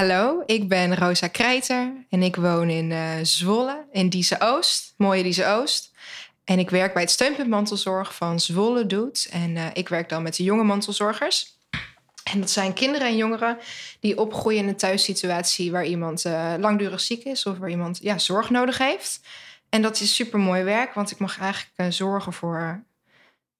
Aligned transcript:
Hallo, 0.00 0.42
ik 0.46 0.68
ben 0.68 0.96
Rosa 0.96 1.28
Krijter 1.28 1.92
en 2.08 2.22
ik 2.22 2.36
woon 2.36 2.70
in 2.70 2.90
uh, 2.90 3.12
Zwolle, 3.22 3.86
in 3.92 4.08
Dieze 4.08 4.36
Oost, 4.40 4.94
mooie 4.96 5.22
Dieze 5.22 5.46
Oost. 5.46 5.92
En 6.44 6.58
ik 6.58 6.70
werk 6.70 6.92
bij 6.92 7.02
het 7.02 7.10
steunpunt 7.10 7.48
mantelzorg 7.48 8.14
van 8.14 8.40
Zwolle 8.40 8.86
Doet. 8.86 9.28
En 9.30 9.50
uh, 9.50 9.66
ik 9.72 9.88
werk 9.88 10.08
dan 10.08 10.22
met 10.22 10.36
de 10.36 10.42
jonge 10.42 10.62
mantelzorgers. 10.62 11.58
En 12.32 12.40
dat 12.40 12.50
zijn 12.50 12.72
kinderen 12.72 13.08
en 13.08 13.16
jongeren 13.16 13.58
die 14.00 14.18
opgroeien 14.18 14.62
in 14.62 14.68
een 14.68 14.76
thuissituatie 14.76 15.70
waar 15.70 15.86
iemand 15.86 16.24
uh, 16.24 16.54
langdurig 16.58 17.00
ziek 17.00 17.24
is 17.24 17.46
of 17.46 17.58
waar 17.58 17.70
iemand 17.70 17.98
ja, 18.02 18.18
zorg 18.18 18.50
nodig 18.50 18.78
heeft. 18.78 19.20
En 19.68 19.82
dat 19.82 20.00
is 20.00 20.14
super 20.14 20.38
mooi 20.38 20.62
werk, 20.62 20.94
want 20.94 21.10
ik 21.10 21.18
mag 21.18 21.38
eigenlijk 21.40 21.92
zorgen 21.92 22.32
voor 22.32 22.84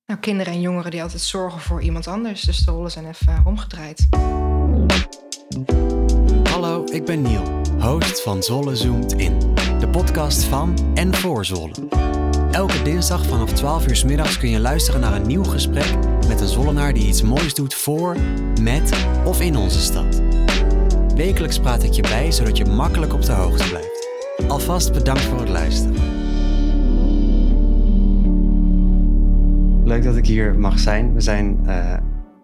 nou, 0.06 0.20
kinderen 0.20 0.52
en 0.52 0.60
jongeren 0.60 0.90
die 0.90 1.02
altijd 1.02 1.22
zorgen 1.22 1.60
voor 1.60 1.82
iemand 1.82 2.06
anders. 2.06 2.40
Dus 2.40 2.58
de 2.58 2.70
rollen 2.70 2.90
zijn 2.90 3.08
even 3.08 3.42
omgedraaid. 3.46 4.08
Hallo, 6.60 6.84
ik 6.92 7.04
ben 7.04 7.22
Niel, 7.22 7.42
host 7.78 8.22
van 8.22 8.42
Zwolle 8.42 8.76
Zoomt 8.76 9.12
In, 9.12 9.38
de 9.78 9.88
podcast 9.88 10.44
van 10.44 10.74
en 10.94 11.14
voor 11.14 11.44
Zwolle. 11.44 11.72
Elke 12.50 12.82
dinsdag 12.82 13.26
vanaf 13.26 13.52
12 13.52 13.88
uur 13.88 13.96
s 13.96 14.04
middags 14.04 14.38
kun 14.38 14.50
je 14.50 14.60
luisteren 14.60 15.00
naar 15.00 15.14
een 15.14 15.26
nieuw 15.26 15.44
gesprek 15.44 15.94
met 16.28 16.40
een 16.40 16.48
Zwollenaar 16.48 16.92
die 16.92 17.06
iets 17.06 17.22
moois 17.22 17.54
doet 17.54 17.74
voor, 17.74 18.16
met 18.62 19.06
of 19.24 19.40
in 19.40 19.56
onze 19.56 19.80
stad. 19.80 20.22
Wekelijks 21.14 21.58
praat 21.58 21.82
ik 21.82 21.92
je 21.92 22.02
bij 22.02 22.32
zodat 22.32 22.56
je 22.56 22.64
makkelijk 22.64 23.12
op 23.12 23.22
de 23.22 23.32
hoogte 23.32 23.68
blijft. 23.68 24.08
Alvast 24.48 24.92
bedankt 24.92 25.22
voor 25.22 25.40
het 25.40 25.48
luisteren. 25.48 25.96
Leuk 29.84 30.04
dat 30.04 30.16
ik 30.16 30.26
hier 30.26 30.58
mag 30.58 30.78
zijn. 30.78 31.14
We 31.14 31.20
zijn 31.20 31.60
uh, 31.66 31.94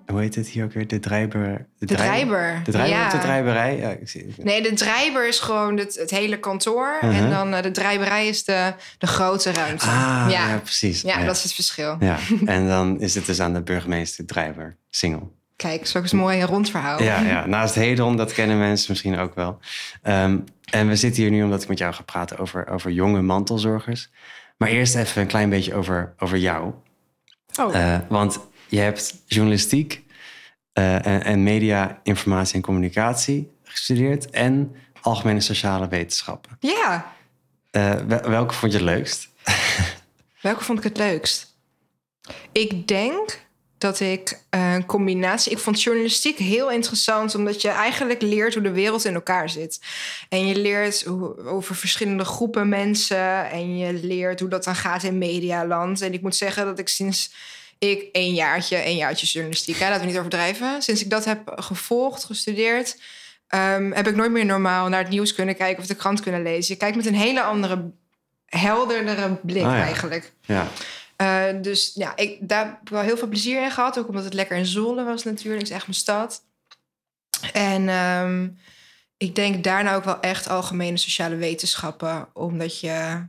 hoe 0.06 0.20
heet 0.20 0.34
het 0.34 0.48
hier 0.48 0.65
ook 0.65 0.73
weer? 0.73 0.87
De 0.87 0.98
drijber. 0.98 1.66
De, 1.78 1.87
de 1.87 1.95
drijber. 1.95 2.60
De 2.65 2.70
drijber 2.70 2.96
ja. 2.96 3.10
de 3.10 3.19
drijberij? 3.19 3.77
Ja, 3.77 3.91
ik 3.91 4.09
zie, 4.09 4.34
Nee, 4.37 4.62
de 4.62 4.73
drijber 4.73 5.29
is 5.29 5.38
gewoon 5.38 5.77
het, 5.77 5.95
het 5.95 6.10
hele 6.10 6.38
kantoor. 6.38 6.98
Uh 7.02 7.10
-huh. 7.10 7.19
En 7.19 7.30
dan 7.30 7.55
uh, 7.55 7.62
de 7.62 7.70
drijberij 7.70 8.29
is 8.29 8.45
de, 8.45 8.73
de 8.98 9.07
grote 9.07 9.52
ruimte. 9.52 9.87
Ah, 9.87 10.26
ja. 10.30 10.48
ja 10.48 10.59
precies. 10.59 11.01
Ja, 11.01 11.24
dat 11.24 11.37
is 11.37 11.43
het 11.43 11.52
verschil. 11.52 11.96
Ja. 12.01 12.18
en 12.45 12.68
dan 12.68 13.01
is 13.01 13.15
het 13.15 13.26
dus 13.26 13.40
aan 13.40 13.54
de 13.54 13.63
burgemeester 13.63 14.26
Drijber, 14.26 14.76
single. 14.90 15.29
Kijk, 15.57 15.87
zo 15.87 16.02
is 16.02 16.13
een 16.13 16.18
mooi 16.18 16.43
rond 16.43 16.70
verhaal. 16.70 17.02
Ja, 17.02 17.20
ja. 17.20 17.46
naast 17.46 17.74
Hedron, 17.74 18.16
dat 18.16 18.32
kennen 18.32 18.59
mensen 18.59 18.91
misschien 18.91 19.18
ook 19.18 19.35
wel. 19.35 19.59
Um, 20.02 20.45
en 20.70 20.88
we 20.88 20.96
zitten 20.96 21.23
hier 21.23 21.30
nu 21.30 21.43
omdat 21.43 21.63
ik 21.63 21.68
met 21.68 21.79
jou 21.79 21.95
ga 21.95 22.02
praten 22.02 22.38
over, 22.38 22.68
over 22.68 22.91
jonge 22.91 23.23
mantelzorgers. 23.23 24.10
Maar 24.57 24.68
eerst 24.68 24.95
even 24.95 25.23
een 25.23 25.29
klein 25.29 25.51
beetje 25.51 25.74
over, 25.74 26.15
over 26.18 26.38
jou. 26.38 26.73
Oh. 27.60 27.74
Uh, 27.74 27.98
want 28.09 28.41
je 28.69 28.79
hebt 28.79 29.15
journalistiek 29.27 30.05
uh, 30.79 31.07
en, 31.07 31.25
en, 31.25 31.43
media, 31.43 32.01
informatie 32.03 32.55
en 32.55 32.61
communicatie 32.61 33.51
gestudeerd 33.63 34.31
en 34.31 34.77
algemene 35.01 35.41
sociale 35.41 35.89
wetenschappen. 35.89 36.57
Ja. 36.61 37.15
Uh, 37.73 37.95
welke 38.23 38.55
vond 38.55 38.73
je 38.73 38.79
het 38.79 38.87
leukst? 38.87 39.29
welke 40.41 40.65
vond 40.65 40.79
ik 40.79 40.85
het 40.85 40.97
leukst? 40.97 41.55
Ik 42.53 42.89
denk 42.89 43.47
dat 43.79 44.01
ik 44.01 44.41
uh, 44.51 44.75
een 44.75 44.87
combinatie. 44.87 45.53
Ik 45.53 45.59
vond 45.59 45.83
journalistiek 45.83 46.39
heel 46.39 46.71
interessant, 46.71 47.35
omdat 47.35 47.63
je 47.63 47.69
eigenlijk 47.69 48.23
leert 48.23 48.55
hoe 48.55 48.63
de 48.63 48.71
wereld 48.71 49.05
in 49.05 49.15
elkaar 49.15 49.51
zit. 49.51 49.81
En 50.29 50.47
je 50.47 50.57
leert 50.57 51.05
hoe, 51.05 51.45
over 51.45 51.75
verschillende 51.75 52.25
groepen 52.25 52.69
mensen. 52.69 53.51
En 53.51 53.77
je 53.77 53.93
leert 53.93 54.41
hoe 54.41 54.49
dat 54.49 54.65
dan 54.65 54.77
gaat 54.77 55.03
in 55.03 55.19
medialand. 55.19 56.01
En 56.01 56.13
ik 56.13 56.23
moet 56.23 56.37
zeggen 56.37 56.65
dat 56.65 56.79
ik 56.79 56.89
sinds 56.89 57.35
ik 57.79 58.09
een 58.13 58.35
jaartje, 58.35 58.87
een 58.87 58.96
jaartje 58.96 59.27
journalistiek, 59.27 59.79
hè, 59.79 59.88
laten 59.88 60.01
we 60.01 60.07
niet 60.07 60.19
overdrijven. 60.19 60.82
Sinds 60.82 61.02
ik 61.02 61.10
dat 61.10 61.24
heb 61.24 61.52
gevolgd, 61.57 62.24
gestudeerd, 62.24 63.01
um, 63.55 63.93
heb 63.93 64.06
ik 64.06 64.16
nooit 64.16 64.31
meer 64.31 64.44
normaal 64.44 64.88
naar 64.88 65.00
het 65.00 65.09
nieuws 65.09 65.34
kunnen 65.34 65.56
kijken 65.56 65.82
of 65.82 65.88
de 65.88 65.94
krant 65.94 66.21
kunnen 66.21 66.43
lezen. 66.43 66.75
Je 66.75 66.81
kijkt 66.81 66.97
met 66.97 67.06
een 67.06 67.15
hele 67.15 67.43
andere, 67.43 67.91
helderdere 68.47 69.38
blik 69.43 69.65
Ah, 69.65 69.72
ja. 69.72 69.82
eigenlijk. 69.82 70.32
Ja, 70.41 70.69
Uh, 71.22 71.44
dus 71.62 71.92
ja, 71.94 72.16
ik, 72.16 72.38
daar 72.41 72.64
heb 72.64 72.78
ik 72.82 72.88
wel 72.88 73.00
heel 73.00 73.16
veel 73.16 73.28
plezier 73.28 73.62
in 73.62 73.70
gehad. 73.70 73.98
Ook 73.98 74.08
omdat 74.08 74.25
het 74.25 74.34
lekker 74.34 74.56
in 74.56 74.66
Zwolle 74.66 75.04
was 75.04 75.25
natuurlijk. 75.25 75.60
Het 75.60 75.70
is 75.70 75.76
echt 75.76 75.87
mijn 75.87 75.98
stad. 75.98 76.43
En 77.53 77.88
um, 77.88 78.58
ik 79.16 79.34
denk 79.34 79.64
daarna 79.64 79.94
ook 79.94 80.04
wel 80.04 80.20
echt 80.20 80.48
algemene 80.48 80.97
sociale 80.97 81.37
wetenschappen. 81.37 82.28
Omdat 82.32 82.81
je 82.81 83.26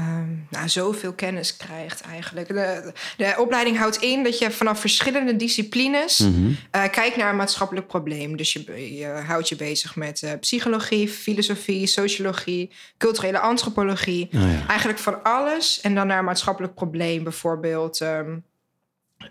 um, 0.00 0.46
nou, 0.50 0.68
zoveel 0.68 1.12
kennis 1.12 1.56
krijgt 1.56 2.00
eigenlijk. 2.00 2.48
De, 2.48 2.92
de 3.16 3.34
opleiding 3.38 3.78
houdt 3.78 3.96
in 3.96 4.22
dat 4.22 4.38
je 4.38 4.50
vanaf 4.50 4.80
verschillende 4.80 5.36
disciplines... 5.36 6.18
Mhm. 6.18 6.48
uh, 6.48 6.54
kijkt 6.70 7.16
naar 7.16 7.30
een 7.30 7.36
maatschappelijk 7.36 7.86
probleem. 7.86 8.36
Dus 8.36 8.52
je, 8.52 8.94
je 8.96 9.06
houdt 9.06 9.48
je 9.48 9.56
bezig 9.56 9.96
met 9.96 10.22
uh, 10.22 10.30
psychologie, 10.40 11.08
filosofie, 11.08 11.86
sociologie... 11.86 12.70
culturele 12.98 13.38
antropologie. 13.38 14.28
Oh, 14.34 14.40
ja. 14.40 14.66
Eigenlijk 14.68 14.98
van 14.98 15.22
alles. 15.22 15.80
En 15.80 15.94
dan 15.94 16.06
naar 16.06 16.18
een 16.18 16.24
maatschappelijk 16.24 16.74
probleem. 16.74 17.22
Bijvoorbeeld 17.22 18.00
um, 18.00 18.44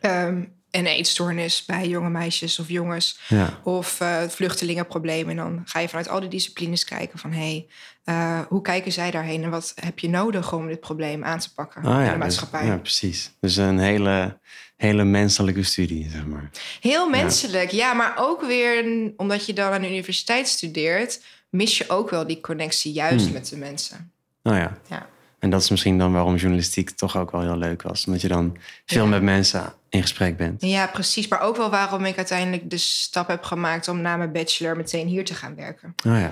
um, 0.02 0.54
een 0.74 0.86
eetstoornis 0.86 1.66
bij 1.66 1.88
jonge 1.88 2.10
meisjes 2.10 2.60
of 2.60 2.70
jongens. 2.70 3.20
Ja. 3.28 3.60
Of 3.64 4.00
uh, 4.02 4.18
het 4.18 4.34
vluchtelingenprobleem. 4.34 5.30
En 5.30 5.36
dan 5.36 5.62
ga 5.66 5.80
je 5.80 5.90
vanuit 5.90 6.10
al 6.10 6.20
die 6.20 6.30
disciplines 6.30 6.84
kijken 6.84 7.20
van... 7.20 7.32
hé, 7.32 7.40
hey, 7.40 7.68
uh, 8.16 8.40
hoe 8.48 8.62
kijken 8.62 8.92
zij 8.92 9.12
daarheen? 9.12 9.44
En 9.44 9.50
wat 9.50 9.74
heb 9.76 10.00
je 10.00 10.10
nodig 10.10 10.54
om 10.54 10.68
dit 10.68 10.80
probleem 10.80 11.24
aan 11.24 11.40
te 11.40 11.54
pakken 11.54 11.86
Oh, 11.86 11.90
ja, 11.92 11.98
in 11.98 12.04
de 12.06 12.10
dus- 12.10 12.18
maatschappij? 12.20 12.66
ja, 12.66 12.78
precies. 12.78 13.32
Dus 13.40 13.56
een 13.56 13.80
hele, 13.80 14.40
hele 14.78 15.04
menselijke 15.04 15.64
studie, 15.64 16.10
zeg 16.10 16.26
maar. 16.26 16.50
Heel 16.82 17.10
menselijk, 17.10 17.72
ja. 17.72 17.88
ja. 17.88 17.94
Maar 17.94 18.14
ook 18.18 18.42
weer, 18.42 18.86
omdat 19.18 19.46
je 19.46 19.54
dan 19.54 19.72
aan 19.72 19.82
de 19.82 19.90
universiteit 19.90 20.48
studeert... 20.48 21.22
mis 21.50 21.78
je 21.78 21.90
ook 21.90 22.10
wel 22.10 22.28
die 22.28 22.42
connectie 22.42 22.92
juist 22.92 23.26
Hmm. 23.26 23.34
met 23.34 23.50
de 23.50 23.58
mensen. 23.58 24.12
Nou 24.44 24.58
ja. 24.58 24.78
Ja. 24.90 25.08
En 25.44 25.50
dat 25.50 25.62
is 25.62 25.70
misschien 25.70 25.98
dan 25.98 26.14
waarom 26.14 26.36
journalistiek 26.36 26.90
toch 26.90 27.18
ook 27.18 27.32
wel 27.32 27.42
heel 27.42 27.58
leuk 27.58 27.82
was. 27.82 28.06
Omdat 28.06 28.22
je 28.22 28.28
dan 28.28 28.58
veel 28.86 29.04
Ja. 29.04 29.10
met 29.10 29.22
mensen 29.22 29.74
in 29.90 30.02
gesprek 30.02 30.38
bent. 30.38 30.62
Ja, 30.62 30.88
precies. 30.88 31.28
Maar 31.28 31.42
ook 31.42 31.58
wel 31.58 31.70
waarom 31.70 32.06
ik 32.06 32.18
uiteindelijk 32.18 32.70
de 32.70 32.78
stap 32.78 33.28
heb 33.28 33.44
gemaakt... 33.44 33.88
om 33.88 34.02
na 34.02 34.18
mijn 34.18 34.32
bachelor 34.32 34.76
meteen 34.78 35.08
hier 35.08 35.26
te 35.26 35.34
gaan 35.34 35.56
werken. 35.56 35.96
Oh 36.08 36.20
ja. 36.20 36.32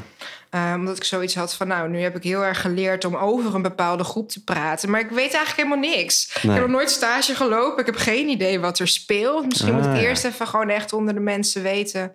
Uh, 0.51 0.73
omdat 0.79 0.97
ik 0.97 1.03
zoiets 1.03 1.35
had 1.35 1.53
van, 1.55 1.67
nou, 1.67 1.89
nu 1.89 2.01
heb 2.01 2.15
ik 2.15 2.23
heel 2.23 2.43
erg 2.45 2.61
geleerd 2.61 3.05
om 3.05 3.15
over 3.15 3.55
een 3.55 3.61
bepaalde 3.61 4.03
groep 4.03 4.29
te 4.29 4.43
praten. 4.43 4.89
Maar 4.89 4.99
ik 4.99 5.09
weet 5.09 5.33
eigenlijk 5.33 5.55
helemaal 5.55 5.89
niks. 5.97 6.27
Nee. 6.41 6.53
Ik 6.55 6.59
heb 6.59 6.67
nog 6.69 6.77
nooit 6.77 6.89
stage 6.91 7.35
gelopen. 7.35 7.79
Ik 7.79 7.85
heb 7.85 7.95
geen 7.95 8.27
idee 8.27 8.59
wat 8.59 8.79
er 8.79 8.87
speelt. 8.87 9.45
Misschien 9.45 9.73
moet 9.73 9.85
Ah, 9.85 9.95
ik 9.95 10.01
ja. 10.01 10.07
eerst 10.07 10.23
even 10.25 10.47
gewoon 10.47 10.69
echt 10.69 10.93
onder 10.93 11.13
de 11.13 11.19
mensen 11.19 11.61
weten... 11.63 12.11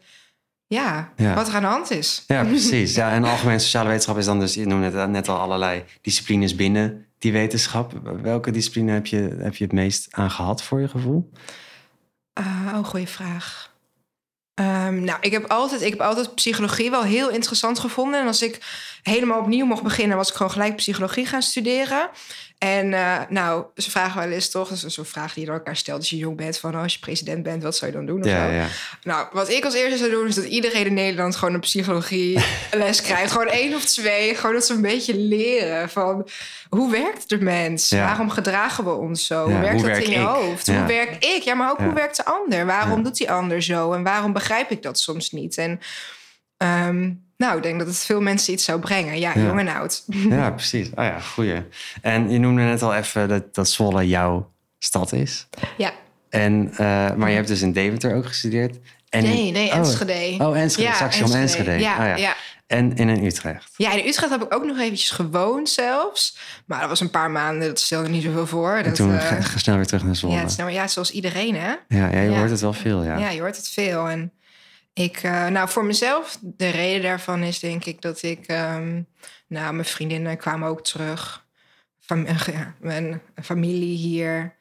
Ja, 0.68 1.12
Ja. 1.16 1.34
wat 1.34 1.48
er 1.48 1.54
aan 1.54 1.62
de 1.62 1.68
hand 1.68 1.90
is. 1.90 2.24
Ja, 2.26 2.44
precies. 2.44 2.94
Ja, 2.94 3.10
en 3.10 3.24
algemene 3.24 3.58
sociale 3.58 3.88
wetenschap 3.88 4.18
is 4.18 4.24
dan 4.24 4.40
dus, 4.40 4.54
je 4.54 4.66
noemde 4.66 4.98
het 4.98 5.10
net 5.10 5.28
al 5.28 5.38
allerlei 5.38 5.84
disciplines 6.00 6.54
binnen 6.54 7.06
die 7.18 7.32
wetenschap. 7.32 7.92
Welke 8.22 8.50
discipline 8.50 8.92
heb 8.92 9.06
je, 9.06 9.36
heb 9.38 9.56
je 9.56 9.64
het 9.64 9.72
meest 9.72 10.08
aan 10.10 10.30
gehad 10.30 10.62
voor 10.62 10.80
je 10.80 10.88
gevoel? 10.88 11.30
Uh, 12.40 12.72
oh, 12.74 12.84
goede 12.84 13.06
vraag. 13.06 13.74
Um, 14.60 15.00
nou, 15.04 15.18
ik 15.20 15.32
heb, 15.32 15.44
altijd, 15.44 15.82
ik 15.82 15.90
heb 15.90 16.00
altijd 16.00 16.34
psychologie 16.34 16.90
wel 16.90 17.02
heel 17.02 17.30
interessant 17.30 17.78
gevonden. 17.78 18.20
En 18.20 18.26
als 18.26 18.42
ik 18.42 18.58
helemaal 19.06 19.38
opnieuw 19.40 19.66
mocht 19.66 19.82
beginnen, 19.82 20.16
was 20.16 20.28
ik 20.28 20.34
gewoon 20.34 20.52
gelijk 20.52 20.76
psychologie 20.76 21.26
gaan 21.26 21.42
studeren. 21.42 22.10
En 22.58 22.92
uh, 22.92 23.18
nou, 23.28 23.64
ze 23.74 23.90
vragen 23.90 24.20
wel 24.20 24.30
eens 24.30 24.50
toch, 24.50 24.68
dat 24.68 24.82
is 24.84 24.94
zo'n 24.94 25.04
vraag 25.04 25.32
die 25.34 25.42
je 25.42 25.48
dan 25.48 25.58
elkaar 25.58 25.76
stelt 25.76 25.98
als 25.98 26.10
je 26.10 26.16
jong 26.16 26.36
bent, 26.36 26.58
van 26.58 26.74
oh, 26.74 26.82
als 26.82 26.92
je 26.92 26.98
president 26.98 27.42
bent, 27.42 27.62
wat 27.62 27.76
zou 27.76 27.90
je 27.90 27.96
dan 27.96 28.06
doen? 28.06 28.20
Of 28.20 28.26
Ja, 28.26 28.48
zo. 28.48 28.54
ja. 28.54 28.66
Nou, 29.02 29.26
wat 29.32 29.50
ik 29.50 29.64
als 29.64 29.74
eerste 29.74 29.96
zou 29.96 30.10
doen, 30.10 30.26
is 30.26 30.34
dat 30.34 30.44
iedereen 30.44 30.86
in 30.86 30.94
Nederland 30.94 31.36
gewoon 31.36 31.54
een 31.54 31.60
psychologie 31.60 32.38
les 32.72 33.02
krijgt. 33.02 33.32
Gewoon 33.32 33.46
één 33.48 33.74
of 33.74 33.84
twee. 33.84 34.34
Gewoon 34.34 34.54
dat 34.54 34.66
ze 34.66 34.72
een 34.72 34.80
beetje 34.82 35.16
leren 35.16 35.88
van 35.90 36.28
hoe 36.68 36.90
werkt 36.90 37.28
de 37.28 37.40
mens? 37.40 37.88
Ja. 37.88 38.04
Waarom 38.04 38.30
gedragen 38.30 38.84
we 38.84 38.92
ons 38.92 39.26
zo? 39.26 39.44
Hoe 39.44 39.60
werkt 39.60 39.80
hoe 39.80 39.88
dat 39.88 39.90
werk 39.90 40.04
in 40.04 40.10
je 40.10 40.18
ik? 40.18 40.26
hoofd? 40.26 40.66
Hoe 40.66 40.86
werk 40.86 41.24
ik? 41.24 41.42
Ja, 41.42 41.54
maar 41.54 41.70
ook 41.70 41.78
hoe 41.78 41.92
werkt 41.92 42.16
de 42.16 42.24
ander? 42.24 42.66
Waarom 42.66 43.02
doet 43.02 43.16
die 43.16 43.30
ander 43.30 43.62
zo? 43.62 43.92
En 43.92 44.02
waarom 44.02 44.32
begrijp 44.32 44.70
ik 44.70 44.82
dat 44.82 44.98
soms 44.98 45.30
niet? 45.30 45.56
En 45.56 45.80
um, 46.88 47.25
nou, 47.36 47.56
ik 47.56 47.62
denk 47.62 47.78
dat 47.78 47.86
het 47.88 47.98
veel 47.98 48.20
mensen 48.20 48.52
iets 48.52 48.64
zou 48.64 48.80
brengen. 48.80 49.18
Ja, 49.18 49.32
Ja. 49.34 49.40
jong 49.46 49.58
en 49.58 49.68
oud. 49.68 50.04
Ja, 50.28 50.50
precies. 50.50 50.88
Oh 50.88 51.04
ja, 51.04 51.20
goeie. 51.20 51.62
En 52.02 52.30
je 52.30 52.38
noemde 52.38 52.62
net 52.62 52.82
al 52.82 52.94
even 52.94 53.28
dat, 53.28 53.54
dat 53.54 53.68
Zwolle 53.68 54.06
jouw 54.08 54.52
stad 54.78 55.12
is. 55.12 55.46
Ja. 55.76 55.92
En, 56.30 56.68
uh, 56.70 56.78
maar 57.14 57.28
je 57.28 57.34
hebt 57.36 57.48
dus 57.48 57.60
in 57.62 57.72
Deventer 57.72 58.14
ook 58.16 58.26
gestudeerd. 58.26 58.76
En 59.08 59.22
Nee, 59.22 59.50
nee, 59.52 59.68
oh, 59.70 59.76
Enschede. 59.76 60.44
Oh, 60.44 60.58
Enschede. 60.58 60.88
Ja, 60.88 60.94
Straks 60.94 61.22
om 61.22 61.32
Enschede. 61.32 61.72
Ja, 61.72 61.92
Oh, 61.92 61.98
ja. 62.04 62.16
ja. 62.16 62.34
En, 62.66 62.96
en 62.96 63.08
in 63.08 63.24
Utrecht. 63.24 63.70
Ja, 63.76 63.92
in 63.92 64.06
Utrecht 64.08 64.30
heb 64.30 64.42
ik 64.42 64.54
ook 64.54 64.64
nog 64.64 64.78
eventjes 64.78 65.10
gewoond 65.10 65.68
zelfs. 65.68 66.38
Maar 66.66 66.80
dat 66.80 66.88
was 66.88 67.00
een 67.00 67.10
paar 67.10 67.30
maanden, 67.30 67.68
dat 67.68 67.80
stelde 67.80 68.08
niet 68.08 68.22
zoveel 68.22 68.46
voor. 68.46 68.72
En 68.74 68.84
Dat, 68.84 68.94
toen 68.94 69.14
eh, 69.14 69.26
ga, 69.26 69.40
ga 69.40 69.58
snel 69.58 69.76
weer 69.76 69.86
terug 69.86 70.04
naar 70.04 70.16
Zwolle. 70.16 70.34
ja, 70.34 70.40
het 70.40 70.50
is 70.50 70.56
nou, 70.56 70.70
ja, 70.70 70.86
zoals 70.88 71.10
iedereen, 71.10 71.54
hè? 71.56 71.68
Ja, 71.88 72.08
ja, 72.08 72.20
je 72.20 72.36
hoort 72.36 72.50
het 72.50 72.60
wel 72.60 72.72
veel, 72.72 73.02
ja. 73.04 73.16
Ja, 73.18 73.30
je 73.30 73.40
hoort 73.40 73.56
het 73.56 73.68
veel. 73.68 74.08
En 74.08 74.32
ik, 74.96 75.22
uh, 75.22 75.46
nou, 75.46 75.68
voor 75.68 75.84
mezelf, 75.84 76.38
de 76.40 76.68
reden 76.68 77.02
daarvan 77.02 77.42
is 77.42 77.58
denk 77.58 77.84
ik 77.84 78.02
dat 78.02 78.22
ik, 78.22 78.48
um, 78.48 79.06
nou, 79.46 79.74
mijn 79.74 79.84
vriendinnen 79.84 80.36
kwamen 80.36 80.68
ook 80.68 80.84
terug. 80.84 81.44
Fam 82.00 82.26
ja, 82.26 82.74
mijn 82.80 83.20
familie 83.42 83.96
hier. 83.96 84.54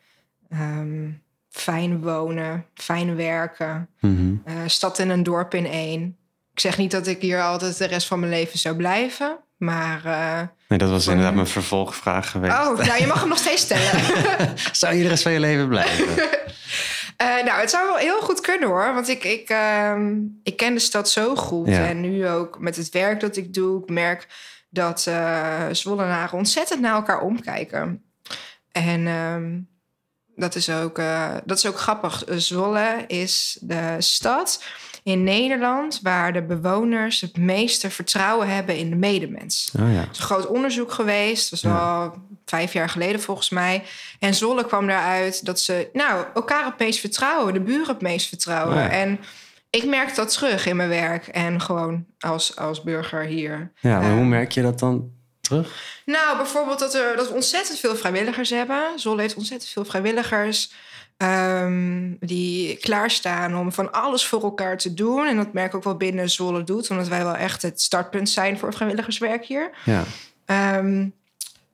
Um, 0.53 1.23
fijn 1.49 2.01
wonen, 2.01 2.65
fijn 2.73 3.15
werken. 3.15 3.89
Mhm. 3.99 4.35
Uh, 4.45 4.53
stad 4.65 4.99
en 4.99 5.09
een 5.09 5.23
dorp 5.23 5.53
in 5.53 5.65
één. 5.65 6.17
Ik 6.53 6.59
zeg 6.59 6.77
niet 6.77 6.91
dat 6.91 7.07
ik 7.07 7.21
hier 7.21 7.41
altijd 7.41 7.77
de 7.77 7.85
rest 7.85 8.07
van 8.07 8.19
mijn 8.19 8.31
leven 8.31 8.59
zou 8.59 8.75
blijven. 8.75 9.37
Maar. 9.57 10.01
Uh, 10.05 10.41
nee, 10.67 10.79
dat 10.79 10.89
was 10.89 11.07
inderdaad 11.07 11.33
mijn 11.33 11.47
vervolgvraag 11.47 12.31
geweest. 12.31 12.53
Oh, 12.53 12.77
nou, 12.77 12.99
je 12.99 13.07
mag 13.07 13.19
hem 13.19 13.29
nog 13.29 13.37
steeds 13.37 13.61
stellen. 13.61 14.01
zou 14.71 14.95
je 14.95 15.03
de 15.03 15.09
rest 15.09 15.23
van 15.23 15.31
je 15.31 15.39
leven 15.39 15.67
blijven? 15.67 16.07
Uh, 17.21 17.43
nou, 17.43 17.59
het 17.59 17.69
zou 17.69 17.87
wel 17.87 17.97
heel 17.97 18.21
goed 18.21 18.41
kunnen 18.41 18.69
hoor. 18.69 18.93
Want 18.93 19.07
ik, 19.07 19.23
ik, 19.23 19.49
uh, 19.49 19.99
ik 20.43 20.57
ken 20.57 20.73
de 20.73 20.79
stad 20.79 21.09
zo 21.09 21.35
goed. 21.35 21.67
Ja. 21.67 21.87
En 21.87 22.01
nu 22.01 22.27
ook 22.27 22.59
met 22.59 22.75
het 22.75 22.89
werk 22.89 23.19
dat 23.19 23.35
ik 23.35 23.53
doe, 23.53 23.81
ik 23.81 23.89
merk 23.89 24.27
dat 24.69 25.05
uh, 25.09 25.65
Zwollenaren 25.71 26.37
ontzettend 26.37 26.81
naar 26.81 26.95
elkaar 26.95 27.21
omkijken. 27.21 28.03
En 28.71 29.07
ehm, 29.07 29.59
dat, 30.35 30.55
is 30.55 30.69
ook, 30.69 31.01
dat 31.45 31.57
is 31.57 31.65
ook 31.65 31.79
grappig. 31.79 32.23
Zwolle 32.27 33.03
is 33.07 33.57
de 33.61 33.95
stad 33.97 34.63
in 35.05 35.23
Nederland 35.23 35.99
waar 36.03 36.33
de 36.33 36.41
bewoners 36.41 37.21
het 37.21 37.37
meeste 37.37 37.89
vertrouwen 37.89 38.47
hebben 38.47 38.77
in 38.77 38.89
de 38.89 38.95
medemens. 38.95 39.71
Oh 39.79 39.91
ja. 39.93 39.99
Er 39.99 40.07
is 40.11 40.17
een 40.17 40.23
groot 40.23 40.47
onderzoek 40.47 40.91
geweest, 40.91 41.49
dat 41.49 41.61
was 41.61 41.71
al 41.71 42.13
vijf 42.45 42.73
jaar 42.73 42.89
geleden 42.89 43.21
volgens 43.21 43.49
mij. 43.49 43.83
En 44.19 44.33
Zolle 44.33 44.65
kwam 44.65 44.87
daaruit 44.87 45.45
dat 45.45 45.59
ze 45.59 45.89
nou, 45.93 46.25
elkaar 46.33 46.65
het 46.65 46.79
meest 46.79 46.99
vertrouwen, 46.99 47.53
de 47.53 47.59
buren 47.59 47.87
het 47.87 48.01
meest 48.01 48.27
vertrouwen. 48.27 48.77
Oh 48.77 48.93
en 48.93 49.19
ik 49.69 49.85
merk 49.85 50.15
dat 50.15 50.31
terug 50.31 50.65
in 50.65 50.75
mijn 50.75 50.89
werk 50.89 51.27
en 51.27 51.61
gewoon 51.61 52.05
als, 52.19 52.55
als 52.55 52.83
burger 52.83 53.23
hier. 53.23 53.71
Ja, 53.79 53.99
maar 53.99 54.15
hoe 54.15 54.25
merk 54.25 54.51
je 54.51 54.61
dat 54.61 54.79
dan 54.79 55.11
terug? 55.41 55.99
Nou, 56.05 56.37
bijvoorbeeld 56.37 56.79
dat, 56.79 56.93
er, 56.93 57.15
dat 57.15 57.27
we 57.27 57.33
ontzettend 57.33 57.79
veel 57.79 57.95
vrijwilligers 57.95 58.49
hebben. 58.49 58.83
Zolle 58.95 59.21
heeft 59.21 59.35
ontzettend 59.35 59.71
veel 59.71 59.85
vrijwilligers. 59.85 60.71
Um, 61.17 62.17
die 62.19 62.77
klaarstaan 62.77 63.57
om 63.57 63.71
van 63.71 63.91
alles 63.91 64.25
voor 64.25 64.43
elkaar 64.43 64.77
te 64.77 64.93
doen. 64.93 65.27
En 65.27 65.35
dat 65.35 65.53
merk 65.53 65.67
ik 65.67 65.75
ook 65.75 65.83
wel 65.83 65.97
binnen 65.97 66.29
Zwolle 66.29 66.63
doet, 66.63 66.89
omdat 66.89 67.07
wij 67.07 67.23
wel 67.23 67.35
echt 67.35 67.61
het 67.61 67.81
startpunt 67.81 68.29
zijn 68.29 68.57
voor 68.57 68.73
vrijwilligerswerk 68.73 69.45
hier. 69.45 69.69
Ja. 69.85 70.03
Um, 70.77 71.13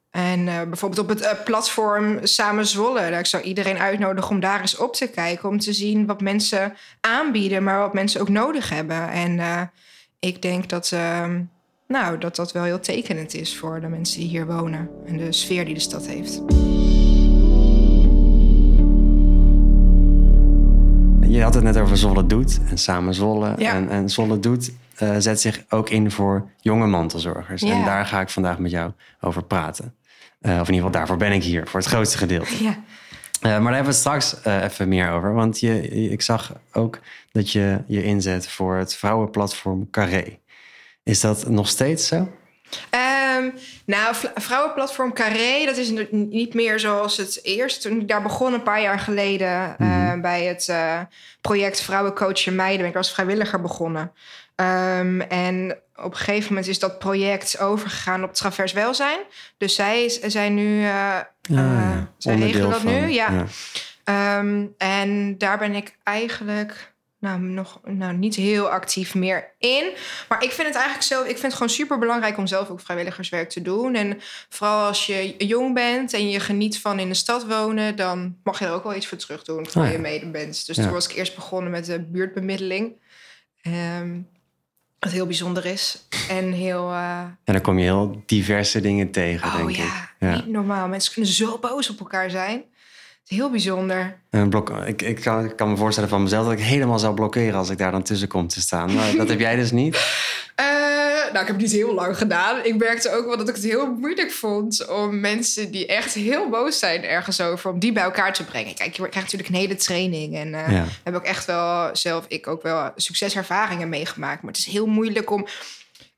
en 0.10 0.40
uh, 0.40 0.62
bijvoorbeeld 0.62 1.02
op 1.02 1.10
het 1.10 1.22
uh, 1.22 1.30
platform 1.46 2.20
Samen 2.24 2.68
Zwolle. 2.68 3.00
Daar 3.00 3.20
ik 3.20 3.26
zou 3.26 3.44
iedereen 3.44 3.78
uitnodigen 3.78 4.32
om 4.32 4.40
daar 4.40 4.62
eens 4.62 4.78
op 4.78 4.94
te 4.94 5.08
kijken. 5.08 5.50
Om 5.50 5.60
te 5.60 5.74
zien 5.74 6.06
wat 6.06 6.22
mensen 6.22 6.74
aanbieden, 7.00 7.64
maar 7.64 7.80
wat 7.80 7.94
mensen 7.94 8.22
ook 8.22 8.30
nodig 8.30 8.70
hebben. 8.70 9.10
En 9.10 9.38
uh, 9.38 9.62
ik 10.20 10.42
denk 10.42 10.70
dat, 10.70 10.96
nou, 11.88 12.18
dat 12.18 12.36
dat 12.36 12.52
wel 12.52 12.64
heel 12.64 12.80
tekenend 12.80 13.34
is 13.34 13.58
voor 13.58 13.82
de 13.82 13.88
mensen 13.88 14.20
die 14.20 14.30
hier 14.30 14.46
wonen. 14.46 14.90
En 15.06 15.18
de 15.18 15.32
sfeer 15.32 15.66
die 15.66 15.74
de 15.74 15.80
stad 15.80 16.08
heeft. 16.08 16.42
Had 21.54 21.64
het 21.64 21.74
net 21.74 21.84
over 21.84 21.98
Zolle 21.98 22.26
Doet 22.26 22.60
en 22.70 22.78
Samen 22.78 23.14
Zwolle. 23.14 23.50
En, 23.50 23.90
en 23.90 24.10
Zolle 24.10 24.40
Doet 24.40 24.72
uh, 25.04 25.16
zet 25.18 25.42
zich 25.42 25.64
ook 25.70 25.90
in 25.90 26.12
voor 26.12 26.50
jonge 26.62 26.88
mantelzorgers. 26.88 27.62
En 27.62 27.86
daar 27.86 28.06
ga 28.06 28.22
ik 28.22 28.30
vandaag 28.30 28.60
met 28.60 28.72
jou 28.72 28.92
over 29.22 29.44
praten. 29.44 29.96
Uh, 30.42 30.52
of 30.52 30.52
in 30.52 30.60
ieder 30.60 30.76
geval 30.76 30.92
daarvoor 30.92 31.18
ben 31.18 31.32
ik 31.32 31.44
hier, 31.44 31.68
voor 31.68 31.80
het 31.80 31.90
grootste 31.90 32.18
gedeelte. 32.18 32.64
Ja. 32.64 32.70
Uh, 32.70 32.76
maar 33.42 33.52
daar 33.52 33.62
hebben 33.62 33.82
we 33.82 33.88
het 33.88 33.96
straks 33.96 34.36
even 34.46 34.88
meer 34.88 35.12
over. 35.12 35.34
Want 35.34 35.60
je, 35.60 35.88
ik 35.90 36.22
zag 36.22 36.54
ook 36.72 37.00
dat 37.32 37.52
je 37.52 37.82
je 37.88 38.04
inzet 38.04 38.48
voor 38.48 38.76
het 38.76 38.96
vrouwenplatform 38.96 39.90
Carré. 39.90 40.40
Is 41.04 41.20
dat 41.20 41.50
nog 41.50 41.68
steeds 41.68 42.08
zo? 42.08 42.28
Nou, 43.92 44.16
vrouwenplatform 44.36 45.14
Carré, 45.14 45.66
dat 45.66 45.78
is 45.78 45.94
niet 46.12 46.54
meer 46.54 46.80
zoals 46.80 47.18
het 47.18 47.40
eerst. 47.44 47.82
Toen 47.82 48.02
ik 48.02 48.08
daar 48.08 48.22
begon 48.22 48.54
een 48.54 48.64
paar 48.64 48.82
jaar 48.82 49.00
geleden 49.00 49.76
mm 49.78 49.92
-hmm. 49.92 50.22
bij 50.22 50.44
het 50.44 50.68
uh, 50.70 51.00
project 51.42 51.82
Vrouwencoachen 51.82 52.56
Meiden, 52.56 52.80
ben 52.80 52.90
ik 52.90 52.96
als 52.96 53.14
vrijwilliger 53.14 53.62
begonnen. 53.62 54.12
Um, 54.56 55.22
en 55.22 55.78
op 55.96 56.12
een 56.12 56.18
gegeven 56.18 56.48
moment 56.50 56.68
is 56.68 56.80
dat 56.80 57.00
project 57.00 57.60
overgegaan 57.60 58.24
op 58.24 58.34
Travers 58.34 58.74
Welzijn. 58.74 59.20
Dus 59.58 59.76
zij 59.76 60.20
zijn 60.26 60.54
nu, 60.54 60.78
uh, 60.78 60.84
ja, 60.84 61.26
ja. 61.42 62.12
zij 62.18 62.36
regelen 62.36 62.70
dat 62.70 62.80
van, 62.80 62.92
nu, 62.92 63.08
ja. 63.08 63.46
ja. 64.06 64.40
Um, 64.40 64.74
en 64.78 65.38
daar 65.38 65.58
ben 65.58 65.76
ik 65.76 65.98
eigenlijk 66.04 66.91
nou, 67.22 67.42
nog 67.42 67.80
nou, 67.84 68.14
niet 68.14 68.36
heel 68.36 68.70
actief 68.70 69.16
meer 69.16 69.54
in. 69.58 69.92
Maar 70.30 70.44
ik 70.44 70.52
vind 70.52 70.68
het 70.68 70.76
eigenlijk 70.76 71.06
zelf, 71.06 71.22
ik 71.22 71.32
vind 71.32 71.42
het 71.42 71.54
gewoon 71.54 71.70
super 71.70 72.00
belangrijk 72.00 72.38
om 72.38 72.48
zelf 72.48 72.70
ook 72.70 72.80
vrijwilligerswerk 72.80 73.50
te 73.50 73.62
doen. 73.62 73.96
En 73.96 74.22
vooral 74.50 74.88
als 74.88 75.06
je 75.06 75.36
jong 75.38 75.74
bent 75.74 76.14
en 76.14 76.30
je 76.30 76.40
geniet 76.40 76.80
van 76.80 77.00
in 77.00 77.08
de 77.08 77.14
stad 77.14 77.46
wonen, 77.48 77.96
dan 77.96 78.38
mag 78.44 78.60
je 78.60 78.66
er 78.66 78.72
ook 78.72 78.84
wel 78.84 78.96
iets 78.96 79.08
voor 79.08 79.18
terug 79.18 79.44
doen 79.44 79.68
voor 79.68 79.82
oh, 79.82 79.88
ja. 79.88 79.94
je 79.94 80.00
mede 80.00 80.26
bent. 80.26 80.66
Dus 80.66 80.76
ja. 80.76 80.84
toen 80.84 80.92
was 80.92 81.08
ik 81.08 81.16
eerst 81.16 81.36
begonnen 81.36 81.72
met 81.72 81.86
de 81.86 82.00
buurtbemiddeling. 82.00 82.94
Um, 83.64 84.28
wat 85.00 85.12
heel 85.12 85.26
bijzonder 85.26 85.66
is. 85.66 86.08
En 86.30 86.52
heel. 86.52 86.90
Uh... 86.90 87.20
En 87.20 87.54
dan 87.54 87.62
kom 87.62 87.78
je 87.78 87.84
heel 87.84 88.24
diverse 88.26 88.82
dingen 88.82 89.12
tegen, 89.12 89.48
oh, 89.48 89.56
denk 89.56 89.70
ja, 89.70 89.84
ik. 89.84 90.16
Ja, 90.20 90.36
niet 90.36 90.48
normaal. 90.48 90.88
Mensen 90.88 91.14
kunnen 91.14 91.32
zo 91.32 91.58
boos 91.58 91.90
op 91.90 92.00
elkaar 92.00 92.30
zijn. 92.30 92.64
Heel 93.28 93.50
bijzonder. 93.50 94.18
Een 94.30 94.50
blok, 94.50 94.70
ik, 94.70 95.02
ik, 95.02 95.22
kan, 95.22 95.46
ik 95.46 95.56
kan 95.56 95.70
me 95.70 95.78
voorstellen 95.78 96.10
van 96.10 96.24
mezelf 96.24 96.44
dat 96.44 96.54
ik 96.54 96.60
helemaal 96.60 97.00
zou 97.00 97.14
blokkeren 97.14 97.56
als 97.56 97.70
ik 97.70 97.78
daar 97.78 97.92
dan 97.92 98.04
tussen 98.04 98.28
kom 98.28 98.48
te 98.48 98.62
staan. 98.62 98.94
Maar 98.94 99.16
dat 99.16 99.30
heb 99.30 99.40
jij 99.40 99.56
dus 99.56 99.72
niet? 99.82 99.96
Uh, 100.60 100.66
nou, 101.34 101.40
ik 101.40 101.48
heb 101.48 101.48
het 101.48 101.58
niet 101.58 101.72
heel 101.72 101.94
lang 101.94 102.18
gedaan. 102.18 102.66
Ik 102.66 102.78
merkte 102.78 103.12
ook 103.12 103.26
wel 103.26 103.38
dat 103.38 103.50
ik 103.50 103.56
het 103.56 103.64
heel 103.64 103.96
moeilijk 103.96 104.32
vond 104.32 104.88
om 104.88 105.20
mensen 105.20 105.72
die 105.72 105.86
echt 105.86 106.14
heel 106.14 106.50
boos 106.50 106.80
zijn 106.80 107.04
ergens 107.04 107.42
over, 107.42 107.72
om 107.72 107.80
die 107.80 107.92
bij 107.92 108.04
elkaar 108.04 108.34
te 108.34 108.46
brengen. 108.46 108.76
Kijk, 108.76 108.96
je 108.96 109.10
krijgt 109.10 109.32
natuurlijk 109.32 109.50
een 109.50 109.56
hele 109.56 109.76
training. 109.76 110.36
En 110.36 110.48
uh, 110.48 110.72
ja. 110.72 110.86
heb 111.04 111.16
ook 111.16 111.24
echt 111.24 111.46
wel 111.46 111.90
zelf, 111.96 112.26
ik 112.28 112.48
ook 112.48 112.62
wel 112.62 112.92
succeservaringen 112.96 113.90
meegemaakt. 113.90 114.42
Maar 114.42 114.52
het 114.52 114.60
is 114.60 114.72
heel 114.72 114.86
moeilijk 114.86 115.32
om. 115.32 115.48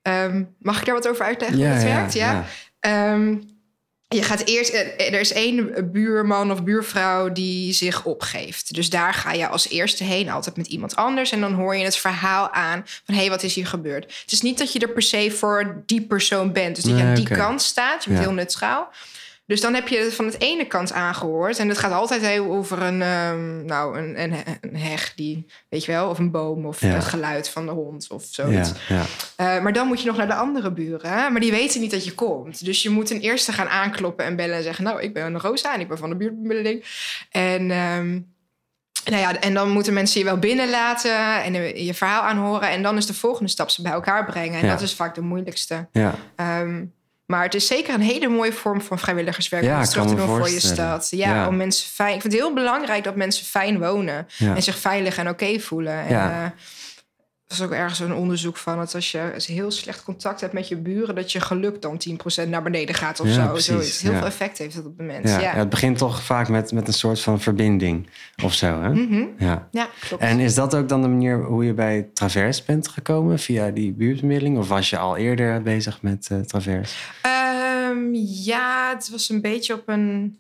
Um, 0.02 0.56
mag 0.60 0.80
ik 0.80 0.86
daar 0.86 0.96
wat 0.96 1.08
over 1.08 1.26
uitleggen 1.26 1.58
ja, 1.58 1.66
hoe 1.66 1.74
het 1.74 1.88
ja, 1.88 1.96
werkt? 1.96 2.14
Ja. 2.14 3.14
Um, 3.14 3.53
je 4.14 4.24
gaat 4.24 4.46
eerst, 4.46 4.74
er 4.98 5.20
is 5.20 5.34
één 5.34 5.92
buurman 5.92 6.52
of 6.52 6.64
buurvrouw 6.64 7.32
die 7.32 7.74
zich 7.74 8.06
opgeeft. 8.06 8.74
Dus 8.74 8.90
daar 8.90 9.14
ga 9.14 9.32
je 9.32 9.48
als 9.48 9.70
eerste 9.70 10.04
heen, 10.04 10.30
altijd 10.30 10.58
met 10.58 10.68
iemand 10.68 10.96
anders. 10.96 11.32
En 11.32 11.40
dan 11.42 11.54
hoor 11.54 11.76
je 11.76 11.84
het 11.84 11.98
verhaal 11.98 12.52
aan 12.52 12.82
van 13.06 13.16
hé, 13.16 13.20
hey, 13.22 13.30
wat 13.30 13.44
is 13.44 13.56
hier 13.56 13.68
gebeurd? 13.68 14.04
Het 14.22 14.32
is 14.32 14.42
niet 14.42 14.58
dat 14.58 14.74
je 14.74 14.80
er 14.80 14.90
per 14.90 15.02
se 15.02 15.32
voor 15.32 15.84
die 15.86 16.02
persoon 16.02 16.52
bent. 16.52 16.76
Dus 16.76 16.84
dat 16.84 16.94
je 16.94 17.00
Nee, 17.04 17.10
aan 17.10 17.16
die 17.24 17.36
kant 17.38 17.62
staat. 17.62 18.04
Je 18.04 18.10
bent 18.10 18.22
Ja. 18.22 18.28
heel 18.28 18.36
neutraal. 18.36 18.92
Dus 19.46 19.62
dan 19.62 19.74
heb 19.74 19.88
je 19.88 19.98
het 19.98 20.14
van 20.14 20.26
het 20.26 20.40
ene 20.42 20.66
kant 20.68 20.92
aangehoord. 20.94 21.60
En 21.60 21.68
het 21.70 21.78
gaat 21.78 21.92
altijd 21.92 22.22
heel 22.22 22.46
over 22.52 22.82
een, 22.82 23.02
ehm, 23.02 23.66
nou, 23.66 23.98
een, 23.98 24.22
een, 24.24 24.34
een 24.62 24.76
heg, 24.76 25.14
die, 25.16 25.46
weet 25.70 25.86
je 25.86 25.92
wel, 25.92 26.10
of 26.10 26.18
een 26.20 26.32
boom, 26.32 26.66
of 26.66 26.82
Ja. 26.82 26.88
het 26.88 27.04
geluid 27.06 27.50
van 27.50 27.66
de 27.66 27.72
hond 27.72 28.08
of 28.10 28.24
zoiets. 28.30 28.72
ja. 28.88 29.04
Eh, 29.36 29.62
maar 29.64 29.74
dan 29.74 29.88
moet 29.88 30.02
je 30.02 30.08
nog 30.08 30.18
naar 30.18 30.28
de 30.28 30.34
andere 30.34 30.72
buren. 30.72 31.10
hè? 31.10 31.30
Maar 31.30 31.42
die 31.42 31.52
weten 31.52 31.82
niet 31.82 31.92
dat 31.92 32.06
je 32.06 32.14
komt. 32.14 32.66
Dus 32.66 32.84
je 32.84 32.90
moet 32.90 33.06
ten 33.06 33.20
eerste 33.20 33.52
gaan 33.54 33.68
aankloppen 33.70 34.26
en 34.26 34.36
bellen 34.36 34.56
en 34.56 34.64
zeggen... 34.64 34.84
nou, 34.84 35.02
ik 35.02 35.14
ben 35.14 35.40
Rosa 35.40 35.74
en 35.74 35.80
ik 35.80 35.88
ben 35.88 35.98
van 35.98 36.10
de 36.10 36.16
buurtbemiddeling. 36.16 36.84
En, 37.32 37.72
ehm, 37.72 38.12
nou 39.06 39.22
ja, 39.22 39.40
en 39.40 39.54
dan 39.54 39.70
moeten 39.70 39.94
mensen 39.94 40.20
je 40.20 40.26
wel 40.26 40.38
binnenlaten 40.40 41.44
en 41.44 41.84
je 41.86 41.94
verhaal 41.94 42.22
aanhoren. 42.22 42.70
En 42.70 42.84
dan 42.84 42.98
is 42.98 43.06
de 43.06 43.14
volgende 43.14 43.50
stap 43.50 43.70
ze 43.70 43.82
bij 43.82 43.92
elkaar 43.92 44.26
brengen. 44.26 44.62
En 44.62 44.68
dat 44.68 44.82
is 44.82 44.94
vaak 44.94 45.16
de 45.16 45.22
moeilijkste. 45.22 45.88
ja. 45.92 46.16
Ehm, 46.36 46.84
maar 47.26 47.44
het 47.44 47.54
is 47.56 47.68
zeker 47.68 47.94
een 47.94 48.02
hele 48.02 48.28
mooie 48.28 48.54
vorm 48.54 48.82
van 48.82 49.00
vrijwilligerswerk... 49.00 49.64
Ja, 49.64 49.78
om 49.80 49.84
terug 49.86 50.08
te 50.08 50.16
doen 50.16 50.28
voor 50.28 50.50
je 50.50 50.60
stad. 50.60 51.08
Ja, 51.12 51.34
Ja. 51.36 51.48
om 51.48 51.56
mensen 51.58 51.90
fijn... 51.90 52.16
Ik 52.16 52.22
vind 52.22 52.34
het 52.34 52.42
heel 52.42 52.54
belangrijk 52.54 53.04
dat 53.04 53.16
mensen 53.16 53.46
fijn 53.46 53.80
wonen... 53.80 54.28
ja. 54.38 54.56
en 54.56 54.64
zich 54.64 54.78
veilig 54.78 55.18
en 55.18 55.30
oké 55.30 55.60
voelen. 55.60 56.00
En, 56.00 56.10
Ja. 56.10 56.44
eh, 56.44 56.50
er 57.48 57.54
is 57.60 57.62
ook 57.62 57.72
ergens 57.72 58.00
een 58.00 58.14
onderzoek 58.14 58.58
van 58.58 58.78
dat 58.78 58.96
als 58.96 59.12
je 59.12 59.34
heel 59.46 59.72
slecht 59.72 60.04
contact 60.04 60.42
hebt 60.42 60.54
met 60.54 60.68
je 60.68 60.78
buren, 60.78 61.16
dat 61.16 61.32
je 61.32 61.40
geluk 61.40 61.82
dan 61.82 62.02
10% 62.46 62.50
naar 62.50 62.64
beneden 62.64 62.96
gaat 62.96 63.20
of 63.20 63.28
Ja, 63.28 63.34
zo. 63.34 63.58
Zoiets. 63.58 64.02
Heel 64.02 64.12
ja. 64.12 64.18
veel 64.18 64.28
effect 64.28 64.58
heeft 64.58 64.76
dat 64.76 64.86
op 64.86 64.98
de 64.98 65.04
mensen. 65.04 65.42
Ja, 65.42 65.54
het 65.54 65.70
begint 65.70 65.98
toch 65.98 66.24
vaak 66.24 66.50
met, 66.50 66.72
met 66.72 66.88
een 66.88 66.94
soort 66.94 67.20
van 67.22 67.42
verbinding 67.42 68.10
of 68.44 68.54
zo. 68.54 68.82
Hè? 68.82 68.90
Mhm. 68.90 69.24
Ja. 69.38 69.68
ja 69.72 69.88
klopt. 70.00 70.24
En 70.24 70.40
is 70.40 70.56
dat 70.56 70.76
ook 70.76 70.90
dan 70.90 71.02
de 71.02 71.08
manier 71.08 71.44
hoe 71.44 71.66
je 71.66 71.74
bij 71.74 72.10
Travers 72.14 72.66
bent 72.66 72.88
gekomen? 72.88 73.40
Via 73.40 73.72
die 73.72 73.94
buurtbemiddeling? 73.94 74.58
Of 74.58 74.68
was 74.68 74.90
je 74.90 74.98
al 74.98 75.18
eerder 75.18 75.62
bezig 75.62 76.02
met 76.02 76.28
eh, 76.32 76.40
Travers? 76.40 77.12
Ehm, 77.22 78.14
ja, 78.44 78.94
het 78.94 79.10
was 79.10 79.30
een 79.30 79.42
beetje 79.42 79.74
op 79.74 79.84
een. 79.88 80.40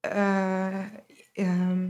eh, 0.00 0.66
ehm, 1.32 1.86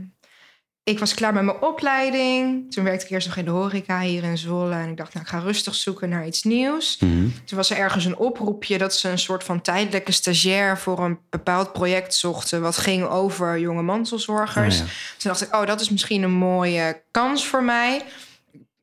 ik 0.89 0.99
was 0.99 1.13
klaar 1.13 1.33
met 1.33 1.43
mijn 1.43 1.61
opleiding. 1.61 2.71
Toen 2.71 2.83
werkte 2.83 3.05
ik 3.05 3.11
eerst 3.11 3.27
nog 3.27 3.35
in 3.35 3.45
de 3.45 3.51
horeca 3.51 3.99
hier 3.99 4.23
in 4.23 4.37
Zwolle. 4.37 4.75
En 4.75 4.89
ik 4.89 4.97
dacht, 4.97 5.13
nou, 5.13 5.25
ik 5.25 5.31
ga 5.31 5.39
rustig 5.39 5.75
zoeken 5.75 6.09
naar 6.09 6.25
iets 6.25 6.43
nieuws. 6.43 6.97
Mhm. 6.99 7.27
Toen 7.45 7.57
was 7.57 7.69
er 7.69 7.77
ergens 7.77 8.05
een 8.05 8.17
oproepje 8.17 8.77
dat 8.77 8.95
ze 8.95 9.09
een 9.09 9.19
soort 9.19 9.43
van 9.43 9.61
tijdelijke 9.61 10.11
stagiair 10.11 10.77
voor 10.77 10.99
een 10.99 11.19
bepaald 11.29 11.73
project 11.73 12.13
zochten. 12.15 12.61
wat 12.61 12.77
ging 12.77 13.07
over 13.07 13.59
jonge 13.59 13.81
mantelzorgers. 13.81 14.79
Oh, 14.79 14.85
ja. 14.85 14.91
Toen 15.17 15.31
dacht 15.31 15.41
ik, 15.41 15.55
oh, 15.55 15.65
dat 15.65 15.81
is 15.81 15.89
misschien 15.89 16.23
een 16.23 16.31
mooie 16.31 17.01
kans 17.11 17.47
voor 17.47 17.63
mij. 17.63 18.01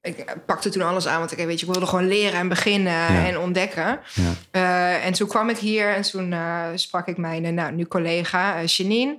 Ik 0.02 0.36
pakte 0.46 0.68
toen 0.68 0.82
alles 0.82 1.06
aan, 1.06 1.18
want 1.18 1.32
ik, 1.32 1.46
weet 1.46 1.60
je, 1.60 1.66
ik 1.66 1.72
wilde 1.72 1.86
gewoon 1.86 2.08
leren 2.08 2.38
en 2.38 2.48
beginnen 2.48 3.08
en 3.08 3.38
ontdekken. 3.38 4.00
Ja. 4.14 4.32
Eh, 4.50 5.06
en 5.06 5.12
toen 5.12 5.28
kwam 5.28 5.48
ik 5.48 5.58
hier 5.58 5.94
en 5.94 6.02
toen 6.02 6.32
eh, 6.32 6.64
sprak 6.75 7.06
ik 7.06 7.16
mijn 7.16 7.54
nou, 7.54 7.72
nu 7.72 7.86
collega 7.86 8.56
eh, 8.56 8.66
Janine. 8.66 9.18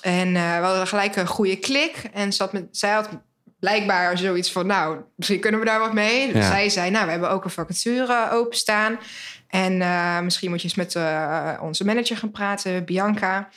En 0.00 0.36
eh, 0.36 0.58
we 0.58 0.64
hadden 0.64 0.86
gelijk 0.86 1.16
een 1.16 1.26
goede 1.26 1.56
klik. 1.56 2.02
En 2.12 2.32
zat 2.32 2.52
met, 2.52 2.64
zij 2.70 2.90
had 2.90 3.08
blijkbaar 3.58 4.18
zoiets 4.18 4.52
van, 4.52 4.66
nou, 4.66 4.98
misschien 5.16 5.40
kunnen 5.40 5.60
we 5.60 5.66
daar 5.66 5.80
wat 5.80 5.92
mee. 5.92 6.32
Dus 6.32 6.42
Ja. 6.42 6.50
zij 6.50 6.68
zei, 6.68 6.90
nou, 6.90 7.04
we 7.04 7.10
hebben 7.10 7.30
ook 7.30 7.44
een 7.44 7.50
vacature 7.50 8.30
openstaan. 8.30 8.98
En 9.48 9.82
eh, 9.82 10.20
misschien 10.20 10.50
moet 10.50 10.58
je 10.62 10.64
eens 10.68 10.76
met 10.76 10.94
eh, 10.94 11.52
onze 11.60 11.84
manager 11.84 12.16
gaan 12.16 12.30
praten, 12.30 12.84
Bianca. 12.84 13.48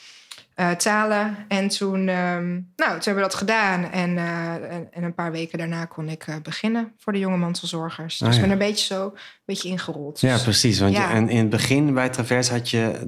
Eh, 0.54 0.70
Talen. 0.70 1.36
En 1.48 1.68
toen, 1.68 2.08
ehm, 2.08 2.50
nou, 2.52 2.62
toen 2.76 3.02
hebben 3.04 3.14
we 3.14 3.20
dat 3.20 3.34
gedaan. 3.34 3.90
En, 3.90 4.18
eh, 4.18 4.52
en, 4.54 4.88
en 4.90 5.02
een 5.02 5.14
paar 5.14 5.32
weken 5.32 5.58
daarna 5.58 5.84
kon 5.84 6.08
ik 6.08 6.26
eh, 6.26 6.34
beginnen 6.42 6.92
voor 6.98 7.12
de 7.12 7.18
jonge 7.18 7.36
mantelzorgers. 7.36 8.18
Dus 8.18 8.28
Ah, 8.28 8.34
ik 8.34 8.40
ja. 8.40 8.46
ben 8.46 8.50
een 8.52 8.66
beetje 8.68 8.94
zo 8.94 9.04
een 9.04 9.12
beetje 9.44 9.68
ingerold. 9.68 10.20
Ja, 10.20 10.32
Dus- 10.32 10.42
precies. 10.42 10.78
Want 10.80 10.92
Ja. 10.92 11.08
Je, 11.08 11.14
en 11.14 11.28
in 11.28 11.38
het 11.38 11.50
begin 11.50 11.94
bij 11.94 12.08
Travers 12.08 12.48
had 12.48 12.70
je 12.70 12.98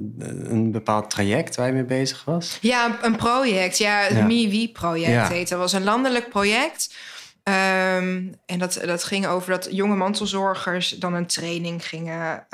een 0.43 0.71
bepaald 0.71 1.09
traject 1.09 1.55
waar 1.55 1.67
je 1.67 1.73
mee 1.73 1.83
bezig 1.85 2.25
was. 2.25 2.57
Ja, 2.61 2.85
een- 2.85 2.95
een 3.01 3.15
project. 3.15 3.77
Ja, 3.77 3.99
het 3.99 4.17
Ja. 4.17 4.25
MiWi-project 4.25 5.11
Ja. 5.11 5.27
heet. 5.27 5.49
Dat 5.49 5.59
was 5.59 5.73
een 5.73 5.83
landelijk 5.83 6.29
project. 6.29 6.95
Ehm, 7.43 8.23
en 8.45 8.59
dat, 8.59 8.79
dat 8.85 9.03
ging 9.03 9.27
over 9.27 9.49
dat 9.51 9.67
jonge 9.71 9.95
mantelzorgers 9.95 10.89
dan 10.89 11.13
een 11.13 11.25
training 11.27 11.87
gingen 11.87 12.45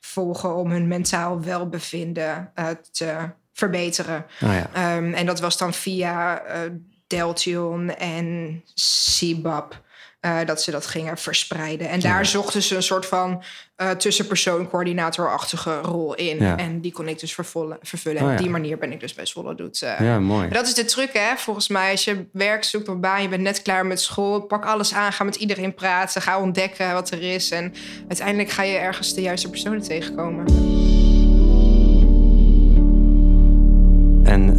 volgen 0.00 0.56
om 0.56 0.70
hun 0.70 0.88
mentaal 0.88 1.40
welbevinden 1.42 2.52
te 2.92 3.16
verbeteren. 3.54 4.26
Oh 4.42 4.52
ja. 4.52 4.70
Ehm, 4.72 5.12
en 5.14 5.26
dat 5.26 5.40
was 5.40 5.58
dan 5.58 5.74
via 5.74 6.40
eh 6.42 6.58
Deltion 7.06 7.94
en 7.96 8.62
CBAP. 8.74 9.82
eh, 10.20 10.36
dat 10.46 10.62
ze 10.62 10.70
dat 10.70 10.86
gingen 10.86 11.18
verspreiden. 11.18 11.88
En 11.88 12.00
daar 12.00 12.26
zochten 12.26 12.62
ze 12.62 12.76
een 12.76 12.82
soort 12.82 13.06
van 13.06 13.42
eh 13.76 13.90
tussenpersoon 13.90 14.68
coördinatorachtige 14.68 15.80
rol 15.80 16.14
in. 16.14 16.38
Ja. 16.38 16.56
En 16.58 16.80
die 16.80 16.92
kon 16.92 17.08
ik 17.08 17.20
dus 17.20 17.34
vervullen. 17.34 17.78
vervullen. 17.82 18.22
Oh 18.22 18.28
ja. 18.28 18.34
op 18.34 18.40
die 18.40 18.50
manier 18.50 18.78
ben 18.78 18.92
ik 18.92 19.00
dus 19.00 19.14
bij 19.14 19.26
Zwolle 19.26 19.54
Doet. 19.54 19.78
ja, 19.78 20.18
mooi. 20.20 20.48
dat 20.48 20.66
is 20.66 20.74
de 20.74 20.84
truc, 20.84 21.10
hè? 21.12 21.36
Volgens 21.36 21.68
mij, 21.68 21.90
als 21.90 22.04
je 22.04 22.26
werk 22.32 22.64
zoekt 22.64 22.88
op 22.88 23.00
baan, 23.00 23.22
je 23.22 23.28
bent 23.28 23.42
net 23.42 23.62
klaar 23.62 23.86
met 23.86 24.00
school, 24.00 24.40
pak 24.40 24.64
alles 24.64 24.94
aan, 24.94 25.12
ga 25.12 25.24
met 25.24 25.36
iedereen 25.36 25.74
praten, 25.74 26.22
ga 26.22 26.40
ontdekken 26.40 26.92
wat 26.92 27.10
er 27.10 27.22
is. 27.22 27.50
En 27.50 27.74
uiteindelijk 28.08 28.50
ga 28.50 28.62
je 28.62 28.76
ergens 28.76 29.14
de 29.14 29.20
juiste 29.22 29.50
personen 29.50 29.82
tegenkomen. 29.82 30.44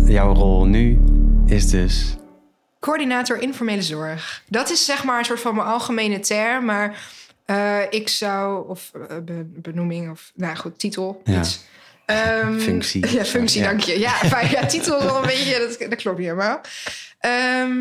Jouw 0.08 0.34
rol 0.34 0.66
nu 0.66 1.00
is 1.46 1.70
dus. 1.70 2.16
Coördinator 2.80 3.38
informele 3.42 3.82
zorg. 3.82 4.44
Dat 4.48 4.70
is 4.70 4.86
zeg 4.86 5.04
maar 5.04 5.20
een 5.20 5.26
soort 5.26 5.40
van 5.40 5.56
mijn 5.56 5.68
algemene 5.68 6.20
term, 6.20 6.66
maar 6.66 7.04
eh, 7.46 7.78
ik 7.90 8.08
zou, 8.10 8.70
of 8.70 8.92
eh, 9.10 9.18
be- 9.26 9.46
benoeming, 9.46 10.12
of 10.12 10.32
nou 10.36 10.56
goed, 10.56 10.80
titel. 10.80 11.22
Ja. 11.24 11.40
Iets. 11.40 11.64
Ehm, 12.06 12.60
Functie. 12.60 13.12
Ja, 13.18 13.26
functie, 13.26 13.62
Ja. 13.62 13.68
dank 13.68 13.80
je. 13.80 14.00
Ja, 14.00 14.14
maar 14.32 14.52
ja, 14.52 14.66
titel 14.66 14.98
is 14.98 15.04
wel 15.04 15.16
een 15.18 15.26
beetje, 15.26 15.60
dat, 15.80 15.90
dat 15.90 15.96
klopt 16.00 16.18
niet 16.18 16.28
helemaal. 16.28 16.62
Ehm, 17.20 17.78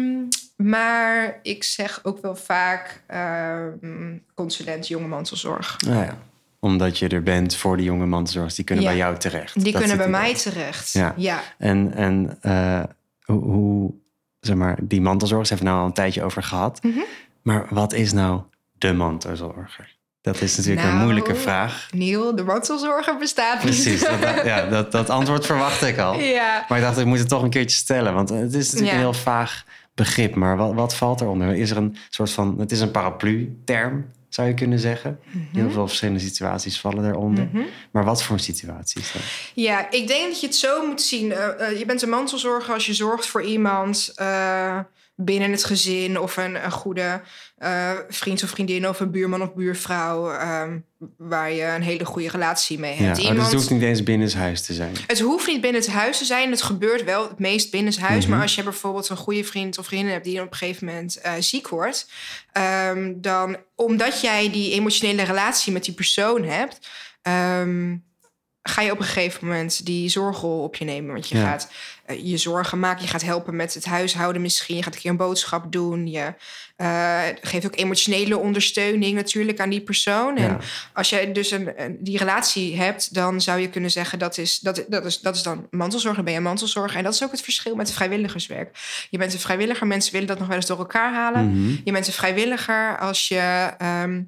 maar 0.57 1.39
ik 1.43 1.65
zeg 1.65 2.01
ook 2.03 2.23
wel 2.23 2.37
vaak 2.37 3.03
ehm, 3.07 4.17
consulent 4.35 4.89
jonge 4.89 5.07
mantelzorg. 5.09 5.77
Nou 5.87 6.05
ja, 6.05 6.19
omdat 6.65 6.99
je 6.99 7.09
er 7.09 7.23
bent 7.23 7.57
voor 7.57 7.77
de 7.77 7.83
jonge 7.83 8.07
mantelzorgers, 8.07 8.55
die 8.55 8.65
kunnen 8.65 8.85
Ja. 8.85 8.91
bij 8.91 8.99
jou 8.99 9.19
terecht. 9.19 9.55
Die 9.63 9.73
Dat 9.73 9.81
kunnen 9.81 9.97
bij 9.99 10.09
mij 10.09 10.35
terecht. 10.35 10.93
Ja. 10.93 11.15
ja. 11.17 11.41
En, 11.59 11.95
en 11.95 12.37
eh, 12.41 12.83
hoe, 13.25 13.93
zeg 14.41 14.57
maar, 14.57 14.79
die 14.83 15.01
mantelzorgers 15.01 15.49
hebben 15.49 15.67
we 15.67 15.73
nou 15.73 15.83
al 15.85 15.89
een 15.91 15.97
tijdje 15.97 16.23
over 16.23 16.43
gehad. 16.43 16.83
Mhm. 16.83 16.99
Maar 17.43 17.67
wat 17.71 17.93
is 17.93 18.13
nou 18.13 18.41
de 18.79 18.93
mantelzorger? 18.93 19.97
Dat 20.21 20.41
is 20.41 20.57
natuurlijk 20.57 20.83
een 20.87 20.93
Nou, 20.93 21.03
moeilijke 21.03 21.35
vraag. 21.35 21.89
Niel, 21.93 22.37
de 22.37 22.43
mantelzorger 22.45 23.17
bestaat 23.19 23.55
niet. 23.55 23.63
Precies, 23.63 24.01
dat, 24.01 24.21
ja, 24.45 24.67
dat, 24.67 24.93
dat 24.93 25.11
antwoord 25.11 25.47
verwachtte 25.47 25.89
ik 25.89 25.99
al. 25.99 26.21
ja. 26.21 26.65
Maar 26.69 26.79
ik 26.79 26.85
dacht, 26.85 26.99
ik 26.99 27.07
moet 27.07 27.19
het 27.19 27.29
toch 27.29 27.43
een 27.43 27.51
keertje 27.51 27.77
stellen. 27.77 28.15
Want 28.15 28.29
het 28.29 28.55
is 28.55 28.65
natuurlijk 28.73 28.91
Ja. 28.91 28.93
een 28.93 28.99
heel 28.99 29.13
vaag 29.13 29.65
begrip. 29.95 30.35
Maar 30.35 30.57
wat, 30.57 30.75
wat 30.75 30.95
valt 30.97 31.21
eronder? 31.21 31.55
Is 31.55 31.71
er 31.71 31.77
een 31.77 31.97
soort 32.11 32.31
van... 32.31 32.59
Het 32.59 32.73
is 32.73 32.81
een 32.81 32.91
paraplu-term, 32.91 34.05
zou 34.35 34.49
je 34.49 34.55
kunnen 34.55 34.79
zeggen. 34.79 35.19
Heel 35.53 35.71
veel 35.71 35.87
verschillende 35.87 36.21
situaties 36.21 36.81
vallen 36.81 37.09
eronder. 37.09 37.49
Mhm. 37.53 37.63
Maar 37.91 38.05
wat 38.05 38.23
voor 38.23 38.41
situaties 38.41 39.13
dan? 39.13 39.23
Ja, 39.55 39.91
ik 39.91 40.09
denk 40.09 40.29
dat 40.29 40.41
je 40.41 40.47
het 40.47 40.57
zo 40.57 40.87
moet 40.87 41.03
zien. 41.03 41.33
Eh, 41.33 41.69
eh, 41.69 41.79
je 41.79 41.85
bent 41.85 42.03
een 42.03 42.09
mantelzorger 42.09 42.75
als 42.75 42.87
je 42.87 42.95
zorgt 42.95 43.27
voor 43.27 43.43
iemand 43.43 44.13
eh, 44.15 44.79
binnen 45.17 45.51
het 45.51 45.65
gezin 45.65 46.19
of 46.19 46.37
een, 46.37 46.65
een 46.65 46.71
goede 46.71 47.21
eh, 47.57 47.91
vriend 48.09 48.43
of 48.43 48.51
vriendin 48.51 48.89
of 48.89 49.01
een 49.01 49.11
buurman 49.11 49.43
of 49.43 49.55
buurvrouw 49.55 50.31
ehm, 50.31 50.79
waar 51.17 51.53
je 51.53 51.63
een 51.65 51.83
hele 51.83 52.05
goede 52.05 52.29
relatie 52.29 52.79
mee 52.79 52.97
Ja, 52.97 53.03
hebt. 53.03 53.17
dus 53.17 53.25
Iemand, 53.25 53.47
het 53.47 53.55
hoeft 53.55 53.71
niet 53.71 53.83
eens 53.83 54.03
binnenshuis 54.03 54.61
te 54.63 54.73
zijn. 54.73 54.93
het 55.07 55.21
hoeft 55.21 55.47
niet 55.47 55.61
binnen 55.61 55.81
het 55.81 55.91
huis 55.91 56.19
te 56.19 56.25
zijn. 56.25 56.51
Het 56.51 56.63
gebeurt 56.63 57.05
wel 57.05 57.29
het 57.29 57.39
meest 57.39 57.71
binnen 57.71 57.93
het 57.93 58.01
huis. 58.03 58.23
Mhm. 58.23 58.33
Maar 58.33 58.43
als 58.43 58.55
je 58.55 58.63
bijvoorbeeld 58.63 59.09
een 59.09 59.17
goede 59.17 59.45
vriend 59.45 59.79
of 59.79 59.87
vriendin 59.87 60.13
hebt 60.13 60.25
die 60.25 60.41
op 60.41 60.51
een 60.51 60.57
gegeven 60.57 60.87
moment 60.87 61.17
eh, 61.17 61.33
ziek 61.39 61.69
wordt, 61.69 62.11
ehm, 62.53 63.13
dan 63.17 63.57
omdat 63.75 64.21
jij 64.21 64.51
die 64.51 64.73
emotionele 64.73 65.23
relatie 65.23 65.73
met 65.73 65.85
die 65.85 65.95
persoon 65.95 66.43
hebt, 66.45 66.89
ehm, 67.23 67.97
ga 68.69 68.83
je 68.83 68.91
op 68.93 68.99
een 68.99 69.05
gegeven 69.05 69.47
moment 69.47 69.87
die 69.87 70.09
zorgrol 70.09 70.63
op 70.63 70.77
je 70.77 70.85
nemen. 70.85 71.13
Want 71.13 71.29
je 71.29 71.37
Ja. 71.37 71.45
gaat 71.51 71.71
eh, 72.07 72.25
je 72.27 72.37
zorgen 72.37 72.79
maken, 72.79 73.03
je 73.03 73.09
gaat 73.11 73.23
helpen 73.23 73.57
met 73.57 73.75
het 73.75 73.85
huishouden 73.85 74.43
misschien, 74.43 74.77
je 74.77 74.83
gaat 74.83 74.95
een 74.95 75.01
keer 75.01 75.11
een 75.11 75.17
boodschap 75.17 75.73
doen, 75.73 76.07
je 76.07 76.35
eh, 76.77 77.23
geeft 77.41 77.67
ook 77.67 77.77
emotionele 77.77 78.39
ondersteuning 78.39 79.15
natuurlijk 79.15 79.61
aan 79.61 79.71
die 79.71 79.81
persoon. 79.81 80.37
En 80.37 80.59
als 80.93 81.11
je 81.11 81.33
dus 81.33 81.51
een, 81.51 81.83
een- 81.83 81.97
die 82.01 82.19
relatie 82.19 82.77
hebt, 82.77 83.15
dan 83.15 83.41
zou 83.41 83.61
je 83.61 83.69
kunnen 83.71 83.91
zeggen 83.91 84.19
dat 84.19 84.39
is, 84.39 84.59
dat, 84.59 84.85
dat 84.89 85.05
is, 85.05 85.21
dat 85.21 85.35
is 85.37 85.43
dan 85.43 85.67
mantelzorg. 85.71 86.15
Dan 86.17 86.25
ben 86.25 86.35
je 86.35 86.41
mantelzorger. 86.41 86.97
En 86.99 87.05
dat 87.05 87.15
is 87.15 87.23
ook 87.25 87.31
het 87.31 87.41
verschil 87.43 87.75
met 87.75 87.93
vrijwilligerswerk. 87.93 88.79
Je 89.11 89.19
bent 89.19 89.33
een 89.33 89.39
vrijwilliger. 89.41 89.87
Mensen 89.87 90.13
willen 90.13 90.29
dat 90.29 90.39
nog 90.39 90.47
wel 90.47 90.57
eens 90.57 90.67
door 90.67 90.79
elkaar 90.79 91.13
halen. 91.15 91.51
Mhm. 91.51 91.77
Je 91.85 91.93
bent 91.93 92.07
een 92.07 92.13
vrijwilliger 92.13 92.99
als 92.99 93.29
je 93.29 93.71
ehm, 93.79 94.23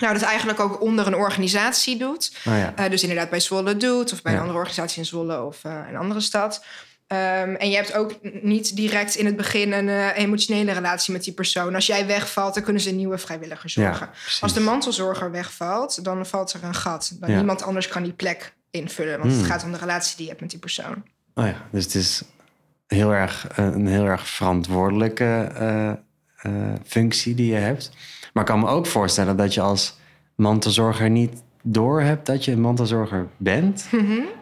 nou, 0.00 0.12
dat 0.12 0.22
eigenlijk 0.22 0.60
ook 0.60 0.80
onder 0.80 1.06
een 1.06 1.14
organisatie 1.16 1.96
doet. 1.98 2.36
Ja. 2.44 2.72
Eh, 2.76 2.90
dus 2.90 3.02
inderdaad 3.02 3.30
bij 3.30 3.40
Zwolle 3.40 3.76
doet, 3.76 4.12
of 4.12 4.22
bij 4.22 4.32
Ja. 4.32 4.38
een 4.38 4.42
andere 4.44 4.58
organisatie 4.64 4.98
in 4.98 5.06
Zwolle 5.06 5.42
of 5.42 5.64
eh, 5.64 5.80
een 5.88 5.96
andere 5.96 6.20
stad. 6.20 6.64
Ehm, 7.06 7.54
en 7.54 7.70
je 7.70 7.76
hebt 7.76 7.94
ook 7.94 8.12
niet 8.42 8.76
direct 8.76 9.14
in 9.14 9.26
het 9.26 9.36
begin 9.36 9.72
een 9.72 9.88
eh, 9.88 10.18
emotionele 10.18 10.72
relatie 10.72 11.12
met 11.12 11.24
die 11.24 11.32
persoon. 11.32 11.74
Als 11.74 11.86
jij 11.86 12.06
wegvalt, 12.06 12.54
dan 12.54 12.62
kunnen 12.62 12.82
ze 12.82 12.88
een 12.88 12.96
nieuwe 12.96 13.18
vrijwilliger 13.18 13.70
zorgen. 13.70 14.08
Als 14.40 14.52
de 14.52 14.60
mantelzorger 14.60 15.30
wegvalt, 15.30 16.04
dan 16.04 16.26
valt 16.26 16.52
er 16.52 16.64
een 16.64 16.74
gat. 16.74 17.16
Dan. 17.20 17.34
Niemand 17.34 17.62
anders 17.62 17.88
kan 17.88 18.02
die 18.02 18.12
plek 18.12 18.54
invullen. 18.70 19.18
Want 19.18 19.30
Hmm. 19.30 19.40
het 19.40 19.50
gaat 19.50 19.64
om 19.64 19.72
de 19.72 19.78
relatie 19.78 20.12
die 20.16 20.22
je 20.24 20.28
hebt 20.30 20.40
met 20.40 20.50
die 20.50 20.58
persoon. 20.58 21.04
Oh 21.34 21.46
ja, 21.46 21.54
dus 21.70 21.84
het 21.84 21.94
is 21.94 22.22
heel 22.86 23.12
erg, 23.12 23.46
een 23.54 23.86
heel 23.86 24.06
erg 24.06 24.26
verantwoordelijke 24.28 25.52
functie 26.86 27.34
die 27.34 27.46
je 27.52 27.58
hebt. 27.58 27.90
Maar 28.34 28.42
ik 28.42 28.48
kan 28.48 28.60
me 28.60 28.66
ook 28.68 28.86
voorstellen 28.86 29.36
dat 29.36 29.54
je 29.54 29.60
als 29.60 29.94
mantelzorger 30.36 31.10
niet 31.10 31.42
doorhebt 31.62 32.26
dat 32.26 32.44
je 32.44 32.52
een 32.52 32.60
mantelzorger 32.60 33.26
bent. 33.36 33.86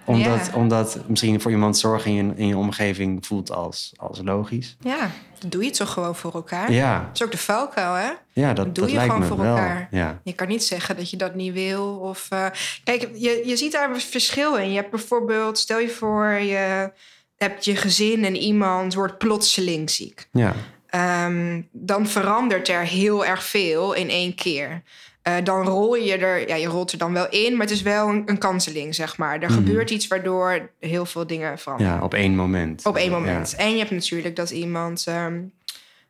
Omdat, 0.04 0.46
Ja. 0.46 0.54
omdat 0.54 0.98
misschien 1.06 1.40
voor 1.40 1.50
iemand 1.50 1.78
zorgen 1.78 2.10
in 2.10 2.26
je, 2.26 2.32
in 2.36 2.46
je 2.46 2.56
omgeving 2.56 3.26
voelt 3.26 3.52
als, 3.52 3.92
als 3.96 4.20
logisch. 4.24 4.76
Ja, 4.80 5.10
dat 5.38 5.50
doe 5.52 5.64
je 5.64 5.70
toch 5.70 5.92
gewoon 5.92 6.14
voor 6.16 6.34
elkaar. 6.34 6.72
Ja, 6.72 6.98
Dat 6.98 7.10
is 7.14 7.22
ook 7.22 7.30
de 7.30 7.38
valkuil, 7.38 7.94
hè? 7.94 8.10
ja 8.32 8.52
dat, 8.52 8.64
doe 8.64 8.74
dat 8.74 8.88
je 8.88 8.96
lijkt 8.96 9.12
gewoon 9.12 9.28
me 9.28 9.34
voor 9.34 9.44
wel. 9.44 9.56
elkaar. 9.56 9.88
Ja. 9.90 10.20
Je 10.24 10.32
kan 10.32 10.48
niet 10.48 10.64
zeggen 10.64 10.96
dat 10.96 11.10
je 11.10 11.16
dat 11.16 11.34
niet 11.34 11.52
wil. 11.52 11.84
Of, 11.96 12.26
eh, 12.30 12.46
kijk, 12.84 13.08
je, 13.14 13.42
je 13.46 13.56
ziet 13.56 13.72
daar 13.72 13.90
een 13.90 14.00
verschil 14.00 14.56
in. 14.56 14.68
Je 14.70 14.76
hebt 14.76 14.90
bijvoorbeeld, 14.90 15.58
stel 15.58 15.78
je 15.78 15.88
voor, 15.88 16.26
je 16.28 16.90
hebt 17.36 17.64
je 17.64 17.76
gezin 17.76 18.24
en 18.24 18.36
iemand 18.36 18.94
wordt 18.94 19.18
plotseling 19.18 19.90
ziek. 19.90 20.28
Ja. 20.32 20.52
Ehm, 20.92 21.60
dan 21.70 22.06
verandert 22.08 22.68
er 22.68 22.80
heel 22.86 23.24
erg 23.26 23.44
veel 23.44 23.92
in 23.92 24.08
één 24.10 24.34
keer. 24.34 24.82
Eh, 25.22 25.34
dan 25.44 25.66
rol 25.66 25.94
je 25.94 26.16
er, 26.16 26.48
ja, 26.48 26.54
je 26.54 26.66
rolt 26.66 26.92
er 26.92 26.98
dan 26.98 27.12
wel 27.12 27.28
in, 27.30 27.52
maar 27.52 27.66
het 27.66 27.74
is 27.74 27.82
wel 27.82 28.08
een, 28.08 28.22
een 28.26 28.38
kanteling, 28.38 28.94
zeg 28.94 29.16
maar. 29.16 29.34
Er 29.34 29.48
Mhm. 29.50 29.52
gebeurt 29.52 29.90
iets 29.90 30.06
waardoor 30.08 30.70
heel 30.80 31.06
veel 31.06 31.26
dingen 31.26 31.58
veranderen. 31.58 31.92
ja, 31.94 32.02
op 32.02 32.14
één 32.14 32.34
moment. 32.36 32.86
Op 32.86 32.96
één 32.96 33.10
Ja. 33.10 33.18
moment. 33.18 33.54
En 33.54 33.70
je 33.72 33.78
hebt 33.78 33.90
natuurlijk 33.90 34.36
dat 34.36 34.50
iemand, 34.50 35.04
ehm, 35.06 35.40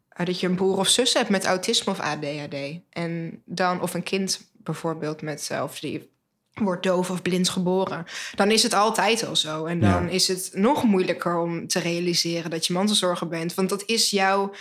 eh, 0.08 0.26
dat 0.26 0.40
je 0.40 0.46
een 0.46 0.54
broer 0.54 0.78
of 0.78 0.88
zus 0.88 1.14
hebt 1.14 1.28
met 1.28 1.44
autisme 1.44 1.92
of 1.92 2.00
ADHD. 2.00 2.54
En 2.90 3.42
dan, 3.44 3.80
of 3.82 3.94
een 3.94 4.02
kind 4.02 4.50
bijvoorbeeld 4.56 5.22
met, 5.22 5.48
eh, 5.52 5.62
of 5.62 5.80
die 5.80 6.10
wordt 6.54 6.82
doof 6.82 7.10
of 7.10 7.22
blind 7.22 7.48
geboren. 7.48 8.04
Dan 8.34 8.50
is 8.50 8.62
het 8.62 8.74
altijd 8.74 9.26
al 9.26 9.36
zo. 9.36 9.64
En 9.64 9.80
dan 9.80 10.02
Ja. 10.04 10.08
is 10.10 10.28
het 10.28 10.50
nog 10.54 10.82
moeilijker 10.84 11.38
om 11.38 11.66
te 11.66 11.78
realiseren 11.78 12.50
dat 12.50 12.66
je 12.66 12.72
mantelzorger 12.72 13.28
bent. 13.28 13.54
Want 13.54 13.68
dat 13.68 13.82
is 13.86 14.10
jouw 14.10 14.52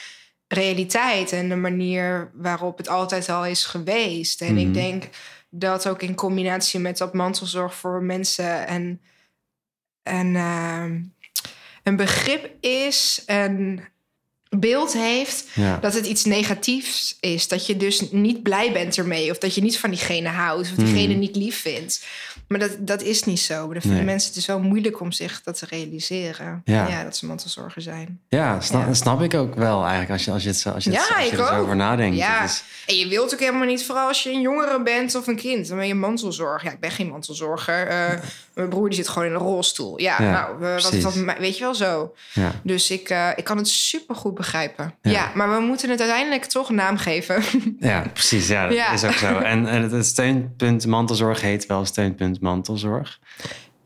realiteit 0.48 1.31
en 1.31 1.50
de 1.50 1.55
manier 1.55 2.31
waarop 2.33 2.77
het 2.77 2.88
altijd 2.88 3.29
al 3.29 3.45
is 3.45 3.65
geweest. 3.65 4.41
En 4.41 4.53
Mhm. 4.53 4.67
ik 4.67 4.74
denk 4.74 5.10
dat 5.50 5.88
ook 5.88 6.01
in 6.01 6.15
combinatie 6.15 6.79
met 6.79 6.98
dat 6.98 7.13
mantelzorg 7.13 7.75
voor 7.75 8.03
mensen 8.03 8.67
en, 8.67 9.01
en 10.03 10.36
ehm, 10.36 11.01
een 11.83 11.95
begrip 11.95 12.51
is 12.63 13.24
en 13.25 13.83
beeld 14.60 14.93
heeft 14.93 15.46
Ja. 15.53 15.77
dat 15.77 15.93
het 15.93 16.05
iets 16.05 16.24
negatiefs 16.25 17.17
is. 17.20 17.48
Dat 17.48 17.65
je 17.65 17.77
dus 17.77 18.12
niet 18.12 18.43
blij 18.43 18.72
bent 18.72 18.98
ermee. 18.98 19.31
Of 19.31 19.38
dat 19.38 19.55
je 19.55 19.62
niet 19.62 19.79
van 19.79 19.89
diegene 19.89 20.29
houdt. 20.29 20.70
Of 20.70 20.75
diegene 20.75 21.13
Mm. 21.13 21.20
niet 21.20 21.36
lief 21.36 21.62
vindt. 21.62 22.05
Maar 22.48 22.60
dat, 22.60 22.72
dat 22.79 23.01
is 23.01 23.24
niet 23.24 23.39
zo. 23.39 23.55
Dan 23.74 23.81
vinden 23.81 23.93
Nee. 24.00 24.03
mensen 24.05 24.29
het 24.29 24.38
is 24.38 24.46
wel 24.46 24.60
moeilijk 24.60 25.00
om 25.00 25.12
zich 25.12 25.41
dat 25.43 25.58
te 25.58 25.65
realiseren. 25.70 26.62
Ja. 26.65 27.03
dat 27.03 27.17
ze 27.17 27.25
mantelzorger 27.25 27.81
zijn. 27.81 28.20
Ja, 28.29 28.60
snap, 28.62 28.88
Ja. 28.88 28.93
snap 28.93 29.22
ik 29.22 29.34
ook 29.34 29.55
wel 29.55 29.79
eigenlijk 29.81 30.12
als 30.12 30.25
je, 30.25 30.31
als 30.31 30.43
je, 30.43 30.50
het, 30.50 30.65
als 30.74 30.84
je, 30.84 30.89
het, 30.89 31.00
als 31.15 31.25
je 31.25 31.31
er 31.38 31.38
zo 31.48 31.55
over 31.55 31.75
nadenkt. 31.75 32.17
Ja. 32.17 32.43
Is- 32.43 32.63
En 32.86 32.96
je 32.96 33.08
wilt 33.08 33.34
ook 33.34 33.39
helemaal 33.39 33.65
niet, 33.67 33.86
vooral 33.86 34.08
als 34.08 34.24
je 34.24 34.29
een 34.31 34.41
jongere 34.41 34.84
bent 34.84 35.15
of 35.15 35.27
een 35.27 35.36
kind, 35.36 35.67
dan 35.67 35.77
ben 35.77 35.88
je 35.88 35.96
mantelzorger. 35.96 36.65
Ja, 36.65 36.72
ik 36.72 36.79
ben 36.79 36.91
geen 36.91 37.08
mantelzorger. 37.08 37.88
Eh, 37.88 38.20
mijn 38.53 38.70
broer 38.70 38.88
die 38.88 38.98
zit 38.98 39.08
gewoon 39.08 39.27
in 39.27 39.34
een 39.34 39.39
rolstoel. 39.39 40.00
Ja, 40.00 40.22
Ja, 40.22 40.31
nou, 40.31 40.65
eh, 40.65 41.03
wat, 41.03 41.38
weet 41.38 41.58
je 41.58 41.63
wel 41.63 41.75
zo. 41.75 42.13
ja. 42.34 42.51
Dus 42.63 42.91
ik, 42.91 43.10
eh, 43.10 43.29
ik 43.36 43.43
kan 43.43 43.58
het 43.58 43.67
super 43.67 44.15
goed 44.15 44.34
begrijpen. 44.34 44.93
Ja. 45.01 45.12
Ja. 45.12 45.31
maar 45.36 45.55
we 45.55 45.60
moeten 45.65 45.89
het 45.89 46.00
uiteindelijk 46.00 46.46
toch 46.46 46.70
een 46.70 46.75
naam 46.75 46.98
geven. 46.98 47.43
ja, 47.79 48.05
precies. 48.13 48.48
Ja, 48.48 48.67
dat 48.67 48.93
is 48.93 49.03
ook 49.03 49.12
zo. 49.12 49.38
En, 49.38 49.67
en 49.67 49.81
het, 49.81 49.91
het 49.91 50.05
steunpunt 50.05 50.86
mantelzorg 50.86 51.41
heet 51.41 51.65
wel 51.65 51.86
steunpunt 51.86 52.41
mantelzorg. 52.41 53.20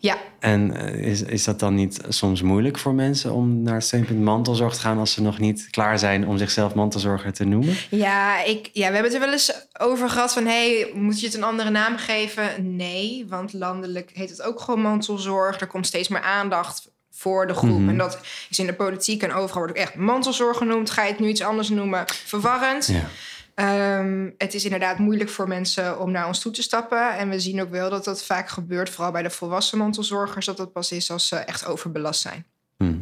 Ja, 0.06 0.18
En 0.40 0.76
eh, 0.76 1.12
is, 1.12 1.22
is 1.22 1.44
dat 1.44 1.60
dan 1.60 1.76
niet 1.76 2.02
soms 2.10 2.42
moeilijk 2.42 2.78
voor 2.78 2.94
mensen 2.94 3.34
om 3.34 3.62
naar 3.62 3.74
het 3.74 3.84
steunpunt 3.84 4.22
mantelzorg 4.22 4.74
te 4.74 4.80
gaan 4.80 4.98
als 4.98 5.12
ze 5.12 5.22
nog 5.22 5.40
niet 5.40 5.68
klaar 5.70 6.00
zijn 6.00 6.28
om 6.28 6.38
zichzelf 6.38 6.74
mantelzorger 6.74 7.34
te 7.34 7.46
noemen? 7.46 7.76
Ja, 7.90 8.44
ik, 8.44 8.70
ja, 8.74 8.88
we 8.88 8.94
hebben 8.94 9.04
het 9.04 9.14
er 9.14 9.20
wel 9.20 9.32
eens 9.32 9.68
over 9.80 10.10
gehad 10.10 10.34
van... 10.34 10.46
hey, 10.46 10.92
moet 10.94 11.20
je 11.20 11.26
het 11.26 11.36
een 11.36 11.44
andere 11.44 11.70
naam 11.70 11.98
geven? 11.98 12.76
Nee, 12.76 13.26
want 13.30 13.54
landelijk 13.54 14.12
heet 14.14 14.30
het 14.30 14.42
ook 14.42 14.60
gewoon 14.60 14.82
mantelzorg. 14.82 15.60
Er 15.60 15.68
komt 15.68 15.88
steeds 15.88 16.08
meer 16.08 16.22
aandacht 16.22 16.94
voor 17.12 17.48
de 17.48 17.54
groep. 17.54 17.80
Mhm. 17.80 17.90
En 17.90 17.98
dat 17.98 18.20
is 18.50 18.60
in 18.60 18.66
de 18.66 18.74
politiek 18.74 19.24
en 19.24 19.34
overal 19.34 19.62
wordt 19.62 19.78
ook 19.78 19.84
echt 19.84 19.96
mantelzorg 19.96 20.58
genoemd. 20.58 20.90
Ga 20.90 21.04
je 21.04 21.12
het 21.12 21.20
nu 21.20 21.28
iets 21.28 21.42
anders 21.42 21.70
noemen? 21.70 22.04
Verwarrend. 22.06 22.88
Ja. 22.88 23.10
Ehm, 23.56 24.30
het 24.38 24.54
is 24.54 24.64
inderdaad 24.64 24.98
moeilijk 24.98 25.30
voor 25.30 25.48
mensen 25.48 26.00
om 26.00 26.12
naar 26.12 26.28
ons 26.28 26.40
toe 26.40 26.52
te 26.52 26.62
stappen. 26.62 27.18
En 27.18 27.30
we 27.30 27.40
zien 27.40 27.62
ook 27.62 27.70
wel 27.70 27.90
dat 27.90 28.04
dat 28.04 28.24
vaak 28.24 28.50
gebeurt, 28.50 28.90
vooral 28.90 29.12
bij 29.12 29.24
de 29.24 29.30
volwassen 29.30 29.78
mantelzorgers... 29.78 30.46
dat 30.46 30.58
dat 30.58 30.72
pas 30.72 30.92
is 30.92 31.12
als 31.12 31.28
ze 31.28 31.36
echt 31.36 31.66
overbelast 31.66 32.22
zijn. 32.22 32.46
Hm. 32.78 32.96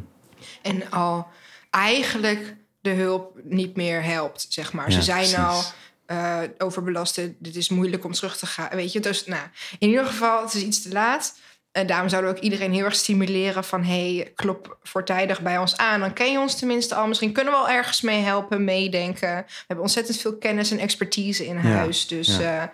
En 0.62 0.91
al 0.91 1.27
eigenlijk 1.69 2.55
de 2.81 2.89
hulp 2.89 3.39
niet 3.43 3.75
meer 3.75 4.03
helpt, 4.03 4.45
zeg 4.50 4.74
maar. 4.74 4.89
Ja, 4.89 4.95
Ze 4.95 5.01
zijn 5.01 5.17
precies. 5.17 5.38
al 5.38 5.63
eh, 6.05 6.39
overbelast. 6.57 7.15
Dit 7.39 7.55
is 7.55 7.69
moeilijk 7.69 8.03
om 8.03 8.12
terug 8.12 8.38
te 8.38 8.45
gaan. 8.45 8.69
Weet 8.72 8.91
je, 8.91 9.00
dus 9.00 9.25
nou, 9.25 9.43
in 9.79 9.89
ieder 9.89 10.05
geval, 10.05 10.41
het 10.43 10.53
is 10.53 10.63
iets 10.63 10.81
te 10.81 10.91
laat. 10.91 11.36
En 11.74 11.88
daarom 11.88 12.10
zouden 12.10 12.32
we 12.32 12.38
ook 12.38 12.44
iedereen 12.44 12.74
heel 12.74 12.86
erg 12.86 12.96
stimuleren 12.96 13.63
van... 13.63 13.84
hey, 13.84 14.32
klop 14.36 14.77
voortijdig 14.84 15.42
bij 15.42 15.58
ons 15.58 15.77
aan. 15.77 16.00
Dan 16.00 16.13
ken 16.13 16.32
je 16.32 16.39
ons 16.39 16.56
tenminste 16.56 16.96
al. 16.96 17.08
Misschien 17.08 17.32
kunnen 17.32 17.53
we 17.53 17.60
al 17.60 17.70
ergens 17.70 18.01
mee 18.01 18.22
helpen, 18.22 18.63
meedenken. 18.63 19.36
We 19.48 19.63
hebben 19.68 19.86
ontzettend 19.86 20.18
veel 20.18 20.38
kennis 20.38 20.72
en 20.72 20.80
expertise 20.80 21.46
in 21.46 21.58
huis. 21.58 22.08
Dus 22.08 22.38
ja. 22.38 22.42
ja, 22.42 22.72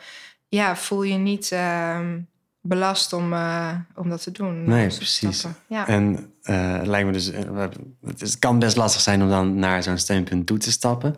ja 0.50 0.76
voel 0.76 1.04
je 1.04 1.18
niet 1.18 1.52
ehm, 1.52 2.20
belast 2.62 3.14
om, 3.14 3.34
eh, 3.34 3.76
om 3.96 4.10
dat 4.10 4.24
te 4.24 4.32
doen. 4.32 4.64
Nee, 4.64 4.88
precies. 4.88 5.46
Ja. 5.68 5.88
En 5.88 6.34
eh, 6.42 6.78
het 6.78 6.88
lijkt 6.88 7.08
me 7.08 7.14
dus, 7.14 7.32
eh, 7.32 7.66
het, 8.06 8.40
kan 8.40 8.60
best 8.60 8.78
lastig 8.78 9.02
zijn 9.02 9.22
om 9.22 9.30
dan 9.30 9.60
naar 9.60 9.84
zo'n 9.84 9.98
steunpunt 9.98 10.46
toe 10.46 10.58
te 10.58 10.72
stappen. 10.72 11.16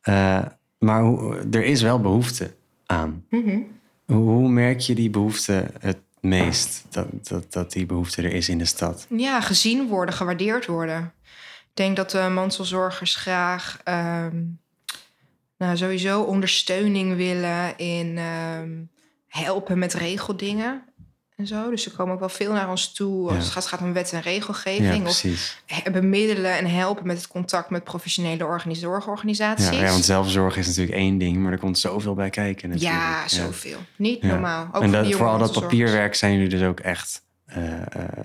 Eh, 0.00 0.42
maar 0.78 1.04
er 1.50 1.64
is 1.64 1.82
wel 1.82 2.00
behoefte 2.00 2.54
aan. 2.86 3.24
Mhm. 3.30 3.58
Hoe, 4.06 4.28
hoe 4.28 4.48
merk 4.48 4.80
je 4.80 4.94
die 4.94 5.10
behoefte 5.10 5.70
het 5.78 5.98
meest? 6.20 6.84
Dat, 6.88 7.28
dat, 7.28 7.52
dat 7.52 7.72
die 7.72 7.86
behoefte 7.86 8.22
er 8.22 8.32
is 8.32 8.48
in 8.48 8.58
de 8.58 8.64
stad? 8.64 9.06
Ja, 9.08 9.40
gezien 9.40 9.88
worden, 9.88 10.14
gewaardeerd 10.14 10.66
worden. 10.66 11.12
Ik 11.60 11.76
denk 11.76 11.96
dat 11.96 12.10
de 12.10 12.28
mantelzorgers 12.32 13.16
graag 13.16 13.80
ehm, 13.84 14.42
nou, 15.58 15.76
sowieso 15.76 16.22
ondersteuning 16.22 17.16
willen 17.16 17.78
in 17.78 18.18
ehm, 18.18 18.70
helpen 19.26 19.78
met 19.78 19.94
regeldingen 19.94 20.84
en 21.40 21.46
zo. 21.46 21.70
Dus 21.70 21.82
ze 21.82 21.90
komen 21.92 22.14
ook 22.14 22.20
wel 22.20 22.28
veel 22.28 22.52
naar 22.52 22.70
ons 22.70 22.92
toe 22.92 23.24
als 23.28 23.36
Ja. 23.36 23.42
het 23.42 23.52
gaat, 23.52 23.66
gaat 23.66 23.80
om 23.80 23.92
wet 23.92 24.12
en 24.12 24.16
Ja, 24.18 24.24
regelgeving. 24.30 25.06
of 25.06 25.24
bemiddelen 25.92 26.56
en 26.58 26.66
helpen 26.66 27.06
met 27.06 27.16
het 27.16 27.26
contact 27.28 27.70
met 27.70 27.84
professionele 27.84 28.44
Ja, 28.44 28.74
zorgorganisaties. 28.74 29.78
ja, 29.78 29.90
want 29.90 30.04
zelfzorg 30.04 30.56
is 30.56 30.66
natuurlijk 30.66 30.96
één 30.96 31.18
ding, 31.18 31.36
maar 31.36 31.52
er 31.52 31.58
komt 31.58 31.78
zoveel 31.78 32.14
bij 32.14 32.30
kijken. 32.30 32.68
Natuurlijk. 32.68 33.00
Ja, 33.00 33.28
zoveel. 33.28 33.78
Niet 33.96 34.22
normaal. 34.22 34.68
Ook 34.72 34.82
en 34.82 34.90
voor 34.90 35.02
dat, 35.10 35.20
al 35.20 35.38
dat 35.38 35.52
papierwerk 35.52 36.14
zijn 36.14 36.32
jullie 36.32 36.48
dus 36.48 36.62
ook 36.62 36.80
echt 36.80 37.22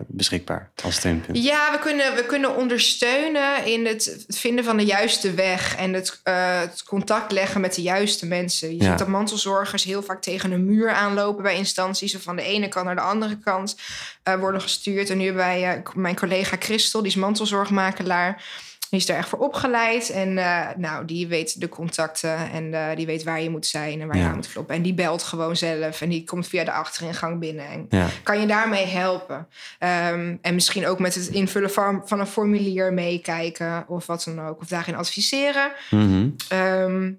beschikbaar 0.08 0.70
als 0.84 0.96
steunpunt. 0.96 1.44
Ja, 1.44 1.72
we 1.72 1.80
kunnen, 1.80 2.16
we 2.16 2.26
kunnen 2.26 2.56
ondersteunen 2.56 3.66
in 3.66 3.86
het 3.86 4.26
vinden 4.28 4.64
van 4.66 4.78
de 4.78 4.86
juiste 4.86 5.34
weg 5.34 5.76
en 5.76 5.94
het, 5.94 6.20
eh, 6.24 6.60
het 6.60 6.84
contact 6.84 7.32
leggen 7.32 7.62
met 7.62 7.76
de 7.76 7.82
juiste 7.82 8.26
mensen. 8.26 8.76
Je 8.76 8.84
Ja. 8.84 8.90
ziet 8.90 8.98
dat 9.00 9.08
mantelzorgers 9.08 9.84
heel 9.84 10.04
vaak 10.04 10.22
tegen 10.22 10.52
een 10.52 10.66
muur 10.66 10.92
aanlopen 10.92 11.44
bij 11.44 11.56
instanties 11.56 12.16
of 12.16 12.22
van 12.22 12.36
de 12.36 12.44
ene 12.44 12.68
kant 12.68 12.86
naar 12.86 12.96
de 12.96 13.02
andere 13.02 13.38
kant 13.40 13.76
eh, 14.24 14.40
worden 14.40 14.62
gestuurd. 14.62 15.10
En 15.10 15.18
nu 15.18 15.26
hebben 15.26 15.44
wij 15.44 15.74
eh, 15.74 15.82
mijn 15.94 16.16
collega 16.16 16.56
Christel, 16.60 17.02
die 17.02 17.12
is 17.12 17.18
mantelzorgmakelaar. 17.18 18.44
Die 18.90 19.00
is 19.00 19.06
daar 19.06 19.18
echt 19.18 19.30
voor 19.30 19.40
opgeleid. 19.40 20.10
En 20.10 20.38
eh, 20.38 20.68
nou, 20.78 21.06
die 21.06 21.28
weet 21.28 21.60
de 21.60 21.70
contacten 21.70 22.52
en 22.52 22.74
eh, 22.74 22.96
die 22.96 23.06
weet 23.06 23.24
waar 23.24 23.42
je 23.42 23.50
moet 23.50 23.66
zijn 23.66 24.02
en 24.02 24.08
waar 24.08 24.16
Ja. 24.16 24.22
je 24.24 24.30
aan 24.30 24.36
moet 24.36 24.52
kloppen. 24.52 24.76
En 24.76 24.82
die 24.82 24.94
belt 24.94 25.24
gewoon 25.24 25.56
zelf 25.56 26.02
en 26.02 26.10
die 26.10 26.24
komt 26.24 26.48
via 26.48 26.64
de 26.64 26.72
achteringang 26.72 27.40
binnen. 27.40 27.68
En 27.68 27.86
Ja, 27.90 28.08
kan 28.24 28.40
je 28.40 28.46
daarmee 28.48 28.86
helpen? 28.86 29.48
Ehm, 29.80 30.36
en 30.42 30.54
misschien 30.54 30.88
ook 30.88 31.00
met 31.00 31.16
het 31.16 31.28
invullen 31.28 31.72
van, 31.72 32.02
van 32.06 32.20
een 32.20 32.28
formulier 32.28 32.94
meekijken 32.94 33.86
of 33.88 34.06
wat 34.06 34.24
dan 34.24 34.42
ook. 34.48 34.62
Of 34.62 34.68
daarin 34.68 34.96
adviseren. 34.96 35.72
Mhm. 35.90 36.30
Ehm, 36.50 37.12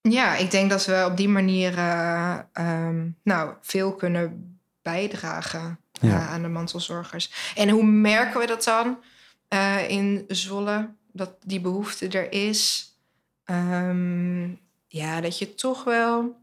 ja, 0.00 0.36
ik 0.36 0.50
denk 0.50 0.70
dat 0.70 0.84
we 0.86 1.06
op 1.10 1.16
die 1.16 1.28
manier 1.28 1.78
eh, 1.78 2.38
ehm, 2.52 3.06
nou, 3.22 3.50
veel 3.62 3.92
kunnen 3.94 4.58
bijdragen 4.82 5.78
Ja. 6.00 6.26
aan 6.26 6.42
de 6.42 6.48
mantelzorgers. 6.48 7.52
En 7.54 7.68
hoe 7.68 7.84
merken 7.84 8.40
we 8.40 8.46
dat 8.46 8.64
dan 8.64 8.98
eh, 9.48 9.90
in 9.90 10.24
Zwolle? 10.28 10.90
Dat 11.12 11.30
die 11.44 11.60
behoefte 11.60 12.08
er 12.08 12.32
is. 12.32 12.92
Ehm, 13.44 14.48
ja, 14.86 15.20
dat 15.20 15.38
je 15.38 15.54
toch 15.54 15.84
wel 15.84 16.36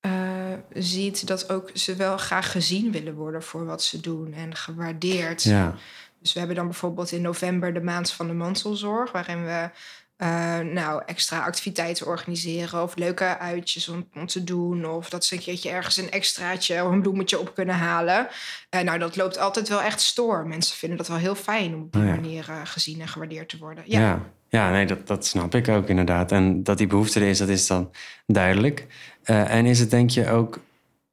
eh, 0.00 0.52
ziet 0.72 1.26
dat 1.26 1.50
ook 1.50 1.70
ze 1.74 1.96
wel 1.96 2.16
graag 2.16 2.50
gezien 2.50 2.92
willen 2.92 3.14
worden 3.14 3.42
voor 3.42 3.64
wat 3.64 3.82
ze 3.82 4.00
doen 4.00 4.32
en 4.32 4.54
gewaardeerd. 4.54 5.42
ja. 5.42 5.74
Dus 6.20 6.32
we 6.32 6.38
hebben 6.38 6.56
dan 6.56 6.66
bijvoorbeeld 6.66 7.12
in 7.12 7.22
november 7.22 7.74
de 7.74 7.80
maand 7.80 8.10
van 8.10 8.26
de 8.26 8.32
mantelzorg, 8.32 9.12
waarin 9.12 9.44
we 9.44 9.70
eh, 10.16 10.58
nou, 10.58 11.02
extra 11.06 11.44
activiteiten 11.44 12.06
organiseren 12.06 12.82
of 12.82 12.96
leuke 12.96 13.38
uitjes 13.38 13.88
om, 13.88 14.08
om 14.14 14.26
te 14.26 14.44
doen. 14.44 14.84
Of 14.84 15.08
dat 15.08 15.24
ze 15.24 15.34
een 15.34 15.40
keertje 15.40 15.70
ergens 15.70 15.96
een 15.96 16.10
extraatje 16.10 16.84
of 16.84 16.90
een 16.90 17.02
bloemetje 17.02 17.38
op 17.38 17.54
kunnen 17.54 17.74
halen. 17.74 18.28
Eh, 18.68 18.80
nou, 18.80 18.98
dat 18.98 19.16
loopt 19.16 19.38
altijd 19.38 19.68
wel 19.68 19.82
echt 19.82 20.00
stoor. 20.00 20.46
Mensen 20.46 20.76
vinden 20.76 20.98
dat 20.98 21.08
wel 21.08 21.16
heel 21.16 21.34
fijn 21.34 21.74
om 21.74 21.80
op 21.80 21.92
die 21.92 22.02
Oh 22.02 22.08
ja. 22.08 22.14
manier 22.14 22.48
eh, 22.48 22.60
gezien 22.64 23.00
en 23.00 23.08
gewaardeerd 23.08 23.48
te 23.48 23.58
worden. 23.58 23.84
Ja. 23.86 24.00
Ja, 24.00 24.22
ja 24.48 24.70
nee, 24.70 24.86
dat, 24.86 25.06
dat 25.06 25.26
snap 25.26 25.54
ik 25.54 25.68
ook 25.68 25.88
inderdaad. 25.88 26.32
En 26.32 26.62
dat 26.62 26.78
die 26.78 26.86
behoefte 26.86 27.20
er 27.20 27.28
is, 27.28 27.38
dat 27.38 27.48
is 27.48 27.66
dan 27.66 27.90
duidelijk. 28.26 28.86
En 29.22 29.66
is 29.66 29.78
het 29.78 29.90
denk 29.90 30.10
je 30.10 30.30
ook 30.30 30.60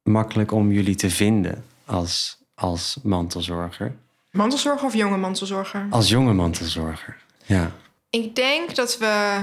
makkelijk 0.02 0.52
om 0.52 0.72
jullie 0.72 0.94
te 0.94 1.10
vinden 1.10 1.64
als, 1.84 2.38
als 2.54 2.98
mantelzorger? 3.02 3.94
Mantelzorger 4.30 4.86
of 4.86 4.94
jonge 4.94 5.16
mantelzorger? 5.16 5.86
Als 5.90 6.08
jonge 6.08 6.32
mantelzorger, 6.32 7.16
ja. 7.44 7.72
Ik 8.14 8.34
denk 8.36 8.74
dat 8.74 8.98
we 8.98 9.40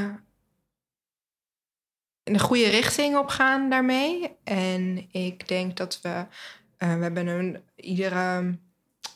in 2.23 2.33
de 2.33 2.39
goede 2.39 2.69
richting 2.69 3.17
op 3.17 3.27
gaan 3.27 3.69
daarmee. 3.69 4.35
En 4.43 5.07
ik 5.11 5.47
denk 5.47 5.77
dat 5.77 5.99
we... 6.01 6.25
eh, 6.77 6.95
we 6.95 7.01
hebben 7.03 7.27
een, 7.27 7.63
iedere 7.75 8.57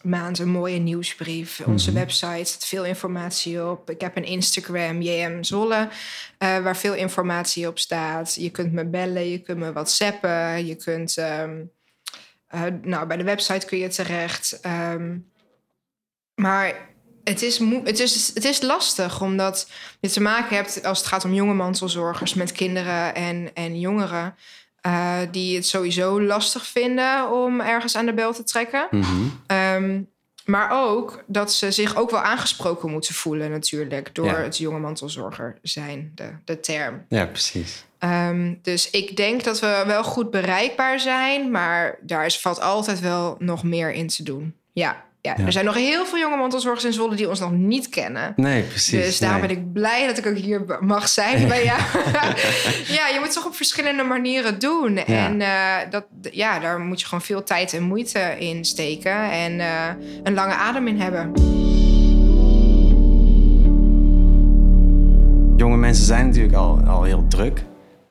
maand 0.01 0.39
een 0.39 0.49
mooie 0.49 0.77
nieuwsbrief. 0.79 1.59
Onze 1.65 1.89
Mhm. 1.91 1.99
website 1.99 2.45
zit 2.51 2.65
veel 2.65 2.85
informatie 2.85 3.65
op. 3.65 3.89
Ik 3.89 4.01
heb 4.01 4.15
een 4.17 4.23
Instagram, 4.25 5.01
JM 5.01 5.43
Zolle, 5.43 5.89
eh, 6.37 6.59
waar 6.63 6.77
veel 6.77 6.93
informatie 6.93 7.67
op 7.67 7.79
staat. 7.79 8.35
Je 8.35 8.49
kunt 8.49 8.71
me 8.73 8.85
bellen, 8.85 9.29
je 9.29 9.39
kunt 9.41 9.57
me 9.59 9.73
whatsappen. 9.73 10.65
Je 10.65 10.75
kunt... 10.75 11.17
ehm, 11.17 11.63
eh, 12.47 12.63
nou, 12.81 13.07
bij 13.07 13.17
de 13.17 13.23
website 13.23 13.65
kun 13.65 13.77
je 13.77 13.87
terecht. 13.87 14.59
Ehm, 14.61 15.17
maar 16.35 16.93
het 17.25 17.41
is, 17.41 17.59
het, 17.83 17.99
is, 17.99 18.31
het 18.33 18.45
is 18.45 18.61
lastig, 18.61 19.21
omdat 19.21 19.69
je 19.99 20.09
te 20.09 20.21
maken 20.21 20.55
hebt 20.55 20.85
als 20.85 20.97
het 20.99 21.07
gaat 21.07 21.25
om 21.25 21.33
jonge 21.33 21.53
mantelzorgers 21.53 22.33
met 22.33 22.51
kinderen 22.51 23.15
en, 23.15 23.49
en 23.53 23.79
jongeren. 23.79 24.35
eh, 24.81 25.17
die 25.31 25.55
het 25.55 25.65
sowieso 25.67 26.21
lastig 26.21 26.65
vinden 26.65 27.31
om 27.31 27.61
ergens 27.61 27.95
aan 27.95 28.05
de 28.05 28.13
bel 28.13 28.33
te 28.33 28.43
trekken. 28.43 28.87
Mhm. 28.91 29.05
Ehm, 29.47 30.01
maar 30.45 30.69
ook 30.71 31.23
dat 31.27 31.53
ze 31.53 31.71
zich 31.71 31.95
ook 31.95 32.09
wel 32.11 32.19
aangesproken 32.21 32.91
moeten 32.91 33.13
voelen, 33.13 33.51
natuurlijk, 33.51 34.15
door 34.15 34.25
Ja. 34.25 34.35
het 34.41 34.57
jonge 34.57 34.79
mantelzorger 34.79 35.57
zijn, 35.61 36.11
de, 36.15 36.29
de 36.45 36.59
term. 36.59 37.05
Ja, 37.09 37.25
precies. 37.25 37.85
Ehm, 37.99 38.53
dus 38.61 38.89
ik 38.89 39.15
denk 39.15 39.43
dat 39.43 39.59
we 39.59 39.83
wel 39.85 40.03
goed 40.03 40.31
bereikbaar 40.31 40.99
zijn, 40.99 41.51
maar 41.51 41.97
daar 42.01 42.25
is, 42.25 42.39
valt 42.39 42.61
altijd 42.61 42.99
wel 42.99 43.35
nog 43.39 43.63
meer 43.63 43.91
in 43.91 44.07
te 44.07 44.23
doen. 44.23 44.55
Ja, 44.73 45.03
ja, 45.25 45.33
Ja. 45.37 45.45
er 45.45 45.51
zijn 45.51 45.65
nog 45.65 45.75
heel 45.75 46.05
veel 46.05 46.19
jonge 46.19 46.37
mantelzorgers 46.37 46.83
in 46.85 46.93
Zwolle 46.93 47.15
die 47.15 47.29
ons 47.29 47.39
nog 47.39 47.51
niet 47.51 47.89
kennen. 47.89 48.33
Nee, 48.35 48.63
precies. 48.63 49.03
Dus 49.05 49.19
daarom 49.19 49.39
nee. 49.39 49.47
ben 49.47 49.57
ik 49.57 49.73
blij 49.73 50.07
dat 50.07 50.17
ik 50.17 50.25
ook 50.25 50.37
hier 50.37 50.77
mag 50.79 51.07
zijn 51.09 51.47
bij 51.47 51.63
jou. 51.71 51.79
ja, 52.87 53.07
je 53.07 53.15
moet 53.15 53.23
het 53.25 53.33
toch 53.33 53.45
op 53.45 53.55
verschillende 53.55 54.03
manieren 54.03 54.59
doen. 54.59 54.97
En 54.97 55.41
eh, 55.41 55.75
dat, 55.89 56.05
ja, 56.31 56.59
daar 56.59 56.79
moet 56.79 56.99
je 56.99 57.05
gewoon 57.05 57.23
veel 57.23 57.43
tijd 57.43 57.73
en 57.73 57.83
moeite 57.83 58.35
in 58.39 58.65
steken. 58.65 59.31
En 59.31 59.59
eh, 59.59 59.89
een 60.23 60.33
lange 60.33 60.53
adem 60.53 60.87
in 60.87 60.99
hebben. 60.99 61.31
Jonge 65.57 65.77
mensen 65.77 66.05
zijn 66.05 66.25
natuurlijk 66.25 66.55
al, 66.55 66.79
al 66.87 67.03
heel 67.03 67.25
druk 67.27 67.63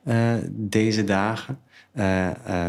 eh, 0.05 0.33
deze 0.51 1.03
dagen. 1.03 1.59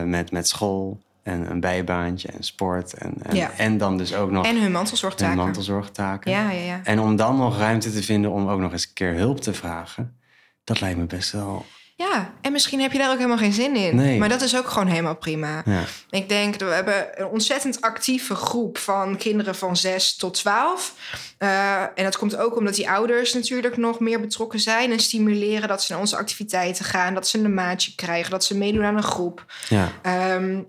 Met, 0.04 0.32
met 0.32 0.48
school 0.48 0.98
en 1.26 1.50
een 1.50 1.60
bijbaantje 1.60 2.28
en 2.28 2.42
sport. 2.42 2.94
En, 2.94 3.14
en, 3.22 3.36
Ja. 3.36 3.50
en 3.56 3.78
dan 3.78 3.96
dus 3.98 4.14
ook 4.14 4.30
nog 4.30 4.44
En 4.46 4.52
hun 4.52 4.62
hun 4.62 4.72
mantelzorgtaken. 4.72 5.36
mantelzorgtaken. 5.36 6.30
Ja, 6.30 6.50
ja, 6.50 6.60
ja. 6.62 6.80
En 6.84 7.00
om 7.00 7.16
dan 7.16 7.36
nog 7.36 7.58
ruimte 7.58 7.92
te 7.92 8.02
vinden 8.02 8.30
om 8.30 8.48
ook 8.48 8.60
nog 8.60 8.72
eens 8.72 8.84
een 8.86 8.94
keer 8.94 9.14
hulp 9.14 9.40
te 9.40 9.52
vragen. 9.54 10.18
Dat 10.64 10.80
lijkt 10.80 10.98
me 10.98 11.04
best 11.04 11.32
wel... 11.32 11.66
Ja, 11.98 12.32
en 12.40 12.52
misschien 12.52 12.80
heb 12.80 12.92
je 12.92 12.98
daar 12.98 13.10
ook 13.10 13.16
helemaal 13.16 13.36
geen 13.38 13.52
zin 13.52 13.76
in. 13.76 13.96
Nee. 13.96 14.18
Maar 14.18 14.28
dat 14.28 14.40
is 14.42 14.56
ook 14.56 14.68
gewoon 14.68 14.86
helemaal 14.88 15.16
prima. 15.16 15.62
Ja, 15.64 15.82
Ik 16.10 16.28
denk 16.28 16.56
we 16.58 16.64
hebben 16.64 17.06
een 17.20 17.26
ontzettend 17.26 17.80
actieve 17.80 18.34
groep 18.34 18.78
van 18.78 19.16
kinderen 19.16 19.54
van 19.54 19.76
6 19.76 20.16
tot 20.16 20.34
12. 20.34 20.94
Eh, 21.38 21.80
en 21.80 22.04
dat 22.04 22.18
komt 22.18 22.36
ook 22.36 22.56
omdat 22.56 22.74
die 22.74 22.90
ouders 22.90 23.34
natuurlijk 23.34 23.76
nog 23.76 24.00
meer 24.00 24.20
betrokken 24.20 24.60
zijn 24.60 24.92
en 24.92 24.98
stimuleren 25.00 25.68
dat 25.68 25.82
ze 25.82 25.92
naar 25.92 26.00
onze 26.00 26.16
activiteiten 26.16 26.84
gaan, 26.84 27.14
dat 27.14 27.28
ze 27.28 27.38
een 27.38 27.54
maatje 27.54 27.94
krijgen, 27.94 28.30
dat 28.30 28.44
ze 28.44 28.56
meedoen 28.56 28.84
aan 28.84 28.96
een 28.96 29.02
groep. 29.02 29.44
ja, 29.68 29.88
Ehm, 30.02 30.60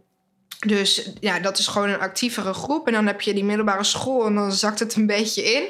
dus 0.60 1.12
ja, 1.20 1.39
dat 1.39 1.58
is 1.58 1.67
gewoon 1.67 1.89
een 1.89 2.00
actievere 2.00 2.54
groep. 2.54 2.88
En 2.88 2.93
dan 2.93 3.08
heb 3.08 3.22
je 3.22 3.34
die 3.34 3.43
middelbare 3.43 3.84
school 3.84 4.26
en 4.26 4.36
dan 4.36 4.52
zakt 4.52 4.80
het 4.80 4.96
een 4.96 5.06
beetje 5.06 5.43
in. 5.43 5.63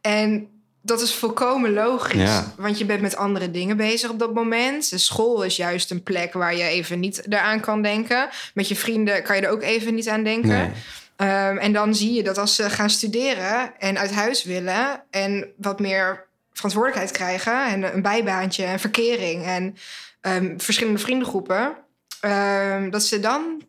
En 0.00 0.48
dat 0.82 1.00
is 1.00 1.14
volkomen 1.14 1.72
logisch. 1.72 2.20
Ja. 2.20 2.54
Want 2.56 2.78
je 2.78 2.84
bent 2.84 3.00
met 3.00 3.16
andere 3.16 3.50
dingen 3.50 3.76
bezig 3.76 4.10
op 4.10 4.18
dat 4.18 4.34
moment. 4.34 4.90
De 4.90 4.98
school 4.98 5.42
is 5.42 5.56
juist 5.56 5.90
een 5.90 6.02
plek 6.02 6.32
waar 6.32 6.56
je 6.56 6.62
even 6.62 7.00
niet 7.00 7.22
eraan 7.28 7.60
kan 7.60 7.82
denken. 7.82 8.28
Met 8.54 8.68
je 8.68 8.76
vrienden 8.76 9.22
kan 9.22 9.36
je 9.36 9.42
er 9.42 9.50
ook 9.50 9.62
even 9.62 9.94
niet 9.94 10.08
aan 10.08 10.24
denken. 10.24 10.48
nee. 10.48 10.70
Ehm, 11.16 11.56
en 11.56 11.72
dan 11.72 11.94
zie 11.94 12.12
je 12.12 12.22
dat 12.22 12.38
als 12.38 12.54
ze 12.54 12.70
gaan 12.70 12.90
studeren 12.90 13.72
en 13.78 13.98
uit 13.98 14.12
huis 14.12 14.44
willen 14.44 15.02
en 15.10 15.46
wat 15.56 15.80
meer 15.80 16.26
verantwoordelijkheid 16.52 17.10
krijgen 17.10 17.66
en 17.66 17.94
een 17.94 18.02
bijbaantje 18.02 18.64
en 18.64 18.80
verkering 18.80 19.44
en 19.44 19.76
ehm, 20.20 20.58
verschillende 20.58 20.98
vriendengroepen, 20.98 21.76
ehm, 22.20 22.90
dat 22.90 23.02
ze 23.02 23.20
dan 23.20 23.62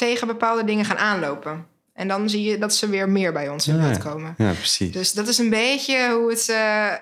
tegen 0.00 0.26
bepaalde 0.26 0.64
dingen 0.64 0.84
gaan 0.84 0.98
aanlopen. 0.98 1.66
En 1.94 2.08
dan 2.08 2.28
zie 2.28 2.42
je 2.50 2.58
dat 2.58 2.74
ze 2.74 2.88
weer 2.88 3.08
meer 3.08 3.32
bij 3.32 3.48
ons 3.48 3.68
in 3.68 3.76
Ja, 3.76 3.80
beeld 3.82 3.98
komen. 3.98 4.34
Ja, 4.38 4.52
precies. 4.52 4.92
Dus 4.92 5.12
dat 5.12 5.28
is 5.28 5.38
een 5.38 5.50
beetje 5.50 6.10
hoe 6.12 6.30
het 6.30 6.48
eh, 6.48 6.92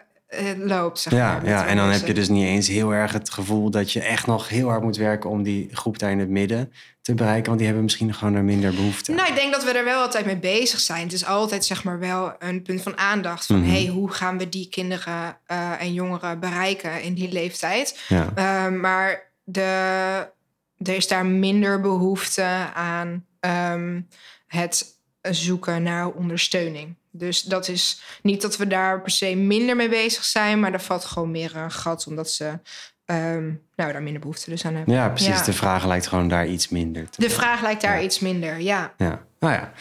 loopt. 0.59 0.99
Zeg 0.99 1.13
Ja, 1.13 1.33
maar, 1.33 1.47
ja, 1.49 1.67
en 1.67 1.77
dan 1.77 1.87
mensen. 1.87 2.07
heb 2.07 2.15
je 2.17 2.21
dus 2.21 2.29
niet 2.29 2.47
eens 2.47 2.69
heel 2.69 2.91
erg 2.95 3.13
het 3.13 3.31
gevoel 3.31 3.71
dat 3.71 3.93
je 3.93 4.01
echt 4.01 4.27
nog 4.27 4.49
heel 4.49 4.69
hard 4.69 4.83
moet 4.83 4.97
werken 4.97 5.31
om 5.31 5.43
die 5.43 5.69
groep 5.73 5.99
daar 5.99 6.11
in 6.11 6.19
het 6.19 6.29
midden 6.29 6.73
te 7.03 7.15
bereiken. 7.15 7.45
Want 7.47 7.57
die 7.57 7.67
hebben 7.67 7.85
misschien 7.85 8.15
gewoon 8.15 8.35
er 8.35 8.43
minder 8.45 8.75
behoefte. 8.75 9.13
Nou, 9.13 9.29
ik 9.29 9.35
denk 9.35 9.53
dat 9.53 9.65
we 9.65 9.71
er 9.73 9.85
wel 9.85 10.01
altijd 10.03 10.27
mee 10.27 10.37
bezig 10.39 10.81
zijn. 10.81 11.03
Het 11.03 11.13
is 11.13 11.25
altijd 11.27 11.65
zeg 11.65 11.85
maar 11.85 11.99
wel 11.99 12.33
een 12.39 12.63
punt 12.63 12.83
van 12.83 12.99
aandacht. 12.99 13.47
Van 13.47 13.61
Mhm. 13.61 13.71
hey, 13.71 13.87
hoe 13.87 14.11
gaan 14.11 14.39
we 14.39 14.49
die 14.49 14.69
kinderen 14.69 15.39
eh, 15.47 15.71
en 15.81 15.93
jongeren 15.93 16.41
bereiken 16.41 17.03
in 17.03 17.15
die 17.15 17.33
leeftijd? 17.33 17.99
Ja, 18.09 18.27
Ehm, 18.35 18.81
maar 18.81 19.31
de, 19.45 20.31
er 20.79 20.95
is 20.95 21.09
daar 21.09 21.27
minder 21.27 21.81
behoefte 21.81 22.43
aan 22.75 23.25
ehm, 23.41 24.01
het 24.47 24.97
zoeken 25.23 25.83
naar 25.83 26.09
ondersteuning. 26.09 26.97
Dus 27.11 27.43
dat 27.43 27.69
is 27.69 28.03
niet 28.23 28.43
dat 28.43 28.57
we 28.57 28.67
daar 28.67 29.01
per 29.03 29.11
se 29.11 29.35
minder 29.35 29.77
mee 29.77 29.89
bezig 29.89 30.25
zijn, 30.25 30.61
maar 30.61 30.73
er 30.73 30.81
valt 30.81 31.05
gewoon 31.05 31.31
meer 31.31 31.57
een 31.57 31.71
gat 31.71 32.07
omdat 32.07 32.31
ze 32.31 32.59
ehm, 33.05 33.47
nou, 33.77 33.93
daar 33.93 34.03
minder 34.03 34.21
behoefte 34.21 34.51
dus 34.51 34.65
aan 34.65 34.75
hebben. 34.75 34.95
ja 34.95 35.09
precies. 35.09 35.39
Ja. 35.39 35.45
De 35.45 35.53
vraag 35.53 35.87
lijkt 35.87 36.07
gewoon 36.07 36.29
daar 36.29 36.47
iets 36.47 36.69
minder 36.69 37.11
te 37.11 37.21
De 37.21 37.31
vraag 37.31 37.63
lijkt 37.63 37.83
daar 37.83 37.97
Ja. 37.99 38.03
iets 38.05 38.19
minder, 38.19 38.61
ja. 38.61 38.95
Ja, 38.97 39.25
nou 39.39 39.53
ja. 39.55 39.73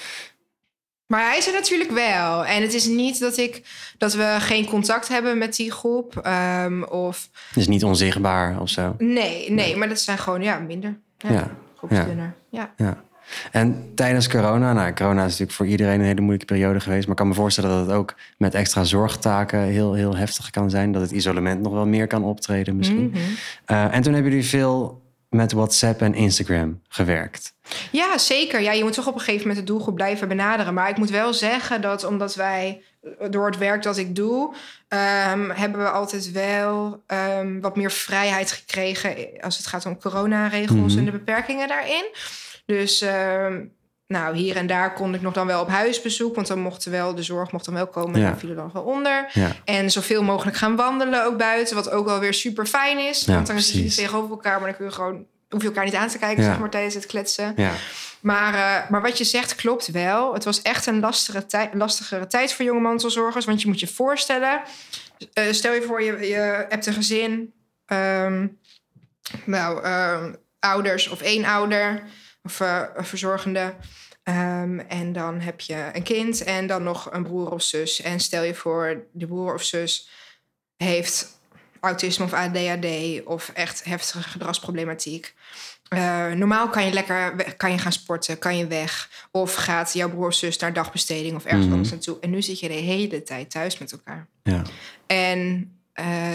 Maar 1.08 1.28
hij 1.28 1.38
is 1.38 1.48
er 1.48 1.54
natuurlijk 1.54 1.91
wel. 1.91 2.46
En 2.46 2.62
het 2.62 2.74
is 2.74 2.86
niet 2.86 3.20
dat, 3.20 3.38
ik, 3.38 3.62
dat 3.98 4.13
we 4.13 4.36
geen 4.39 4.65
contact 4.65 5.08
hebben 5.08 5.38
met 5.38 5.56
die 5.56 5.72
groep. 5.72 6.17
ehm, 6.17 6.84
of 6.84 7.30
Het 7.48 7.58
is 7.58 7.67
niet 7.67 7.84
onzichtbaar 7.84 8.62
of 8.62 8.70
zo. 8.70 8.96
nee, 8.98 9.52
nee, 9.52 9.76
maar 9.76 9.89
dat 9.89 10.00
zijn 10.00 10.17
gewoon 10.17 10.41
ja, 10.41 10.60
minder. 10.60 10.98
Ja, 11.17 11.32
Ja, 11.32 11.52
groepsdunner. 11.78 12.34
Ja. 12.50 12.74
Ja. 12.78 13.04
En 13.52 13.91
tijdens 13.96 14.28
corona, 14.28 14.74
nou, 14.74 14.93
corona 14.93 15.20
is 15.20 15.26
natuurlijk 15.30 15.52
voor 15.52 15.67
iedereen 15.67 16.00
een 16.00 16.06
hele 16.06 16.22
moeilijke 16.22 16.54
periode 16.54 16.80
geweest. 16.80 17.02
Maar 17.02 17.12
ik 17.12 17.15
kan 17.15 17.28
me 17.28 17.34
voorstellen 17.34 17.70
dat 17.70 17.88
het 17.88 17.96
ook 17.96 18.15
met 18.38 18.54
extra 18.54 18.84
zorgtaken 18.84 19.60
heel, 19.60 19.93
heel 19.93 20.15
heftig 20.15 20.50
kan 20.50 20.70
zijn. 20.70 20.91
Dat 20.91 21.02
het 21.02 21.12
isolement 21.12 21.62
nog 21.62 21.74
wel 21.74 21.86
meer 21.86 22.08
kan 22.08 22.24
optreden 22.24 22.76
misschien. 22.76 23.10
Mhm. 23.10 23.20
Eh, 23.65 23.96
en 23.96 24.02
toen 24.02 24.13
hebben 24.13 24.32
jullie 24.32 24.48
veel 24.48 25.02
met 25.30 25.52
WhatsApp 25.52 26.02
en 26.02 26.13
Instagram 26.13 26.82
gewerkt. 26.88 27.54
ja, 27.92 28.18
zeker. 28.18 28.62
Ja, 28.62 28.72
je 28.72 28.84
moet 28.84 28.94
toch 28.94 29.08
op 29.08 29.13
een 29.13 29.20
gegeven 29.20 29.48
moment 29.48 29.66
de 29.66 29.72
doelgroep 29.72 29.96
blijven 29.96 30.28
benaderen. 30.28 30.74
Maar 30.74 30.90
ik 30.90 30.98
moet 30.98 31.10
wel 31.10 31.34
zeggen 31.34 31.82
dat 31.82 32.04
omdat 32.04 32.36
wij 32.36 32.82
door 33.30 33.46
het 33.46 33.58
werk 33.58 33.84
dat 33.84 33.98
ik 33.98 34.16
doe, 34.16 34.54
ehm, 34.88 35.50
hebben 35.50 35.80
we 35.82 35.90
altijd 35.90 36.32
wel 36.32 37.04
ehm, 37.08 37.60
wat 37.60 37.76
meer 37.76 37.92
vrijheid 37.92 38.52
gekregen 38.52 39.28
als 39.42 39.58
het 39.58 39.68
gaat 39.68 39.86
om 39.86 39.98
coronaregels 40.00 40.90
Mhm. 40.92 40.98
en 41.00 41.06
de 41.06 41.12
beperkingen 41.12 41.68
daarin. 41.68 42.06
Dus 42.66 43.02
ehm, 43.02 43.66
nou, 44.08 44.36
hier 44.36 44.56
en 44.56 44.67
daar 44.67 44.93
kon 44.93 45.13
ik 45.13 45.22
nog 45.22 45.34
dan 45.34 45.48
wel 45.48 45.62
op 45.62 45.67
huisbezoek, 45.70 46.36
want 46.36 46.48
dan 46.48 46.60
mocht 46.60 46.84
wel 46.86 47.15
de 47.15 47.24
zorg 47.24 47.52
mocht 47.52 47.65
dan 47.65 47.74
wel 47.74 47.88
komen 47.88 48.13
en 48.15 48.22
Ja. 48.22 48.28
daar 48.28 48.38
viel 48.38 48.50
er 48.50 48.56
dan 48.56 48.70
wel 48.74 48.84
onder. 48.84 49.30
Ja, 49.34 49.52
En 49.65 49.91
zoveel 49.91 50.24
mogelijk 50.24 50.58
gaan 50.58 50.76
wandelen 50.76 51.26
ook 51.26 51.38
buiten, 51.38 51.76
wat 51.76 51.89
ook 51.89 52.06
wel 52.06 52.20
weer 52.20 52.34
super 52.34 52.65
fijn 52.65 52.98
is. 53.00 53.26
Ja, 53.26 53.34
want 53.34 53.48
dan 53.48 53.60
zit 53.60 53.74
je 53.74 53.80
precies. 53.80 53.96
tegenover 53.96 54.30
elkaar, 54.30 54.60
maar 54.60 54.67
dan 54.70 54.78
kun 54.78 54.86
je 54.86 54.91
gewoon 54.91 55.26
hoef 55.50 55.62
je 55.62 55.67
elkaar 55.67 55.86
niet 55.86 55.96
aan 55.96 56.08
te 56.08 56.17
kijken, 56.17 56.43
zeg 56.43 56.60
maar, 56.60 56.70
tijdens 56.70 56.93
het 56.93 57.06
kletsen. 57.06 57.54
ja, 57.56 57.72
Maar, 58.20 58.54
eh, 58.54 58.89
maar 58.89 59.02
wat 59.02 59.17
je 59.17 59.24
zegt 59.24 59.56
klopt 59.56 59.88
wel. 59.91 60.34
Het 60.34 60.43
was 60.43 60.62
echt 60.62 60.86
een 60.86 61.00
lastigere, 61.00 61.46
tij- 61.46 61.70
lastigere 61.74 62.28
tijd 62.28 62.54
voor 62.54 62.65
jonge 62.65 62.80
mantelzorgers. 62.80 63.46
Want 63.46 63.62
je 63.62 63.67
moet 63.67 63.80
je 63.80 63.88
voorstellen... 63.88 64.62
eh, 65.34 65.43
stel 65.52 65.74
je 65.74 65.82
voor, 65.82 66.04
je, 66.04 66.28
je 66.28 66.65
hebt 66.70 66.86
een 66.86 66.93
gezin... 66.93 67.54
ehm, 67.86 68.48
nou, 69.46 69.84
ehm, 69.84 70.34
ouders 70.60 71.08
of 71.10 71.22
één 71.22 71.46
ouder... 71.46 72.04
verzorgende... 72.97 73.73
Ehm, 74.23 74.79
en 74.79 75.13
dan 75.13 75.39
heb 75.39 75.60
je 75.62 75.89
een 75.93 76.03
kind 76.03 76.43
en 76.43 76.67
dan 76.67 76.83
nog 76.83 77.13
een 77.13 77.23
broer 77.23 77.51
of 77.51 77.62
zus. 77.62 78.01
En 78.01 78.19
stel 78.19 78.43
je 78.43 78.53
voor, 78.55 79.03
de 79.12 79.27
broer 79.27 79.53
of 79.53 79.63
zus 79.63 80.10
heeft 80.77 81.39
autisme 81.79 82.25
of 82.25 82.33
ADHD... 82.33 82.86
of 83.25 83.49
echt 83.53 83.83
heftige 83.83 84.23
gedragsproblematiek... 84.23 85.33
Eh, 85.88 86.31
normaal 86.31 86.69
kan 86.69 86.86
je 86.86 86.93
lekker 86.93 87.55
kan 87.57 87.71
je 87.71 87.77
gaan 87.77 87.91
sporten, 87.91 88.39
kan 88.39 88.57
je 88.57 88.67
weg. 88.67 89.10
Of 89.31 89.53
gaat 89.55 89.93
jouw 89.93 90.10
broer 90.10 90.27
of 90.27 90.33
zus 90.33 90.57
naar 90.57 90.73
dagbesteding 90.73 91.36
of 91.36 91.43
ergens 91.43 91.63
Mhm. 91.63 91.71
anders 91.73 91.91
naartoe. 91.91 92.17
En 92.19 92.29
nu 92.29 92.41
zit 92.41 92.60
je 92.60 92.67
de 92.67 92.73
hele 92.73 93.23
tijd 93.23 93.51
thuis 93.51 93.77
met 93.77 93.91
elkaar. 93.91 94.27
ja. 94.43 94.62
En 95.05 95.71
eh, 95.93 96.33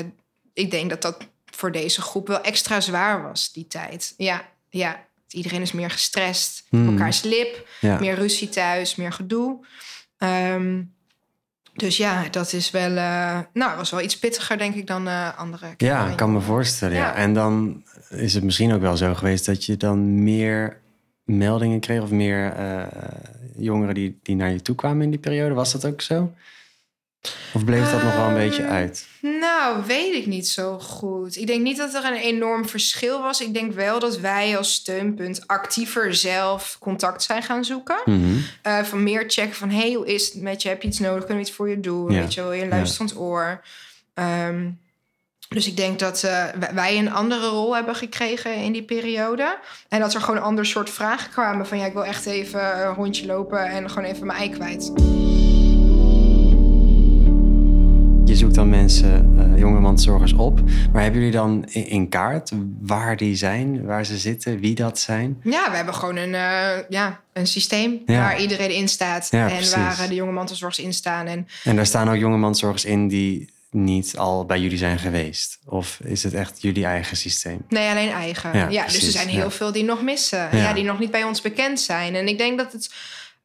ik 0.53 0.71
denk 0.71 0.91
dat 0.91 1.03
dat 1.03 1.17
voor 1.45 1.73
deze 1.73 2.01
groep 2.01 2.27
wel 2.29 2.41
extra 2.41 2.81
zwaar 2.81 3.23
was, 3.23 3.53
die 3.53 3.67
tijd. 3.67 4.15
Ja, 4.17 4.49
ja. 4.69 5.07
Iedereen 5.33 5.61
is 5.63 5.73
meer 5.73 5.91
gestrest, 5.91 6.65
Mhm. 6.71 6.89
elkaars 6.89 7.23
lip, 7.23 7.67
ja. 7.81 7.99
meer 7.99 8.15
ruzie 8.15 8.49
thuis, 8.49 8.97
meer 8.97 9.13
gedoe. 9.13 9.67
Ehm, 10.19 10.83
dus 11.75 11.97
ja, 11.97 12.29
dat 12.31 12.53
is 12.53 12.71
wel, 12.71 12.97
eh, 12.97 13.39
nou, 13.53 13.77
was 13.77 13.91
wel 13.91 14.01
iets 14.01 14.19
pittiger, 14.19 14.59
denk 14.59 14.75
ik, 14.75 14.87
dan 14.87 15.09
eh, 15.09 15.39
andere. 15.39 15.75
Ja, 15.77 16.07
ik 16.09 16.17
kan 16.17 16.33
me 16.33 16.41
voorstellen. 16.41 16.97
Ja. 16.97 17.07
Ja. 17.07 17.15
En 17.15 17.35
dan 17.35 17.83
is 18.11 18.35
het 18.35 18.45
misschien 18.45 18.73
ook 18.73 18.81
wel 18.81 18.97
zo 18.97 19.15
geweest 19.15 19.47
dat 19.47 19.65
je 19.65 19.77
dan 19.77 20.23
meer 20.23 20.81
meldingen 21.25 21.81
kreeg 21.81 22.03
of 22.03 22.11
meer 22.11 22.53
eh, 22.53 22.83
jongeren 23.57 23.95
die, 23.95 24.19
die 24.23 24.37
naar 24.37 24.51
je 24.51 24.63
toe 24.63 24.75
kwamen 24.75 25.03
in 25.03 25.11
die 25.11 25.19
periode. 25.21 25.55
Was 25.55 25.73
dat 25.73 25.85
ook 25.85 26.01
zo? 26.01 26.35
Of 27.55 27.65
bleef 27.65 27.91
dat 27.91 28.03
nog 28.03 28.15
wel 28.17 28.27
een 28.29 28.35
beetje 28.35 28.63
Ehm, 28.63 28.73
uit? 28.73 29.07
Nou, 29.21 29.83
weet 29.87 30.15
ik 30.15 30.27
niet 30.27 30.49
zo 30.49 30.79
goed. 30.79 31.37
Ik 31.37 31.47
denk 31.47 31.63
niet 31.63 31.77
dat 31.77 31.95
er 31.95 32.05
een 32.05 32.21
enorm 32.21 32.69
verschil 32.69 33.23
was. 33.23 33.41
Ik 33.41 33.55
denk 33.55 33.73
wel 33.73 33.99
dat 33.99 34.19
wij 34.19 34.57
als 34.57 34.75
steunpunt 34.75 35.47
actiever 35.47 36.15
zelf 36.15 36.77
contact 36.81 37.23
zijn 37.23 37.43
gaan 37.43 37.65
zoeken. 37.65 37.97
Mhm. 38.05 38.37
Eh, 38.63 38.79
van 38.83 39.03
meer 39.03 39.25
checken 39.27 39.55
van, 39.57 39.71
hey, 39.71 39.93
hoe 39.93 40.07
is 40.07 40.33
het 40.33 40.43
met 40.43 40.63
je? 40.63 40.69
Heb 40.69 40.83
je 40.83 40.89
iets 40.89 40.99
nodig? 40.99 41.19
Kunnen 41.25 41.37
we 41.43 41.49
iets 41.49 41.57
voor 41.57 41.69
je 41.69 41.81
doen? 41.81 42.11
Ja. 42.13 42.21
Weet 42.21 42.35
je 42.35 42.41
wel, 42.43 42.53
je 42.53 42.67
luisterend 42.69 43.17
oor. 43.19 43.61
Ehm, 44.15 44.69
dus 45.49 45.67
ik 45.67 45.77
denk 45.77 45.99
dat 45.99 46.23
eh, 46.23 46.45
wij- 46.59 46.75
wij 46.75 46.99
een 46.99 47.13
andere 47.13 47.47
rol 47.49 47.75
hebben 47.75 47.95
gekregen 47.97 48.55
in 48.55 48.73
die 48.73 48.83
periode. 48.85 49.59
En 49.89 50.01
dat 50.01 50.15
er 50.15 50.21
gewoon 50.21 50.37
een 50.37 50.43
ander 50.43 50.67
soort 50.67 50.91
vragen 50.91 51.31
kwamen. 51.31 51.67
Van 51.67 51.79
ja, 51.79 51.87
ik 51.87 51.93
wil 51.93 52.05
echt 52.05 52.27
even 52.27 52.81
een 52.87 52.95
rondje 52.95 53.27
lopen 53.27 53.67
en 53.67 53.91
gewoon 53.91 54.09
even 54.11 54.27
mijn 54.27 54.39
ei 54.39 54.51
kwijt. 54.51 54.93
Zoekt 58.55 58.71
dan 58.71 58.81
mensen, 58.81 59.35
uh, 59.53 59.59
jonge 59.59 59.81
mantelzorgers 59.81 60.33
op. 60.33 60.61
Maar 60.93 61.03
hebben 61.03 61.21
jullie 61.21 61.37
dan 61.37 61.65
in, 61.69 61.87
in, 61.87 62.09
kaart 62.09 62.51
waar 62.81 63.17
die 63.17 63.37
zijn, 63.37 63.85
waar 63.85 64.05
ze 64.05 64.19
zitten, 64.19 64.61
wie 64.61 64.75
dat 64.75 64.99
zijn? 64.99 65.41
Ja, 65.43 65.71
we 65.71 65.77
hebben 65.77 65.95
gewoon 65.95 66.17
een, 66.17 66.33
uh, 66.33 66.89
ja, 66.89 67.21
een 67.33 67.47
systeem 67.47 68.03
waar 68.07 68.41
iedereen 68.41 68.71
in 68.71 68.89
staat. 68.89 69.29
Ja, 69.31 69.49
en 69.49 69.57
precies. 69.57 69.75
waar 69.75 70.09
de 70.09 70.15
jonge 70.15 70.33
mantelzorgers 70.33 70.85
in 70.85 70.95
staan. 70.95 71.27
En, 71.27 71.49
en 71.65 71.77
daar 71.77 71.87
staan 71.87 72.09
ook 72.09 72.17
jonge 72.17 72.37
mantelzorgers 72.37 72.85
in 72.85 73.09
die 73.09 73.51
niet 73.71 74.17
al 74.17 74.45
bij 74.47 74.61
jullie 74.61 74.79
zijn 74.79 74.99
geweest? 74.99 75.59
Of 75.67 75.99
is 76.05 76.23
het 76.23 76.35
echt 76.35 76.63
jullie 76.63 76.85
eigen 76.85 77.17
systeem? 77.17 77.65
Nee, 77.69 77.91
alleen 77.91 78.11
eigen. 78.11 78.71
Ja, 78.71 78.85
dus 78.85 79.07
er 79.07 79.13
zijn 79.13 79.29
heel 79.29 79.51
veel 79.51 79.73
die 79.73 79.85
nog 79.85 80.03
missen. 80.03 80.57
Ja. 80.57 80.73
die 80.73 80.85
nog 80.85 80.99
niet 80.99 81.11
bij 81.11 81.25
ons 81.25 81.41
bekend 81.41 81.81
zijn. 81.81 82.15
En 82.15 82.29
ik 82.29 82.39
denk 82.39 82.59
dat 82.59 82.73
het 82.73 82.95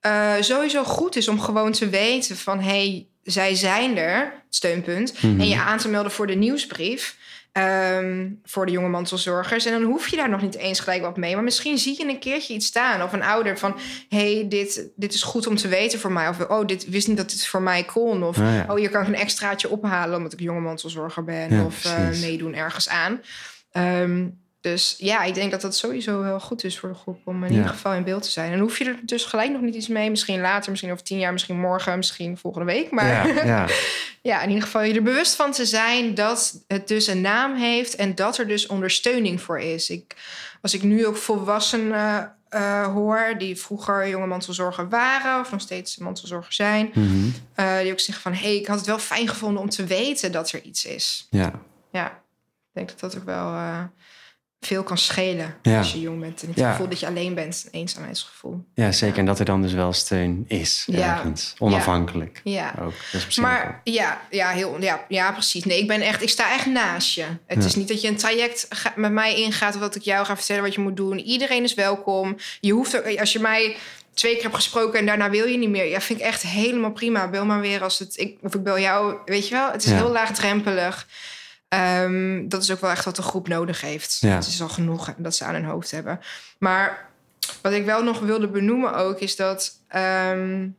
uh, 0.01 0.33
sowieso 0.39 0.83
goed 0.83 1.15
is 1.15 1.27
om 1.27 1.39
gewoon 1.39 1.71
te 1.71 1.89
weten 1.89 2.37
van... 2.37 2.59
hey, 2.59 3.07
zij 3.27 3.55
zijn 3.55 3.97
er, 3.97 4.33
steunpunt. 4.49 5.13
En 5.21 5.47
je 5.47 5.59
aan 5.59 5.77
te 5.77 5.89
melden 5.89 6.11
voor 6.11 6.27
de 6.27 6.35
nieuwsbrief. 6.35 7.17
Ehm, 7.51 8.29
voor 8.43 8.65
de 8.65 8.71
jonge 8.71 8.89
mantelzorgers. 8.89 9.65
En 9.65 9.71
dan 9.71 9.83
hoef 9.83 10.07
je 10.07 10.15
daar 10.15 10.29
nog 10.29 10.41
niet 10.41 10.55
eens 10.55 10.79
gelijk 10.79 11.01
wat 11.01 11.17
mee. 11.17 11.35
Maar 11.35 11.43
misschien 11.43 11.77
zie 11.77 11.97
je 11.97 12.09
een 12.09 12.19
keertje 12.19 12.53
iets 12.53 12.65
staan. 12.65 13.03
Of 13.03 13.13
een 13.13 13.23
ouder 13.23 13.57
van... 13.57 13.79
hey, 14.09 14.45
dit, 14.49 14.89
dit 14.95 15.13
is 15.13 15.23
goed 15.23 15.47
om 15.47 15.55
te 15.55 15.67
weten 15.67 15.99
voor 15.99 16.11
mij. 16.11 16.27
Of 16.27 16.39
oh, 16.39 16.65
dit 16.65 16.89
wist 16.89 17.07
niet 17.07 17.17
dat 17.17 17.29
dit 17.29 17.47
voor 17.47 17.61
mij 17.61 17.83
kon. 17.83 18.23
Of 18.23 18.37
oh, 18.37 18.63
oh 18.67 18.75
hier 18.75 18.89
kan 18.89 19.01
ik 19.01 19.07
een 19.07 19.15
extraatje 19.15 19.69
ophalen... 19.69 20.17
omdat 20.17 20.33
ik 20.33 20.39
jonge 20.39 20.59
mantelzorger 20.59 21.23
ben. 21.23 21.65
of 21.65 21.85
uh, 21.85 22.21
meedoen 22.21 22.53
ergens 22.53 22.89
aan. 22.89 23.21
Um, 23.71 24.39
dus 24.61 24.95
ja, 24.97 25.23
ik 25.23 25.33
denk 25.33 25.51
dat 25.51 25.61
dat 25.61 25.75
sowieso 25.75 26.21
wel 26.21 26.39
goed 26.39 26.63
is 26.63 26.79
voor 26.79 26.89
de 26.89 26.95
groep 26.95 27.19
om 27.23 27.43
in 27.43 27.51
ieder 27.51 27.69
geval 27.69 27.93
in 27.93 28.03
beeld 28.03 28.23
te 28.23 28.31
zijn. 28.31 28.51
En 28.51 28.59
hoef 28.59 28.77
je 28.77 28.85
er 28.85 28.99
dus 29.03 29.25
gelijk 29.25 29.51
nog 29.51 29.61
niet 29.61 29.75
iets 29.75 29.87
mee. 29.87 30.09
Misschien 30.09 30.41
later, 30.41 30.69
misschien 30.69 30.91
over 30.91 31.03
tien 31.03 31.19
jaar, 31.19 31.31
misschien 31.31 31.59
morgen, 31.59 31.97
misschien 31.97 32.37
volgende 32.37 32.65
week. 32.71 32.91
Maar 32.91 33.07
ja, 33.07 33.43
ja. 33.45 33.67
ja, 34.21 34.41
in 34.41 34.47
ieder 34.47 34.63
geval 34.63 34.81
je 34.81 34.93
er 34.93 35.03
bewust 35.03 35.35
van 35.35 35.51
te 35.51 35.65
zijn 35.65 36.15
dat 36.15 36.63
het 36.67 36.87
dus 36.87 37.07
een 37.07 37.21
naam 37.21 37.55
heeft 37.55 37.95
en 37.95 38.15
dat 38.15 38.37
er 38.37 38.47
dus 38.47 38.67
ondersteuning 38.67 39.41
voor 39.41 39.59
is. 39.59 39.89
Ik, 39.89 40.15
als 40.61 40.73
ik 40.73 40.83
nu 40.83 41.05
ook 41.05 41.17
volwassenen 41.17 42.35
uh, 42.49 42.87
hoor 42.93 43.35
die 43.37 43.55
vroeger 43.55 44.09
jonge 44.09 44.27
mantelzorger 44.27 44.89
waren 44.89 45.39
of 45.39 45.51
nog 45.51 45.61
steeds 45.61 45.97
mantelzorger 45.97 46.53
zijn, 46.53 46.91
mm 46.93 47.33
die 47.81 47.91
ook 47.91 47.99
zeggen 47.99 48.23
van 48.23 48.33
hé, 48.33 48.39
hey, 48.39 48.55
ik 48.55 48.67
had 48.67 48.77
het 48.77 48.85
wel 48.85 48.99
fijn 48.99 49.27
gevonden 49.27 49.61
om 49.61 49.69
te 49.69 49.85
weten 49.85 50.31
dat 50.31 50.51
er 50.51 50.61
iets 50.61 50.85
is. 50.85 51.27
Ja. 51.29 51.51
Ja, 51.91 52.07
ik 52.07 52.73
denk 52.73 52.89
dat 52.89 52.99
dat 52.99 53.17
ook 53.17 53.25
wel. 53.25 53.47
Uh, 53.47 53.83
veel 54.59 54.83
kan 54.83 54.97
schelen 54.97 55.55
als 55.63 55.91
je 55.91 55.99
jong 55.99 56.19
bent. 56.19 56.43
En 56.43 56.49
het 56.53 56.65
gevoel 56.65 56.89
dat 56.89 56.99
je 56.99 57.07
alleen 57.07 57.33
bent, 57.33 57.63
een 57.65 57.79
eenzaamheidsgevoel. 57.79 58.65
Ja, 58.73 58.91
zeker. 58.91 59.17
En 59.17 59.25
dat 59.25 59.39
er 59.39 59.45
dan 59.45 59.61
dus 59.61 59.73
wel 59.73 59.93
steun 59.93 60.45
is 60.47 60.87
ergens. 60.91 61.55
Onafhankelijk. 61.57 62.41
Ja. 62.43 62.73
Ook. 62.79 62.93
Dat 63.11 63.25
is 63.29 63.37
maar 63.37 63.81
ja, 63.83 64.21
ja, 64.29 64.49
heel, 64.49 64.81
ja, 64.81 65.05
ja, 65.07 65.31
precies. 65.31 65.63
Nee, 65.63 65.79
ik 65.79 65.87
ben 65.87 66.01
echt, 66.01 66.21
ik 66.21 66.29
sta 66.29 66.53
echt 66.53 66.65
naast 66.65 67.13
je. 67.13 67.25
Het 67.45 67.63
is 67.63 67.75
niet 67.75 67.87
dat 67.87 68.01
je 68.01 68.07
een 68.07 68.17
traject 68.17 68.67
met 68.95 69.11
mij 69.11 69.35
ingaat... 69.35 69.77
wat 69.77 69.95
ik 69.95 70.01
jou 70.01 70.25
ga 70.25 70.37
vertellen 70.37 70.63
wat 70.63 70.73
je 70.73 70.81
moet 70.81 70.97
doen. 70.97 71.19
Iedereen 71.19 71.63
is 71.63 71.73
welkom. 71.73 72.37
Je 72.59 72.71
hoeft 72.71 72.97
ook, 72.97 73.19
als 73.19 73.33
je 73.33 73.39
mij 73.39 73.75
twee 74.13 74.33
keer 74.33 74.43
hebt 74.43 74.55
gesproken 74.55 74.99
en 74.99 75.05
daarna 75.05 75.29
wil 75.29 75.45
je 75.45 75.57
niet 75.57 75.69
meer. 75.69 75.85
Ja, 75.85 76.01
vind 76.01 76.19
ik 76.19 76.25
echt 76.25 76.41
helemaal 76.41 76.91
prima. 76.91 77.29
Bel 77.29 77.45
maar 77.45 77.61
weer 77.61 77.83
als 77.83 77.99
het... 77.99 78.17
Ik, 78.17 78.37
of 78.41 78.55
ik 78.55 78.63
bel 78.63 78.79
jou, 78.79 79.17
weet 79.25 79.47
je 79.47 79.55
wel. 79.55 79.71
Het 79.71 79.83
is 79.83 79.91
heel 79.91 80.11
laagdrempelig. 80.11 81.07
Um, 81.69 82.49
dat 82.49 82.63
is 82.63 82.71
ook 82.71 82.81
wel 82.81 82.89
echt 82.89 83.05
wat 83.05 83.15
de 83.15 83.21
groep 83.21 83.47
nodig 83.47 83.81
heeft. 83.81 84.17
Ja. 84.19 84.35
Het 84.35 84.47
is 84.47 84.61
al 84.61 84.69
genoeg 84.69 85.13
dat 85.17 85.35
ze 85.35 85.43
aan 85.43 85.53
hun 85.53 85.65
hoofd 85.65 85.91
hebben. 85.91 86.19
Maar 86.57 87.09
wat 87.61 87.71
ik 87.71 87.85
wel 87.85 88.03
nog 88.03 88.19
wilde 88.19 88.47
benoemen 88.47 88.95
ook, 88.95 89.19
is 89.19 89.35
dat 89.35 89.79
um, 89.95 90.77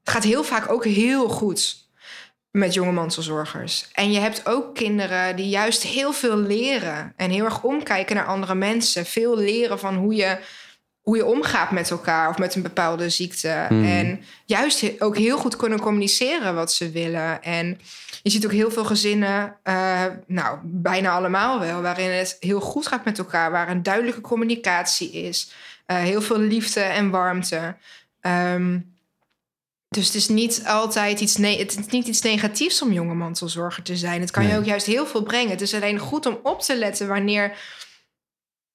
het 0.00 0.10
gaat 0.10 0.24
heel 0.24 0.44
vaak 0.44 0.70
ook 0.70 0.84
heel 0.84 1.28
goed 1.28 1.88
met 2.50 2.74
jonge 2.74 2.92
mantelzorgers. 2.92 3.88
En 3.92 4.12
je 4.12 4.18
hebt 4.18 4.46
ook 4.46 4.74
kinderen 4.74 5.36
die 5.36 5.48
juist 5.48 5.82
heel 5.82 6.12
veel 6.12 6.36
leren 6.36 7.12
en 7.16 7.30
heel 7.30 7.44
erg 7.44 7.62
omkijken 7.62 8.16
naar 8.16 8.26
andere 8.26 8.54
mensen. 8.54 9.06
Veel 9.06 9.36
leren 9.36 9.78
van 9.78 9.96
hoe 9.96 10.14
je 10.14 10.38
hoe 11.10 11.18
je 11.18 11.26
omgaat 11.26 11.70
met 11.70 11.90
elkaar 11.90 12.28
of 12.28 12.38
met 12.38 12.54
een 12.54 12.62
bepaalde 12.62 13.10
ziekte. 13.10 13.64
Hmm. 13.68 13.84
En 13.84 14.20
juist 14.44 15.00
ook 15.00 15.16
heel 15.16 15.38
goed 15.38 15.56
kunnen 15.56 15.80
communiceren 15.80 16.54
wat 16.54 16.72
ze 16.72 16.90
willen. 16.90 17.42
En 17.42 17.80
je 18.22 18.30
ziet 18.30 18.44
ook 18.44 18.52
heel 18.52 18.70
veel 18.70 18.84
gezinnen, 18.84 19.56
uh, 19.64 20.04
nou 20.26 20.58
bijna 20.62 21.10
allemaal 21.10 21.60
wel, 21.60 21.82
waarin 21.82 22.10
het 22.10 22.36
heel 22.40 22.60
goed 22.60 22.86
gaat 22.86 23.04
met 23.04 23.18
elkaar, 23.18 23.50
waar 23.50 23.68
een 23.68 23.82
duidelijke 23.82 24.20
communicatie 24.20 25.10
is, 25.10 25.52
uh, 25.86 25.96
heel 25.96 26.22
veel 26.22 26.38
liefde 26.38 26.80
en 26.80 27.10
warmte. 27.10 27.76
Um, 28.20 28.94
dus 29.88 30.06
het 30.06 30.14
is 30.14 30.28
niet 30.28 30.62
altijd 30.66 31.20
iets, 31.20 31.36
nee, 31.36 31.58
het 31.58 31.78
is 31.78 31.86
niet 31.86 32.06
iets 32.06 32.22
negatiefs 32.22 32.82
om 32.82 32.92
jonge 32.92 33.14
mantelzorger 33.14 33.82
te 33.82 33.96
zijn. 33.96 34.20
Het 34.20 34.30
kan 34.30 34.46
je 34.46 34.56
ook 34.56 34.64
juist 34.64 34.86
heel 34.86 35.06
veel 35.06 35.22
brengen. 35.22 35.50
Het 35.50 35.60
is 35.60 35.74
alleen 35.74 35.98
goed 35.98 36.26
om 36.26 36.38
op 36.42 36.60
te 36.60 36.76
letten 36.76 37.08
wanneer 37.08 37.52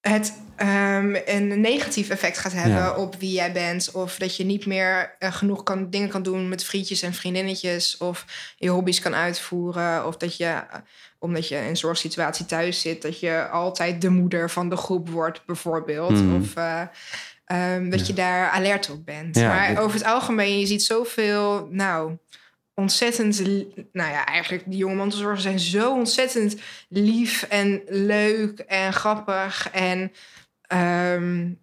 het 0.10 0.34
um, 0.62 1.16
een 1.26 1.62
negatief 1.62 2.10
effect 2.10 2.38
gaat 2.38 2.54
hebben 2.54 2.98
op 2.98 3.16
wie 3.20 3.32
jij 3.32 3.52
bent. 3.52 3.92
Of 3.92 4.18
dat 4.18 4.36
je 4.36 4.46
niet 4.46 4.66
meer 4.66 5.16
uh, 5.20 5.34
genoeg 5.34 5.64
kan, 5.64 5.90
dingen 5.90 6.10
kan 6.10 6.24
doen 6.24 6.50
met 6.50 6.64
vriendjes 6.64 7.02
en 7.02 7.14
vriendinnetjes. 7.14 7.98
Of 7.98 8.26
je 8.58 8.70
hobby's 8.70 9.00
kan 9.00 9.16
uitvoeren. 9.16 10.08
Of 10.08 10.18
dat 10.18 10.38
je, 10.38 10.44
uh, 10.44 10.62
omdat 11.20 11.48
je 11.48 11.56
in 11.56 11.64
een 11.64 11.78
zorgsituatie 11.78 12.46
thuis 12.46 12.82
zit, 12.82 13.02
dat 13.02 13.20
je 13.20 13.48
altijd 13.48 14.02
de 14.02 14.10
moeder 14.10 14.50
van 14.50 14.70
de 14.70 14.78
groep 14.78 15.10
wordt, 15.10 15.46
bijvoorbeeld. 15.46 16.22
Mm. 16.22 16.36
Of 16.36 16.56
uh, 16.58 16.82
um, 17.76 17.90
dat 17.90 18.00
ja. 18.00 18.06
je 18.08 18.14
daar 18.14 18.50
alert 18.50 18.90
op 18.90 19.06
bent. 19.06 19.36
maar 19.36 19.82
over 19.82 19.98
het 19.98 20.08
algemeen, 20.08 20.60
je 20.60 20.66
ziet 20.66 20.84
zoveel, 20.84 21.68
nou 21.72 22.18
ontzettend, 22.76 23.44
nou 23.92 24.12
ja, 24.12 24.26
eigenlijk 24.26 24.64
die 24.68 24.78
jonge 24.78 24.96
mantelzorgers 24.96 25.44
zijn 25.44 25.60
zo 25.60 25.94
ontzettend 25.94 26.56
lief 26.90 27.44
en 27.44 27.82
leuk 27.88 28.60
en 28.60 28.94
grappig 28.94 29.70
en 29.72 30.12
um, 31.14 31.60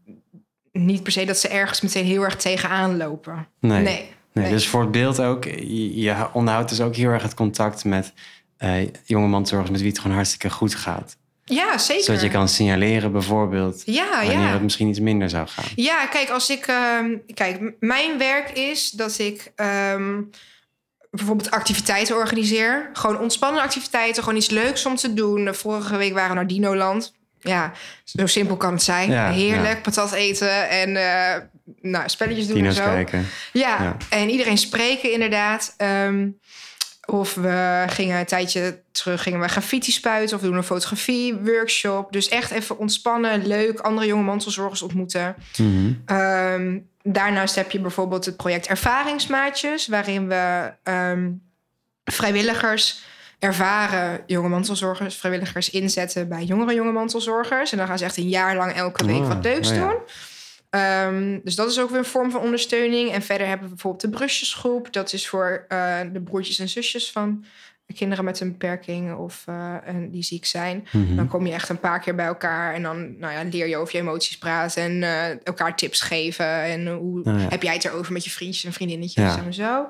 niet 0.72 1.02
per 1.02 1.12
se 1.12 1.24
dat 1.24 1.38
ze 1.38 1.48
ergens 1.48 1.80
meteen 1.80 2.04
heel 2.04 2.22
erg 2.22 2.36
tegenaan 2.36 2.96
lopen. 2.96 3.48
Nee. 3.60 3.82
nee. 3.82 4.10
nee. 4.32 4.50
Dus 4.50 4.68
voor 4.68 4.80
het 4.80 4.90
beeld 4.90 5.20
ook, 5.20 5.44
je, 5.44 6.26
onderhoudt 6.32 6.68
dus 6.68 6.80
ook 6.80 6.96
heel 6.96 7.10
erg 7.10 7.22
het 7.22 7.34
contact 7.34 7.84
met 7.84 8.12
uh, 8.58 8.88
jonge 9.04 9.28
mantelzorgers 9.28 9.70
met 9.70 9.80
wie 9.80 9.90
het 9.90 9.98
gewoon 9.98 10.16
hartstikke 10.16 10.50
goed 10.50 10.74
gaat. 10.74 11.16
Ja, 11.44 11.78
zeker. 11.78 12.04
Zodat 12.04 12.22
je 12.22 12.28
kan 12.28 12.48
signaleren 12.48 13.12
bijvoorbeeld 13.12 13.82
ja, 13.84 14.10
wanneer 14.10 14.46
ja. 14.46 14.52
het 14.52 14.62
misschien 14.62 14.88
iets 14.88 15.00
minder 15.00 15.30
zou 15.30 15.48
gaan. 15.48 15.64
Ja, 15.74 16.06
kijk, 16.06 16.30
als 16.30 16.50
ik... 16.50 16.66
Um, 17.00 17.22
kijk, 17.34 17.74
mijn 17.80 18.18
werk 18.18 18.50
is 18.50 18.90
dat 18.90 19.18
ik... 19.18 19.52
Um, 19.94 20.30
bijvoorbeeld 21.16 21.50
activiteiten 21.50 22.16
organiseer. 22.16 22.90
Gewoon 22.92 23.18
ontspannen 23.18 23.62
activiteiten, 23.62 24.22
gewoon 24.22 24.38
iets 24.38 24.50
leuks 24.50 24.86
om 24.86 24.96
te 24.96 25.14
doen. 25.14 25.54
Vorige 25.54 25.96
week 25.96 26.12
waren 26.12 26.28
we 26.28 26.34
naar 26.34 26.46
Dinoland. 26.46 27.14
Ja, 27.40 27.72
zo 28.04 28.26
simpel 28.26 28.56
kan 28.56 28.72
het 28.72 28.82
zijn. 28.82 29.32
Heerlijk, 29.32 29.82
patat 29.82 30.12
eten 30.12 30.68
en 30.68 30.88
uh, 30.88 31.34
nou, 31.80 32.08
spelletjes 32.08 32.46
doen 32.46 32.56
Dino's 32.56 32.78
en 32.78 32.84
zo. 32.84 32.90
Kijken. 32.90 33.26
Ja, 33.52 33.96
en 34.08 34.30
iedereen 34.30 34.58
spreken 34.58 35.12
inderdaad. 35.12 35.74
Um, 35.78 36.38
of 37.06 37.34
we 37.34 37.84
gingen 37.86 38.18
een 38.18 38.26
tijdje 38.26 38.82
terug, 38.92 39.22
gingen 39.22 39.40
we 39.40 39.48
graffiti 39.48 39.92
spuiten 39.92 40.36
of 40.36 40.42
doen 40.42 40.56
een 40.56 40.62
fotografie 40.62 41.34
workshop. 41.34 42.12
Dus 42.12 42.28
echt 42.28 42.50
even 42.50 42.78
ontspannen, 42.78 43.46
leuk, 43.46 43.80
andere 43.80 44.06
jonge 44.06 44.22
mantelzorgers 44.22 44.82
ontmoeten. 44.82 45.34
Mm 45.56 46.04
-hmm. 46.06 46.16
um, 46.16 46.90
daarnaast 47.02 47.54
heb 47.54 47.70
je 47.70 47.80
bijvoorbeeld 47.80 48.24
het 48.24 48.36
project 48.36 48.66
Ervaringsmaatjes, 48.66 49.86
waarin 49.86 50.28
we 50.28 50.72
um, 50.84 51.42
vrijwilligers 52.04 53.02
ervaren 53.38 54.22
jonge 54.26 54.48
mantelzorgers, 54.48 55.16
vrijwilligers 55.16 55.70
inzetten 55.70 56.28
bij 56.28 56.44
jongere 56.44 56.74
jonge 56.74 56.92
mantelzorgers. 56.92 57.72
En 57.72 57.78
dan 57.78 57.86
gaan 57.86 57.98
ze 57.98 58.04
echt 58.04 58.16
een 58.16 58.28
jaar 58.28 58.56
lang 58.56 58.72
elke 58.72 59.06
week 59.06 59.24
wat 59.24 59.36
oh, 59.36 59.42
leuks 59.42 59.70
oh 59.70 59.76
doen. 59.76 59.96
Um, 60.80 61.40
dus 61.44 61.54
dat 61.54 61.70
is 61.70 61.80
ook 61.80 61.90
weer 61.90 61.98
een 61.98 62.04
vorm 62.04 62.30
van 62.30 62.40
ondersteuning. 62.40 63.12
En 63.12 63.22
verder 63.22 63.46
hebben 63.46 63.68
we 63.68 63.74
bijvoorbeeld 63.74 64.02
de 64.02 64.18
brusjesgroep. 64.18 64.92
Dat 64.92 65.12
is 65.12 65.28
voor 65.28 65.66
uh, 65.68 66.00
de 66.12 66.20
broertjes 66.20 66.58
en 66.58 66.68
zusjes 66.68 67.10
van 67.10 67.44
kinderen 67.92 68.24
met 68.24 68.40
een 68.40 68.50
beperking 68.50 69.14
of 69.14 69.44
uh, 69.48 69.74
die 70.10 70.22
ziek 70.22 70.44
zijn. 70.44 70.86
Mm 70.90 71.06
-hmm. 71.06 71.16
Dan 71.16 71.28
kom 71.28 71.46
je 71.46 71.52
echt 71.52 71.68
een 71.68 71.80
paar 71.80 72.00
keer 72.00 72.14
bij 72.14 72.26
elkaar 72.26 72.74
en 72.74 72.82
dan 72.82 73.18
nou 73.18 73.32
ja, 73.32 73.42
leer 73.50 73.68
je 73.68 73.76
over 73.76 73.96
je 73.96 74.02
emoties 74.02 74.38
praten 74.38 74.82
en 74.82 74.92
uh, 74.92 75.46
elkaar 75.46 75.76
tips 75.76 76.00
geven. 76.00 76.62
En 76.62 76.92
hoe 76.92 77.20
ja. 77.24 77.32
heb 77.32 77.62
jij 77.62 77.74
het 77.74 77.84
erover 77.84 78.12
met 78.12 78.24
je 78.24 78.30
vriendjes 78.30 78.64
en 78.64 78.72
vriendinnetjes 78.72 79.34
ja. 79.34 79.44
en 79.44 79.54
zo. 79.54 79.86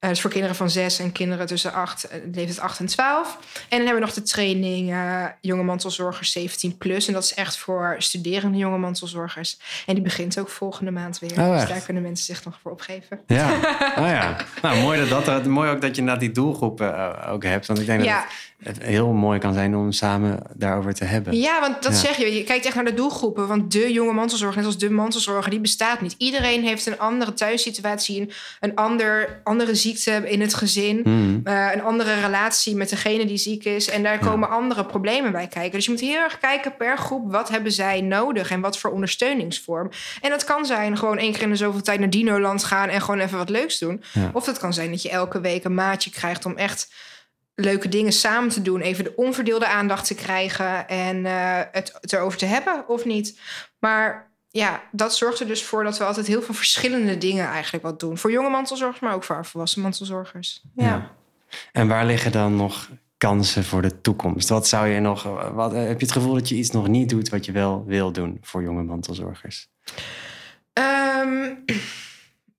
Uh, 0.00 0.10
dus 0.10 0.20
voor 0.20 0.30
kinderen 0.30 0.56
van 0.56 0.70
zes 0.70 0.98
en 0.98 1.12
kinderen 1.12 1.46
tussen 1.46 1.72
acht, 1.72 2.08
leeftijd 2.32 2.60
8 2.60 2.78
en 2.78 2.86
12. 2.86 3.38
En 3.52 3.64
dan 3.68 3.78
hebben 3.78 3.94
we 3.94 4.00
nog 4.00 4.12
de 4.12 4.22
training 4.22 4.90
uh, 4.90 5.24
jonge 5.40 5.62
mantelzorgers 5.62 6.32
17 6.32 6.76
plus. 6.76 7.06
En 7.06 7.12
dat 7.12 7.22
is 7.22 7.34
echt 7.34 7.56
voor 7.56 7.94
studerende 7.98 8.58
jonge 8.58 8.78
mantelzorgers. 8.78 9.58
En 9.86 9.94
die 9.94 10.02
begint 10.02 10.38
ook 10.38 10.48
volgende 10.48 10.90
maand 10.90 11.18
weer. 11.18 11.40
Oh, 11.40 11.58
dus 11.58 11.68
daar 11.68 11.80
kunnen 11.80 12.02
mensen 12.02 12.26
zich 12.34 12.44
nog 12.44 12.58
voor 12.62 12.72
opgeven. 12.72 13.20
Ja, 13.26 13.54
oh, 13.98 14.08
ja. 14.08 14.36
nou 14.62 14.80
mooi, 14.80 15.08
dat, 15.08 15.24
dat, 15.24 15.46
mooi 15.46 15.70
ook 15.70 15.80
dat 15.80 15.96
je 15.96 16.02
naar 16.02 16.18
die 16.18 16.32
doelgroepen 16.32 16.94
uh, 16.94 17.32
ook 17.32 17.42
hebt. 17.42 17.66
Want 17.66 17.78
ik 17.78 17.86
denk 17.86 18.02
ja. 18.02 18.14
dat 18.14 18.24
het 18.24 18.32
heel 18.78 19.12
mooi 19.12 19.38
kan 19.38 19.52
zijn 19.52 19.76
om 19.76 19.92
samen 19.92 20.42
daarover 20.54 20.94
te 20.94 21.04
hebben. 21.04 21.36
Ja, 21.36 21.60
want 21.60 21.82
dat 21.82 21.92
ja. 21.92 21.98
zeg 21.98 22.16
je. 22.16 22.34
Je 22.34 22.44
kijkt 22.44 22.66
echt 22.66 22.74
naar 22.74 22.84
de 22.84 22.94
doelgroepen. 22.94 23.46
Want 23.46 23.72
de 23.72 23.92
jonge 23.92 24.12
mantelzorger, 24.12 24.56
net 24.56 24.66
als 24.66 24.78
de 24.78 24.90
mantelzorger, 24.90 25.50
die 25.50 25.60
bestaat 25.60 26.00
niet. 26.00 26.14
Iedereen 26.18 26.62
heeft 26.62 26.86
een 26.86 26.98
andere 26.98 27.32
thuissituatie, 27.32 28.32
een 28.60 28.74
ander, 28.74 29.40
andere 29.44 29.74
ziekte 29.74 30.22
in 30.24 30.40
het 30.40 30.54
gezin. 30.54 31.00
Mhm. 31.04 31.40
eh, 31.44 31.70
een 31.72 31.82
andere 31.82 32.20
relatie 32.20 32.76
met 32.76 32.88
degene 32.88 33.26
die 33.26 33.36
ziek 33.36 33.64
is. 33.64 33.88
En 33.88 34.02
daar 34.02 34.18
komen 34.18 34.50
andere 34.50 34.84
problemen 34.86 35.32
bij 35.32 35.46
kijken. 35.46 35.72
Dus 35.72 35.84
je 35.84 35.90
moet 35.90 36.00
heel 36.00 36.22
erg 36.22 36.38
kijken 36.38 36.76
per 36.76 36.98
groep. 36.98 37.32
Wat 37.32 37.48
hebben 37.48 37.72
zij 37.72 38.00
nodig 38.00 38.50
en 38.50 38.60
wat 38.60 38.78
voor 38.78 38.90
ondersteuningsvorm. 38.90 39.90
En 40.20 40.30
dat 40.30 40.44
kan 40.44 40.66
zijn 40.66 40.98
gewoon 40.98 41.18
één 41.18 41.32
keer 41.32 41.42
in 41.42 41.50
de 41.50 41.56
zoveel 41.56 41.82
tijd 41.82 41.98
naar 41.98 42.10
Dinoland 42.10 42.64
gaan... 42.64 42.88
en 42.88 43.00
gewoon 43.00 43.20
even 43.20 43.38
wat 43.38 43.48
leuks 43.48 43.78
doen. 43.78 44.02
Ja. 44.12 44.30
Of 44.32 44.44
dat 44.44 44.58
kan 44.58 44.72
zijn 44.72 44.90
dat 44.90 45.02
je 45.02 45.10
elke 45.10 45.40
week 45.40 45.64
een 45.64 45.74
maatje 45.74 46.10
krijgt... 46.10 46.44
om 46.44 46.56
echt 46.56 46.88
leuke 47.56 47.88
dingen 47.88 48.12
samen 48.12 48.50
te 48.50 48.62
doen. 48.62 48.80
Even 48.80 49.04
de 49.04 49.16
onverdeelde 49.16 49.66
aandacht 49.66 50.06
te 50.06 50.14
krijgen... 50.14 50.88
en 50.88 51.26
eh, 51.26 51.60
het, 51.72 51.98
het 52.00 52.12
erover 52.12 52.38
te 52.38 52.46
hebben 52.46 52.88
of 52.88 53.04
niet. 53.04 53.40
Maar 53.78 54.30
ja, 54.48 54.82
dat 54.92 55.16
zorgt 55.16 55.40
er 55.40 55.46
dus 55.46 55.64
voor 55.64 55.84
dat 55.84 55.98
we 55.98 56.04
altijd 56.04 56.26
heel 56.26 56.42
veel 56.42 56.54
verschillende 56.54 57.18
dingen 57.18 57.46
eigenlijk 57.46 57.84
wat 57.84 58.00
doen. 58.00 58.18
Voor 58.18 58.30
jonge 58.30 58.50
mantelzorgers, 58.50 59.00
maar 59.00 59.14
ook 59.14 59.24
voor 59.24 59.46
volwassen 59.46 59.82
mantelzorgers. 59.82 60.62
Ja. 60.74 60.84
Ja. 60.84 61.10
En 61.72 61.88
waar 61.88 62.06
liggen 62.06 62.32
dan 62.32 62.56
nog 62.56 62.90
kansen 63.16 63.64
voor 63.64 63.82
de 63.82 64.00
toekomst? 64.00 64.48
Wat 64.48 64.68
zou 64.68 64.86
je 64.86 65.00
nog, 65.00 65.22
wat, 65.52 65.72
eh, 65.72 65.78
heb 65.78 66.00
je 66.00 66.06
het 66.06 66.14
gevoel 66.14 66.34
dat 66.34 66.48
je 66.48 66.54
iets 66.54 66.70
nog 66.70 66.88
niet 66.88 67.08
doet 67.08 67.28
wat 67.28 67.44
je 67.44 67.52
wel 67.52 67.84
wil 67.86 68.12
doen 68.12 68.38
voor 68.40 68.62
jonge 68.62 68.82
mantelzorgers? 68.82 69.68
Ehm, 70.72 71.54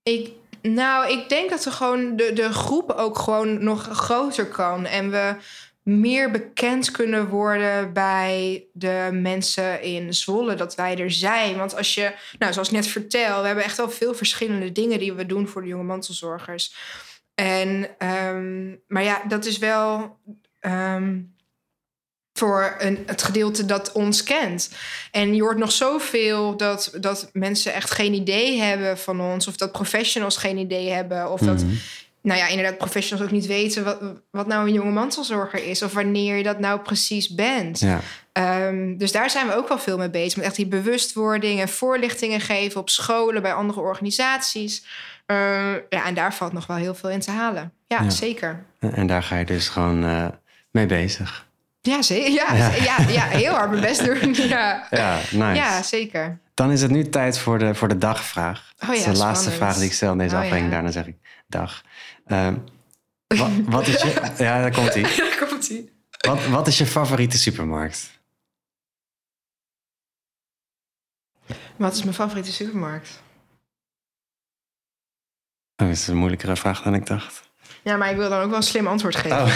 ik, 0.04 0.32
nou, 0.62 1.12
ik 1.12 1.30
denk 1.30 1.50
dat 1.50 1.64
we 1.64 1.72
gewoon 1.72 2.16
de, 2.16 2.34
de 2.34 2.54
groep 2.54 2.92
ook 2.92 3.18
gewoon 3.20 3.64
nog 3.64 3.84
groter 3.84 4.46
kan. 4.46 4.86
En 4.86 5.12
we 5.12 5.36
meer 5.84 6.32
bekend 6.32 6.92
kunnen 6.92 7.28
worden 7.28 7.94
bij 7.94 8.66
de 8.74 9.10
mensen 9.12 9.82
in 9.82 10.14
Zwolle. 10.14 10.56
Dat 10.56 10.76
wij 10.76 10.98
er 10.98 11.12
zijn. 11.12 11.58
Want 11.58 11.78
als 11.78 11.96
je, 11.96 12.14
nou, 12.40 12.54
zoals 12.54 12.68
ik 12.68 12.74
net 12.74 12.88
vertel, 12.88 13.40
we 13.40 13.46
hebben 13.46 13.64
echt 13.64 13.78
wel 13.78 13.90
veel 13.90 14.14
verschillende 14.14 14.72
dingen 14.72 15.00
die 15.00 15.14
we 15.14 15.26
doen 15.26 15.48
voor 15.48 15.62
de 15.62 15.68
jonge 15.68 15.84
mantelzorgers. 15.84 16.76
En, 17.36 17.90
ehm, 17.98 18.76
maar 18.88 19.04
ja, 19.04 19.22
dat 19.28 19.46
is 19.46 19.58
wel. 19.58 20.18
ehm, 20.60 21.20
voor 22.38 22.76
een, 22.78 23.04
het 23.06 23.24
gedeelte 23.24 23.66
dat 23.66 23.92
ons 23.92 24.24
kent. 24.24 24.70
En 25.12 25.36
je 25.36 25.42
hoort 25.42 25.58
nog 25.58 25.72
zoveel 25.72 26.58
dat, 26.58 26.92
dat 27.00 27.30
mensen 27.34 27.74
echt 27.74 27.92
geen 27.92 28.14
idee 28.14 28.60
hebben 28.62 28.98
van 28.98 29.22
ons. 29.22 29.48
Of 29.48 29.56
dat 29.58 29.72
professionals 29.72 30.38
geen 30.38 30.58
idee 30.58 30.90
hebben. 30.90 31.32
Of 31.32 31.40
dat, 31.40 31.64
Mhm. 31.64 31.74
nou 32.22 32.40
ja, 32.40 32.48
inderdaad, 32.48 32.78
professionals 32.78 33.26
ook 33.28 33.34
niet 33.34 33.46
weten 33.46 33.84
wat, 33.84 34.00
wat 34.32 34.48
nou 34.48 34.68
een 34.68 34.74
jonge 34.74 34.92
mantelzorger 34.92 35.64
is. 35.66 35.82
Of 35.82 35.94
wanneer 35.94 36.36
je 36.38 36.44
dat 36.44 36.60
nou 36.60 36.80
precies 36.80 37.36
bent. 37.36 37.80
Ja, 37.80 38.00
Ehm, 38.32 38.98
dus 38.98 39.12
daar 39.12 39.30
zijn 39.30 39.48
we 39.48 39.56
ook 39.56 39.68
wel 39.68 39.80
veel 39.80 39.98
mee 39.98 40.10
bezig. 40.10 40.36
Met 40.38 40.46
echt 40.46 40.56
die 40.56 40.68
bewustwording 40.68 41.60
en 41.62 41.70
voorlichtingen 41.70 42.42
geven 42.42 42.82
op 42.82 42.90
scholen, 42.90 43.42
bij 43.42 43.54
andere 43.54 43.80
organisaties. 43.80 44.86
Eh, 45.26 45.36
ja, 45.90 46.06
en 46.06 46.14
daar 46.14 46.34
valt 46.34 46.54
nog 46.54 46.68
wel 46.68 46.78
heel 46.78 46.96
veel 46.96 47.10
in 47.10 47.20
te 47.20 47.32
halen. 47.32 47.74
Ja, 47.88 48.02
Ja. 48.02 48.10
zeker. 48.10 48.66
en, 48.80 48.94
en 48.94 49.08
daar 49.08 49.24
ga 49.24 49.38
je 49.38 49.46
dus 49.46 49.68
gewoon 49.68 50.04
eh, 50.04 50.28
mee 50.72 50.86
bezig. 50.86 51.47
Ja, 51.88 52.02
ze- 52.02 52.14
ja, 52.32 52.54
Ja. 52.56 52.70
ja. 52.76 52.98
Ja, 53.10 53.24
heel 53.28 53.54
hard 53.54 53.70
mijn 53.70 53.82
best 53.82 54.06
doen. 54.06 54.34
Ja, 54.50 54.88
Ja, 54.90 55.16
nice. 55.32 55.54
ja 55.56 55.84
zeker. 55.84 56.40
Dan 56.54 56.72
is 56.72 56.82
het 56.82 56.92
nu 56.92 57.10
tijd 57.10 57.40
voor 57.40 57.60
de, 57.60 57.76
voor 57.76 57.88
de 57.88 57.98
dagvraag. 57.98 58.74
Oh 58.80 58.88
dat 58.88 58.98
is 58.98 59.04
ja, 59.06 59.12
de 59.12 59.18
laatste 59.18 59.52
vraag 59.52 59.76
die 59.76 59.86
ik 59.86 59.94
stel 59.94 60.12
in 60.12 60.18
deze 60.18 60.32
Oh 60.36 60.38
aflevering. 60.38 60.66
ja. 60.68 60.74
Daarna 60.74 60.92
zeg 60.92 61.06
ik 61.08 61.16
dag. 61.48 61.84
Ehm, 62.26 62.56
wat, 63.28 63.50
wat 63.76 63.88
is 63.88 64.02
je... 64.02 64.32
Ja, 64.38 64.62
daar 64.62 64.72
komt 64.72 64.96
ie. 64.96 65.06
Komt 65.50 65.70
ie. 65.70 65.92
Wat, 66.18 66.46
wat 66.46 66.68
is 66.68 66.78
je 66.78 66.86
favoriete 66.86 67.38
supermarkt? 67.38 68.10
Wat 71.76 71.94
is 71.94 72.04
mijn 72.04 72.16
favoriete 72.16 72.52
supermarkt? 72.52 73.10
Oh, 75.76 75.88
dat 75.88 75.96
is 75.98 76.08
een 76.08 76.18
moeilijkere 76.18 76.56
vraag 76.56 76.82
dan 76.82 76.94
ik 76.94 77.06
dacht. 77.06 77.50
Ja, 77.84 77.96
maar 77.98 78.10
ik 78.10 78.16
wil 78.18 78.30
dan 78.30 78.42
ook 78.42 78.48
wel 78.50 78.58
een 78.58 78.64
slim 78.64 78.88
antwoord 78.88 79.16
geven. 79.16 79.38
Oh. 79.42 79.48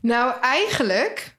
Nou, 0.00 0.40
eigenlijk. 0.40 1.38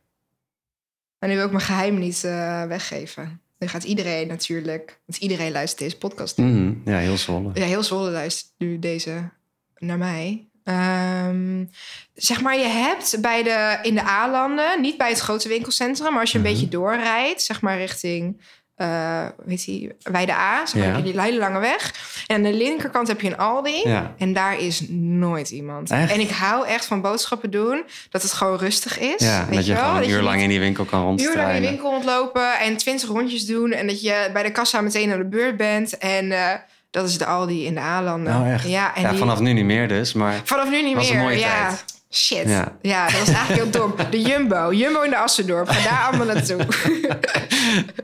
En 1.20 1.30
nu 1.30 1.36
wil 1.36 1.46
ik 1.46 1.52
mijn 1.52 1.64
geheim 1.64 2.00
niet 2.00 2.24
eh, 2.24 2.64
weggeven. 2.66 3.42
Nu 3.60 3.68
gaat 3.68 3.84
iedereen 3.84 4.28
natuurlijk. 4.28 5.00
Want 5.06 5.20
iedereen 5.22 5.52
luistert 5.52 5.80
deze 5.82 5.98
podcast. 5.98 6.38
Mhm, 6.38 6.74
ja, 6.86 6.98
heel 6.98 7.18
Zwolle. 7.18 7.52
Ja, 7.54 7.66
heel 7.66 7.84
Zwolle 7.84 8.10
luistert 8.12 8.52
nu 8.58 8.80
deze 8.80 9.30
naar 9.78 9.98
mij. 9.98 10.46
Ehm, 10.64 11.66
zeg 12.14 12.42
maar, 12.42 12.58
je 12.58 12.66
hebt 12.68 13.22
bij 13.22 13.44
de, 13.44 13.80
in 13.82 13.96
de 13.96 14.04
A-landen, 14.04 14.82
niet 14.82 14.98
bij 14.98 15.10
het 15.10 15.20
grote 15.20 15.48
winkelcentrum, 15.48 16.12
maar 16.12 16.22
als 16.22 16.32
je 16.32 16.38
een 16.38 16.44
Mhm. 16.44 16.54
beetje 16.54 16.68
doorrijdt, 16.68 17.42
zeg 17.42 17.62
maar 17.62 17.78
richting, 17.78 18.42
eh 18.82 19.26
weet 19.46 19.64
je, 19.64 19.96
bij 20.12 20.26
de 20.26 20.32
A, 20.32 20.66
zeg 20.66 20.84
maar, 20.86 20.98
Ja. 20.98 21.04
die 21.04 21.22
hele 21.22 21.38
lange 21.38 21.60
weg. 21.60 21.94
En 22.28 22.36
aan 22.36 22.42
de 22.42 22.54
linkerkant 22.54 23.08
heb 23.08 23.22
je 23.22 23.28
een 23.28 23.38
Aldi. 23.38 23.82
Ja. 23.84 24.14
En 24.18 24.34
daar 24.34 24.60
is 24.60 24.86
nooit 24.90 25.50
iemand. 25.50 25.92
Echt? 25.92 26.12
En 26.12 26.20
ik 26.20 26.30
hou 26.30 26.68
echt 26.68 26.86
van 26.86 27.02
boodschappen 27.02 27.52
doen, 27.52 27.84
dat 28.10 28.22
het 28.22 28.34
gewoon 28.34 28.58
rustig 28.58 29.00
is. 29.00 29.24
Ja, 29.26 29.46
weet 29.46 29.56
dat 29.56 29.66
je 29.66 29.74
wel? 29.74 29.84
gewoon 29.84 30.02
een 30.04 30.10
uur 30.10 30.22
lang 30.22 30.42
in 30.42 30.50
die 30.50 30.60
winkel 30.60 30.86
kan 30.86 31.20
uur 31.20 31.36
lang 31.36 31.54
in 31.56 31.62
de 31.62 31.68
winkel 31.68 31.90
rondlopen 31.92 32.60
en 32.60 32.78
twintig 32.78 33.10
rondjes 33.10 33.46
doen. 33.46 33.72
En 33.72 33.88
dat 33.88 34.02
je 34.02 34.30
bij 34.34 34.44
de 34.44 34.52
kassa 34.52 34.82
meteen 34.82 35.12
aan 35.12 35.18
de 35.18 35.26
beurt 35.28 35.58
bent. 35.58 35.98
En 35.98 36.32
eh, 36.32 36.54
dat 36.92 37.08
is 37.10 37.18
de 37.18 37.26
Aldi 37.26 37.66
in 37.66 37.74
de 37.74 37.80
A-landen. 37.80 38.36
Oh, 38.36 38.52
echt? 38.54 38.70
Ja, 38.70 38.96
en 38.96 39.02
ja, 39.02 39.10
die- 39.10 39.20
vanaf 39.20 39.40
nu 39.40 39.54
niet 39.54 39.66
meer 39.66 39.88
dus, 39.88 40.14
maar... 40.14 40.42
vanaf 40.44 40.70
nu 40.70 40.82
niet 40.84 40.96
was 40.96 41.10
een 41.10 41.16
meer. 41.16 41.24
mooie 41.24 41.40
ja. 41.40 41.68
tijd. 41.68 41.84
Shit. 42.14 42.48
Ja. 42.50 42.76
Ja. 42.82 43.08
dat 43.10 43.20
was 43.20 43.28
eigenlijk 43.36 43.74
heel 43.74 43.82
dom. 43.82 43.94
De 44.10 44.22
Jumbo. 44.22 44.74
Jumbo 44.74 45.02
in 45.02 45.10
de 45.10 45.18
Assendorp. 45.18 45.68
Ga 45.70 45.90
daar 45.90 46.08
allemaal 46.08 46.36
naartoe. 46.36 46.58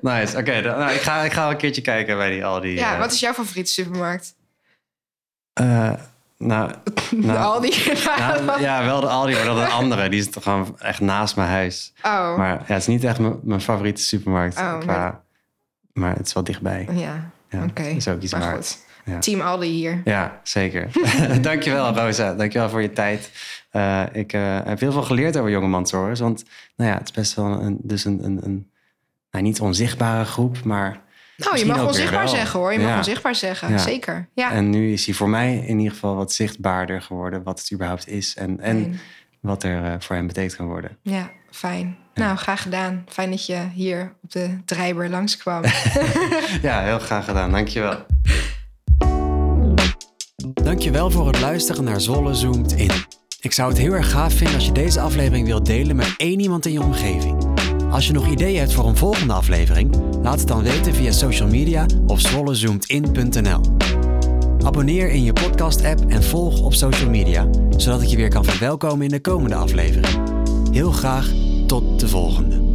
nice, 0.02 0.38
oké. 0.38 0.62
dan- 0.62 0.80
nou, 0.80 0.92
ik, 0.92 1.02
ga, 1.02 1.22
ik 1.22 1.32
ga 1.34 1.50
een 1.50 1.58
keertje 1.58 1.82
kijken 1.82 2.18
bij 2.18 2.30
die 2.30 2.46
Aldi. 2.46 2.76
ja, 2.76 2.94
eh. 2.94 3.00
wat 3.00 3.12
is 3.12 3.20
jouw 3.20 3.34
favoriete 3.34 3.72
supermarkt? 3.72 4.36
Eh, 5.54 5.92
nou, 6.38 6.72
de 7.10 7.16
nou, 7.16 7.38
Aldi. 7.40 7.70
nou, 8.46 8.62
ja, 8.62 8.84
wel 8.86 9.00
de 9.02 9.08
Aldi, 9.08 9.34
maar 9.34 9.46
dat 9.46 9.58
een 9.58 9.72
andere. 9.72 10.10
Die 10.10 10.20
is 10.20 10.30
toch 10.30 10.44
gewoon 10.44 10.76
echt 10.80 11.00
naast 11.00 11.36
mijn 11.36 11.50
huis. 11.50 11.94
oh. 12.04 12.38
Maar 12.38 12.50
ja, 12.50 12.62
het 12.66 12.78
is 12.82 12.88
niet 12.88 13.04
echt 13.04 13.20
mijn, 13.20 13.40
mijn 13.44 13.62
favoriete 13.62 14.02
supermarkt. 14.02 14.58
Oh, 14.60 14.80
qua, 14.80 15.24
maar 15.94 16.16
het 16.16 16.28
is 16.28 16.34
wel 16.34 16.44
dichtbij. 16.44 16.88
ja, 16.92 17.30
Ja, 17.50 17.64
oké. 17.64 17.82
is 17.84 18.08
ook 18.08 18.22
iets 18.22 18.32
maar 18.32 18.42
waard. 18.42 18.56
goed. 18.56 18.86
Ja. 19.14 19.20
Team 19.20 19.42
Aldi 19.42 19.68
hier. 19.68 20.02
Ja, 20.06 20.40
zeker. 20.44 20.88
Dankjewel, 21.42 21.94
Rosa. 21.96 22.34
Dankjewel 22.34 22.70
voor 22.70 22.82
je 22.82 22.94
tijd. 22.94 23.32
Eh, 23.70 24.04
ik 24.12 24.34
eh, 24.34 24.60
heb 24.66 24.80
heel 24.80 24.92
veel 24.92 25.04
geleerd 25.04 25.38
over 25.38 25.50
jonge 25.52 25.68
mantelzorgers. 25.68 26.20
Want 26.20 26.44
nou 26.76 26.92
ja, 26.92 26.98
het 26.98 27.08
is 27.08 27.12
best 27.14 27.34
wel 27.34 27.46
een, 27.46 27.78
dus 27.82 28.06
een, 28.06 28.24
een, 28.24 28.40
een 28.44 28.72
nou, 29.32 29.44
niet 29.44 29.60
onzichtbare 29.60 30.26
groep, 30.26 30.64
maar... 30.64 31.06
Nou, 31.38 31.58
je 31.58 31.66
mag 31.66 31.86
onzichtbaar 31.86 32.30
zeggen 32.30 32.60
hoor. 32.60 32.74
Je 32.74 32.80
mag 32.80 32.88
Ja. 32.88 32.98
onzichtbaar 32.98 33.36
zeggen. 33.36 33.70
Ja. 33.70 33.78
Zeker. 33.78 34.30
Ja. 34.34 34.52
En 34.52 34.70
nu 34.70 34.92
is 34.92 35.06
hij 35.06 35.16
voor 35.16 35.30
mij 35.30 35.56
in 35.58 35.78
ieder 35.78 35.94
geval 35.94 36.16
wat 36.16 36.32
zichtbaarder 36.34 37.02
geworden, 37.02 37.44
wat 37.44 37.60
het 37.60 37.72
überhaupt 37.74 38.08
is. 38.08 38.36
En, 38.36 38.60
en 38.60 39.00
wat 39.40 39.64
er 39.64 39.84
eh, 39.86 39.94
voor 40.00 40.16
hem 40.16 40.28
betekent 40.28 40.56
kan 40.56 40.68
worden. 40.68 40.98
Ja, 41.02 41.32
fijn. 41.58 41.98
Nou, 42.14 42.38
graag 42.38 42.62
gedaan. 42.62 43.04
Fijn 43.08 43.30
dat 43.30 43.46
je 43.46 43.68
hier 43.74 44.14
op 44.24 44.32
de 44.32 44.58
Drijber 44.66 45.10
langskwam. 45.10 45.64
Ja, 46.62 46.82
heel 46.82 47.00
graag 47.00 47.26
gedaan. 47.26 47.52
Dankjewel. 47.52 48.06
Dankjewel 50.54 51.12
voor 51.12 51.28
het 51.28 51.40
luisteren 51.40 51.84
naar 51.84 52.02
Zwolle 52.02 52.34
Zoomt 52.34 52.74
In. 52.74 52.92
Ik 53.40 53.52
zou 53.52 53.70
het 53.70 53.78
heel 53.78 53.94
erg 53.94 54.12
gaaf 54.12 54.34
vinden 54.34 54.56
als 54.56 54.66
je 54.66 54.72
deze 54.72 55.00
aflevering 55.00 55.48
wilt 55.48 55.66
delen 55.66 55.96
met 55.96 56.14
één 56.18 56.40
iemand 56.40 56.66
in 56.66 56.72
je 56.72 56.82
omgeving. 56.82 57.46
Als 57.92 58.08
je 58.08 58.14
nog 58.14 58.28
ideeën 58.28 58.60
hebt 58.60 58.74
voor 58.74 58.88
een 58.88 58.98
volgende 58.98 59.34
aflevering, 59.34 59.96
laat 60.22 60.40
het 60.40 60.48
dan 60.48 60.64
weten 60.64 60.94
via 60.94 61.12
social 61.12 61.48
media 61.48 61.86
of 62.08 62.20
zwollezoomedin.nl. 62.20 63.62
Abonneer 64.66 65.10
in 65.10 65.24
je 65.24 65.34
podcast-app 65.34 66.06
en 66.08 66.24
volg 66.24 66.62
op 66.62 66.74
social 66.74 67.10
media, 67.10 67.48
zodat 67.78 68.02
ik 68.02 68.08
je 68.08 68.16
weer 68.16 68.30
kan 68.30 68.46
verwelkomen 68.46 69.06
in 69.06 69.12
de 69.12 69.20
komende 69.22 69.56
aflevering. 69.56 70.36
Heel 70.72 70.92
graag 70.92 71.32
tot 71.68 72.00
de 72.00 72.08
volgende. 72.08 72.67